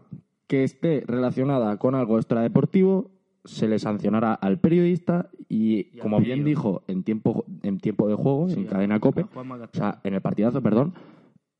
que 0.47 0.65
esté 0.65 1.05
relacionada 1.07 1.77
con 1.77 1.95
algo 1.95 2.17
extradeportivo 2.17 3.09
se 3.45 3.69
le 3.69 3.79
sancionará 3.79 4.33
al 4.33 4.59
periodista 4.59 5.29
y, 5.47 5.97
como 5.99 6.19
bien 6.19 6.43
dijo 6.43 6.83
en 6.87 7.03
tiempo, 7.03 7.45
en 7.61 7.79
tiempo 7.79 8.09
de 8.09 8.15
juego, 8.15 8.49
Sí, 8.49 8.59
en 8.59 8.65
cadena 8.65 8.99
COPE, 8.99 9.21
o 9.23 9.67
sea, 9.71 10.01
en 10.03 10.13
el 10.13 10.21
partidazo, 10.21 10.61
perdón, 10.61 10.93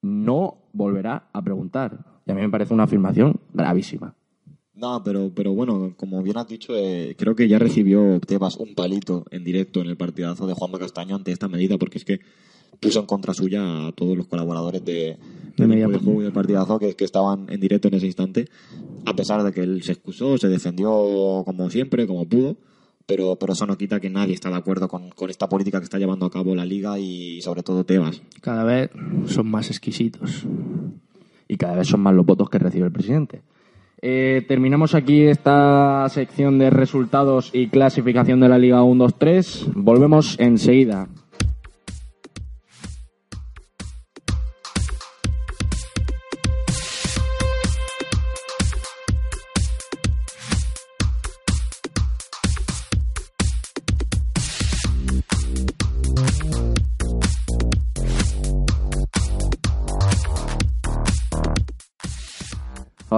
no 0.02 0.58
volverá 0.74 1.30
a 1.32 1.41
preguntar. 1.41 2.00
Y 2.26 2.32
a 2.32 2.36
mí 2.36 2.41
me 2.41 2.50
parece 2.50 2.74
una 2.74 2.84
afirmación 2.84 3.39
gravísima. 3.54 4.14
No, 4.76 5.04
pero, 5.04 5.32
pero 5.36 5.54
bueno, 5.54 5.94
como 5.98 6.24
bien 6.24 6.38
has 6.38 6.48
dicho, 6.48 6.76
eh, 6.76 7.16
creo 7.18 7.36
que 7.36 7.48
ya 7.48 7.60
recibió 7.60 8.20
Tebas 8.20 8.58
un 8.58 8.74
palito 8.74 9.26
en 9.30 9.44
directo 9.44 9.82
en 9.82 9.88
el 9.88 9.98
partidazo 9.98 10.48
de 10.48 10.54
Juanma 10.54 10.80
Castaño 10.80 11.16
ante 11.16 11.32
esta 11.32 11.48
medida, 11.48 11.78
porque 11.78 12.00
es 12.00 12.06
que 12.06 12.20
puso 12.80 13.00
en 13.00 13.06
contra 13.06 13.34
suya 13.34 13.88
a 13.88 13.92
todos 13.92 14.18
los 14.18 14.28
colaboradores 14.28 14.84
de, 14.84 15.18
Media 15.58 15.88
de 15.88 15.94
Punta. 15.94 16.04
juego 16.04 16.22
y 16.22 16.24
del 16.24 16.34
partidazo 16.34 16.80
que, 16.80 16.96
que 16.96 17.06
estaban 17.06 17.46
en 17.50 17.60
directo 17.60 17.88
en 17.88 17.94
ese 17.94 18.08
instante, 18.08 18.50
a 19.06 19.16
pesar 19.16 19.44
de 19.44 19.52
que 19.52 19.62
él 19.62 19.84
se 19.84 19.92
excusó, 19.92 20.38
se 20.38 20.50
defendió 20.50 21.44
como 21.46 21.70
siempre, 21.70 22.08
como 22.08 22.26
pudo, 22.28 22.58
pero, 23.06 23.36
pero 23.36 23.54
eso 23.54 23.68
no 23.68 23.78
quita 23.78 24.00
que 24.00 24.10
nadie 24.10 24.34
está 24.34 24.50
de 24.50 24.56
acuerdo 24.56 24.88
con, 24.88 25.10
con 25.12 25.30
esta 25.30 25.48
política 25.48 25.80
que 25.80 25.84
está 25.84 26.00
llevando 26.00 26.26
a 26.26 26.32
cabo 26.32 26.56
la 26.56 26.66
liga 26.66 26.98
y 26.98 27.42
sobre 27.42 27.62
todo 27.62 27.86
Tebas. 27.86 28.22
Cada 28.42 28.64
vez 28.64 28.90
son 29.28 29.52
más 29.52 29.70
exquisitos. 29.70 30.46
y 31.48 31.58
cada 31.58 31.76
vez 31.76 31.88
son 31.88 32.00
más 32.00 32.16
los 32.16 32.26
votos 32.26 32.50
que 32.50 32.58
recibe 32.58 32.88
el 32.88 32.92
presidente. 32.92 33.42
Eh, 34.06 34.43
terminamos 34.49 34.95
aquí 34.95 35.22
esta 35.22 36.10
sección 36.10 36.60
de 36.60 36.70
resultados 36.70 37.51
y 37.54 37.70
clasificación 37.70 38.41
de 38.41 38.49
la 38.49 38.58
Liga 38.58 38.84
1-2-3. 38.84 39.72
Volvemos 39.76 40.38
enseguida. 40.41 41.08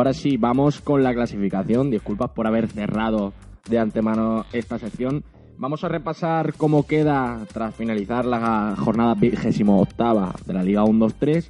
Ahora 0.05 0.13
sí, 0.13 0.37
vamos 0.37 0.81
con 0.81 1.01
la 1.01 1.15
clasificación. 1.15 1.89
Disculpas 1.89 2.29
por 2.29 2.45
haber 2.45 2.67
cerrado 2.67 3.33
de 3.67 3.79
antemano 3.79 4.45
esta 4.53 4.77
sección. 4.77 5.23
Vamos 5.57 5.83
a 5.83 5.89
repasar 5.89 6.53
cómo 6.53 6.85
queda 6.85 7.43
tras 7.51 7.73
finalizar 7.73 8.23
la 8.23 8.75
jornada 8.77 9.15
vigésimo 9.15 9.81
octava 9.81 10.35
de 10.45 10.53
la 10.53 10.61
Liga 10.61 10.83
1-2-3. 10.83 11.49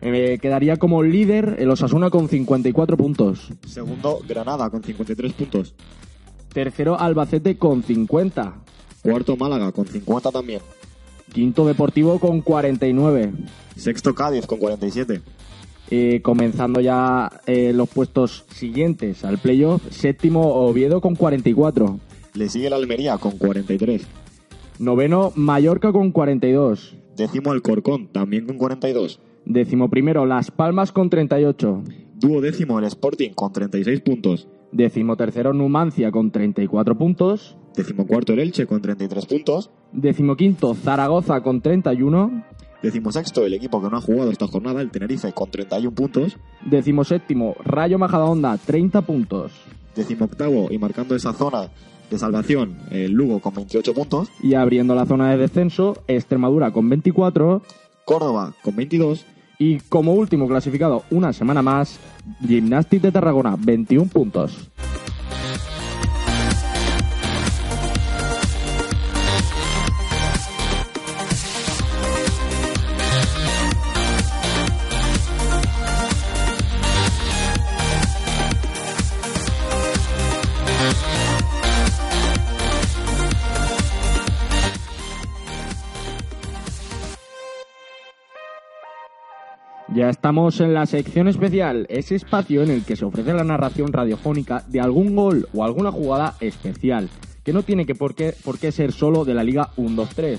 Eh, 0.00 0.38
quedaría 0.42 0.78
como 0.78 1.04
líder 1.04 1.54
el 1.60 1.70
Osasuna 1.70 2.10
con 2.10 2.28
54 2.28 2.96
puntos. 2.96 3.52
Segundo, 3.68 4.18
Granada 4.28 4.68
con 4.68 4.82
53 4.82 5.32
puntos. 5.34 5.76
Tercero, 6.52 6.98
Albacete 6.98 7.56
con 7.56 7.84
50. 7.84 8.54
Cuarto, 9.00 9.36
Málaga 9.36 9.70
con 9.70 9.86
50 9.86 10.32
también. 10.32 10.60
Quinto, 11.32 11.64
Deportivo 11.64 12.18
con 12.18 12.40
49. 12.40 13.32
Sexto, 13.76 14.12
Cádiz 14.12 14.48
con 14.48 14.58
47. 14.58 15.22
Eh, 15.90 16.20
comenzando 16.22 16.80
ya 16.80 17.30
eh, 17.46 17.72
los 17.74 17.88
puestos 17.88 18.44
siguientes 18.54 19.24
al 19.24 19.38
playoff. 19.38 19.82
Séptimo, 19.90 20.54
Oviedo 20.54 21.00
con 21.00 21.14
44. 21.14 21.98
Le 22.34 22.48
sigue 22.48 22.68
el 22.68 22.72
Almería 22.72 23.18
con 23.18 23.36
43. 23.36 24.06
Noveno, 24.78 25.32
Mallorca 25.36 25.92
con 25.92 26.12
42. 26.12 26.96
Décimo, 27.16 27.52
Alcorcón 27.52 28.08
también 28.08 28.46
con 28.46 28.56
42. 28.56 29.20
Décimo 29.44 29.90
primero, 29.90 30.24
Las 30.24 30.50
Palmas 30.50 30.92
con 30.92 31.10
38. 31.10 31.82
Duodécimo 32.14 32.78
el 32.78 32.84
Sporting 32.84 33.30
con 33.30 33.52
36 33.52 34.00
puntos. 34.00 34.48
Decimotercero 34.70 35.52
Numancia 35.52 36.10
con 36.10 36.30
34 36.30 36.96
puntos. 36.96 37.56
Decimocuarto 37.76 38.32
el 38.32 38.38
Elche 38.38 38.66
con 38.66 38.80
33 38.80 39.26
puntos. 39.26 39.70
Decimoquinto 39.92 40.74
Zaragoza 40.74 41.42
con 41.42 41.60
31. 41.60 42.44
Decimosexto 42.82 43.46
el 43.46 43.54
equipo 43.54 43.80
que 43.80 43.88
no 43.88 43.96
ha 43.96 44.00
jugado 44.00 44.30
esta 44.30 44.48
jornada, 44.48 44.80
el 44.80 44.90
Tenerife, 44.90 45.32
con 45.32 45.50
31 45.50 45.94
puntos. 45.94 46.36
Decimoséptimo 46.64 47.54
Rayo 47.64 47.98
Majadahonda 47.98 48.58
30 48.58 49.02
puntos. 49.02 49.52
Decimoctavo 49.94 50.68
y 50.70 50.78
marcando 50.78 51.14
esa 51.14 51.32
zona 51.32 51.68
de 52.10 52.18
salvación, 52.18 52.76
el 52.90 53.12
Lugo 53.12 53.40
con 53.40 53.54
28 53.54 53.94
puntos. 53.94 54.28
Y 54.42 54.54
abriendo 54.54 54.94
la 54.94 55.06
zona 55.06 55.30
de 55.30 55.38
descenso, 55.38 56.02
Extremadura 56.08 56.72
con 56.72 56.88
24. 56.88 57.62
Córdoba 58.04 58.54
con 58.62 58.74
22. 58.74 59.24
Y 59.58 59.78
como 59.80 60.14
último 60.14 60.48
clasificado 60.48 61.04
una 61.10 61.32
semana 61.32 61.62
más, 61.62 62.00
Gimnastic 62.46 63.00
de 63.00 63.12
Tarragona, 63.12 63.56
21 63.58 64.10
puntos. 64.10 64.70
Ya 89.94 90.08
estamos 90.08 90.58
en 90.60 90.72
la 90.72 90.86
sección 90.86 91.28
especial, 91.28 91.84
ese 91.90 92.14
espacio 92.14 92.62
en 92.62 92.70
el 92.70 92.82
que 92.82 92.96
se 92.96 93.04
ofrece 93.04 93.34
la 93.34 93.44
narración 93.44 93.92
radiofónica 93.92 94.64
de 94.68 94.80
algún 94.80 95.14
gol 95.14 95.48
o 95.52 95.64
alguna 95.64 95.92
jugada 95.92 96.34
especial, 96.40 97.10
que 97.44 97.52
no 97.52 97.62
tiene 97.62 97.84
que 97.84 97.94
por, 97.94 98.14
qué, 98.14 98.34
por 98.42 98.58
qué 98.58 98.72
ser 98.72 98.92
solo 98.92 99.26
de 99.26 99.34
la 99.34 99.44
Liga 99.44 99.68
1-2-3. 99.76 100.38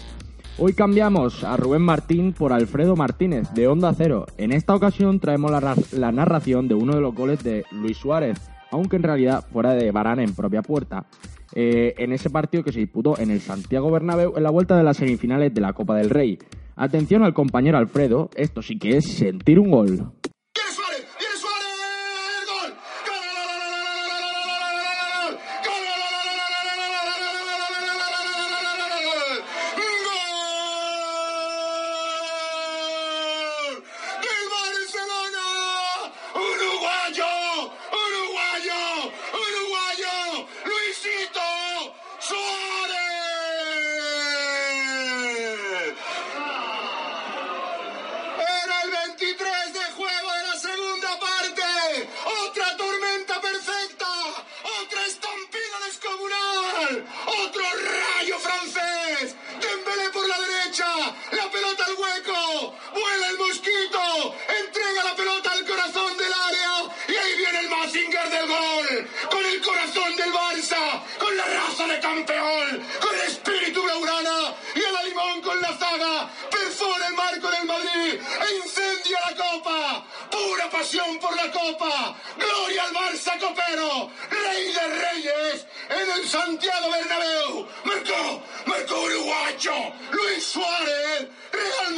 Hoy 0.58 0.74
cambiamos 0.74 1.44
a 1.44 1.56
Rubén 1.56 1.84
Martín 1.84 2.34
por 2.34 2.52
Alfredo 2.52 2.96
Martínez 2.96 3.52
de 3.54 3.68
Onda 3.68 3.94
Cero. 3.96 4.26
En 4.38 4.52
esta 4.52 4.74
ocasión 4.74 5.20
traemos 5.20 5.52
la, 5.52 6.12
narración 6.12 6.68
de 6.68 6.74
uno 6.74 6.96
de 6.96 7.02
los 7.02 7.14
goles 7.14 7.44
de 7.44 7.64
Luis 7.72 7.98
Suárez, 7.98 8.40
aunque 8.72 8.96
en 8.96 9.04
realidad 9.04 9.46
fuera 9.52 9.76
de 9.76 9.92
Barán 9.92 10.20
en 10.20 10.34
propia 10.34 10.64
puerta. 10.64 11.06
Eh, 11.54 11.94
en 12.00 12.12
ese 12.12 12.32
partido 12.32 12.64
que 12.64 12.72
se 12.72 12.80
disputó 12.80 13.20
en 13.20 13.30
el 13.30 13.40
Santiago 13.40 13.92
Bernabéu 13.92 14.34
en 14.36 14.42
la 14.42 14.50
vuelta 14.50 14.76
de 14.76 14.84
las 14.84 14.98
semifinales 14.98 15.54
de 15.54 15.62
la 15.62 15.74
Copa 15.74 15.96
del 15.96 16.10
Rey. 16.10 16.40
Atención 16.76 17.24
al 17.24 17.34
compañero 17.34 17.78
Alfredo, 17.78 18.30
esto 18.36 18.62
sí 18.62 18.80
que 18.80 18.98
es 18.98 19.06
sentir 19.06 19.60
un 19.60 19.70
gol. 19.70 20.12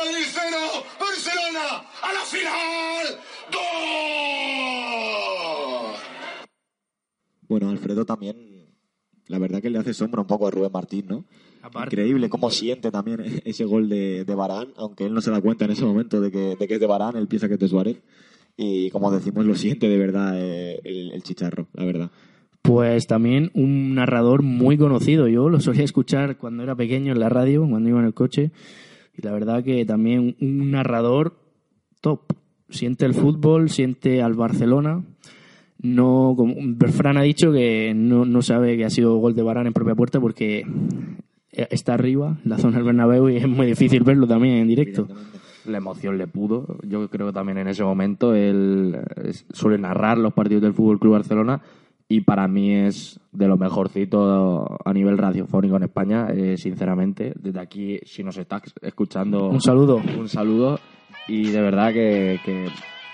Madrid 0.05 0.25
0. 0.27 0.57
Barcelona. 0.99 1.81
A 2.03 2.13
la 2.13 2.21
final. 2.25 3.05
¡Dos! 3.51 3.61
Bueno, 7.47 7.69
Alfredo 7.69 8.05
también, 8.05 8.67
la 9.27 9.39
verdad 9.39 9.61
que 9.61 9.69
le 9.69 9.79
hace 9.79 9.93
sombra 9.93 10.21
un 10.21 10.27
poco 10.27 10.47
a 10.47 10.51
Rubén 10.51 10.71
Martín, 10.71 11.05
¿no? 11.07 11.25
Aparte. 11.63 11.95
Increíble 11.95 12.29
cómo 12.29 12.51
siente 12.51 12.91
también 12.91 13.41
ese 13.45 13.65
gol 13.65 13.89
de, 13.89 14.25
de 14.25 14.35
Barán, 14.35 14.73
aunque 14.77 15.05
él 15.05 15.13
no 15.13 15.21
se 15.21 15.31
da 15.31 15.41
cuenta 15.41 15.65
en 15.65 15.71
ese 15.71 15.85
momento 15.85 16.21
de 16.21 16.29
que, 16.31 16.55
de 16.55 16.67
que 16.67 16.75
es 16.75 16.79
de 16.79 16.87
Barán, 16.87 17.15
él 17.15 17.27
piensa 17.27 17.47
que 17.47 17.55
es 17.55 17.59
de 17.59 17.67
Suárez. 17.67 17.97
Y 18.57 18.91
como 18.91 19.11
decimos, 19.11 19.45
lo 19.45 19.55
siente 19.55 19.89
de 19.89 19.97
verdad 19.97 20.39
eh, 20.39 20.79
el, 20.83 21.11
el 21.13 21.23
chicharro, 21.23 21.67
la 21.73 21.83
verdad. 21.83 22.11
Pues 22.61 23.07
también 23.07 23.51
un 23.53 23.95
narrador 23.95 24.43
muy 24.43 24.77
conocido. 24.77 25.27
Yo 25.27 25.49
lo 25.49 25.59
solía 25.59 25.83
escuchar 25.83 26.37
cuando 26.37 26.63
era 26.63 26.75
pequeño 26.75 27.11
en 27.11 27.19
la 27.19 27.29
radio, 27.29 27.67
cuando 27.67 27.89
iba 27.89 27.99
en 27.99 28.05
el 28.05 28.13
coche. 28.13 28.51
Y 29.17 29.21
la 29.21 29.31
verdad 29.31 29.63
que 29.63 29.85
también 29.85 30.35
un 30.39 30.71
narrador 30.71 31.37
top. 32.01 32.21
Siente 32.69 33.05
el 33.05 33.13
fútbol, 33.13 33.69
siente 33.69 34.21
al 34.21 34.33
Barcelona. 34.33 35.03
No, 35.81 36.33
como 36.35 36.55
Fran 36.91 37.17
ha 37.17 37.21
dicho 37.21 37.51
que 37.51 37.93
no, 37.95 38.25
no 38.25 38.41
sabe 38.41 38.75
que 38.75 38.85
ha 38.85 38.89
sido 38.89 39.17
gol 39.17 39.35
de 39.35 39.43
Barán 39.43 39.67
en 39.67 39.73
propia 39.73 39.93
puerta 39.93 40.19
porque 40.19 40.65
está 41.51 41.93
arriba, 41.93 42.37
en 42.43 42.49
la 42.49 42.57
zona 42.57 42.77
del 42.77 42.85
Bernabéu, 42.85 43.29
y 43.29 43.37
es 43.37 43.47
muy 43.47 43.67
difícil 43.67 44.03
verlo 44.03 44.27
también 44.27 44.55
en 44.55 44.67
directo. 44.67 45.07
La 45.65 45.77
emoción 45.77 46.17
le 46.17 46.27
pudo. 46.27 46.77
Yo 46.87 47.09
creo 47.09 47.27
que 47.27 47.33
también 47.33 47.57
en 47.57 47.67
ese 47.67 47.83
momento 47.83 48.35
él 48.35 48.97
eh, 49.15 49.33
suele 49.51 49.77
narrar 49.77 50.17
los 50.17 50.33
partidos 50.33 50.61
del 50.61 50.73
Fútbol 50.73 50.99
Club 50.99 51.13
Barcelona 51.13 51.61
y 52.07 52.21
para 52.21 52.47
mí 52.47 52.71
es 52.73 53.19
de 53.31 53.47
lo 53.47 53.57
mejorcito 53.57 54.77
a 54.85 54.93
nivel 54.93 55.17
radiofónico 55.17 55.75
en 55.77 55.83
España, 55.83 56.27
eh, 56.29 56.55
sinceramente. 56.57 57.33
Desde 57.35 57.59
aquí, 57.59 57.99
si 58.05 58.23
nos 58.23 58.37
estás 58.37 58.61
escuchando, 58.81 59.49
Un 59.49 59.61
saludo. 59.61 59.97
un 60.17 60.29
saludo 60.29 60.79
y 61.27 61.49
de 61.49 61.61
verdad 61.61 61.91
que, 61.93 62.39
que 62.45 62.67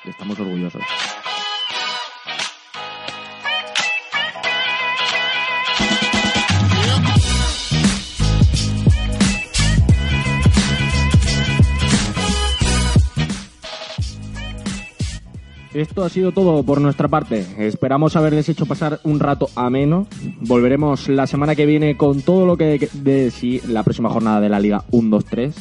estamos 0.10 0.40
orgullosos. 0.40 0.82
Esto 15.74 16.04
ha 16.04 16.10
sido 16.10 16.34
todo 16.34 16.64
por 16.64 16.82
nuestra 16.82 17.08
parte. 17.08 17.46
Esperamos 17.58 18.18
haberles 18.18 18.50
hecho 18.50 18.66
pasar 18.66 19.00
un 19.04 19.22
rato 19.22 19.50
ameno. 19.56 20.06
Volveremos 20.42 21.08
la 21.08 21.28
semana 21.28 21.56
que 21.56 21.66
viene 21.66 21.96
con 21.96 22.22
todo 22.22 22.46
lo 22.46 22.58
que 22.58 22.90
de 22.92 23.32
sí 23.32 23.62
la 23.68 23.84
próxima 23.84 24.10
jornada 24.10 24.42
de 24.42 24.50
la 24.50 24.60
Liga 24.60 24.84
1-2-3. 24.92 25.54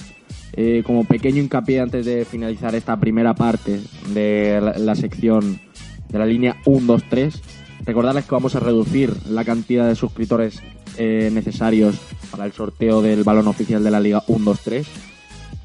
Eh, 0.55 0.83
como 0.85 1.05
pequeño 1.05 1.41
hincapié 1.41 1.81
antes 1.81 2.05
de 2.05 2.25
finalizar 2.25 2.75
esta 2.75 2.99
primera 2.99 3.35
parte 3.35 3.81
de 4.13 4.61
la, 4.61 4.95
sección 4.97 5.61
de 6.09 6.19
la 6.19 6.27
línea 6.27 6.57
1-2-3, 6.65 7.41
recordarles 7.85 8.25
que 8.25 8.35
vamos 8.35 8.57
a 8.57 8.61
reducir 8.61 9.15
la 9.29 9.45
cantidad 9.45 9.87
de 9.87 9.95
suscriptores 9.95 10.61
eh, 10.97 11.31
necesarios 11.33 12.01
para 12.33 12.47
el 12.47 12.53
sorteo 12.53 13.01
del 13.01 13.23
balón 13.23 13.47
oficial 13.47 13.85
de 13.85 13.93
la 13.93 14.01
Liga 14.01 14.25
1-2-3. 14.27 14.87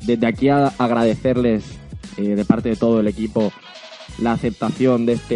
Desde 0.05 0.27
aquí 0.27 0.49
a 0.49 0.67
agradecerles 0.77 1.63
eh, 2.17 2.35
de 2.35 2.45
parte 2.45 2.69
de 2.69 2.75
todo 2.75 2.99
el 2.99 3.07
equipo 3.07 3.51
la 4.19 4.33
aceptación 4.33 5.05
de 5.05 5.13
este, 5.13 5.35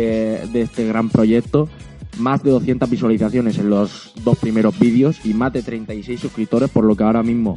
de 0.52 0.62
este 0.62 0.86
gran 0.86 1.10
proyecto. 1.10 1.70
Más 2.18 2.44
de 2.44 2.52
200 2.52 2.90
visualizaciones 2.90 3.58
en 3.60 3.70
los 3.70 4.14
dos 4.24 4.38
primeros 4.40 4.78
vídeos 4.80 5.26
y 5.26 5.34
más 5.34 5.54
de 5.54 5.62
36 5.64 6.20
suscriptores, 6.20 6.70
por 6.70 6.84
lo 6.84 6.96
que 6.96 7.04
ahora 7.04 7.24
mismo 7.24 7.56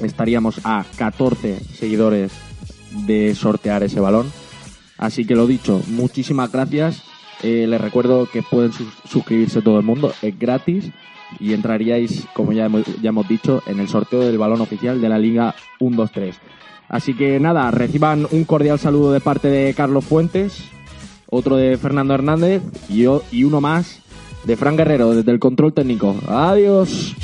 estaríamos 0.00 0.60
a 0.64 0.84
14 0.96 1.58
seguidores 1.74 2.32
de 3.06 3.34
sortear 3.34 3.82
ese 3.82 4.00
balón. 4.00 4.30
Así 4.98 5.24
que 5.24 5.34
lo 5.34 5.46
dicho, 5.46 5.80
muchísimas 5.88 6.52
gracias. 6.52 7.02
Eh, 7.42 7.66
les 7.66 7.80
recuerdo 7.80 8.28
que 8.30 8.42
pueden 8.42 8.72
sus- 8.72 8.92
suscribirse 9.08 9.62
todo 9.62 9.78
el 9.78 9.84
mundo, 9.84 10.12
es 10.22 10.38
gratis 10.38 10.90
y 11.40 11.54
entraríais, 11.54 12.26
como 12.34 12.52
ya 12.52 12.66
hemos, 12.66 12.84
ya 13.00 13.08
hemos 13.08 13.26
dicho, 13.26 13.62
en 13.66 13.80
el 13.80 13.88
sorteo 13.88 14.20
del 14.20 14.38
balón 14.38 14.60
oficial 14.60 15.00
de 15.00 15.08
la 15.08 15.18
Liga 15.18 15.54
1-2-3. 15.80 16.34
Así 16.92 17.14
que 17.14 17.40
nada, 17.40 17.70
reciban 17.70 18.28
un 18.30 18.44
cordial 18.44 18.78
saludo 18.78 19.12
de 19.12 19.20
parte 19.20 19.48
de 19.48 19.72
Carlos 19.74 20.04
Fuentes. 20.04 20.68
otro 21.30 21.56
de 21.56 21.78
Fernando 21.78 22.12
Hernández 22.12 22.62
y, 22.90 23.04
y 23.32 23.44
uno 23.44 23.62
más 23.62 24.00
de 24.44 24.56
Fran 24.56 24.76
Guerrero 24.76 25.14
desde 25.14 25.32
el 25.32 25.38
control 25.38 25.72
técnico. 25.72 26.14
Adiós. 26.28 27.16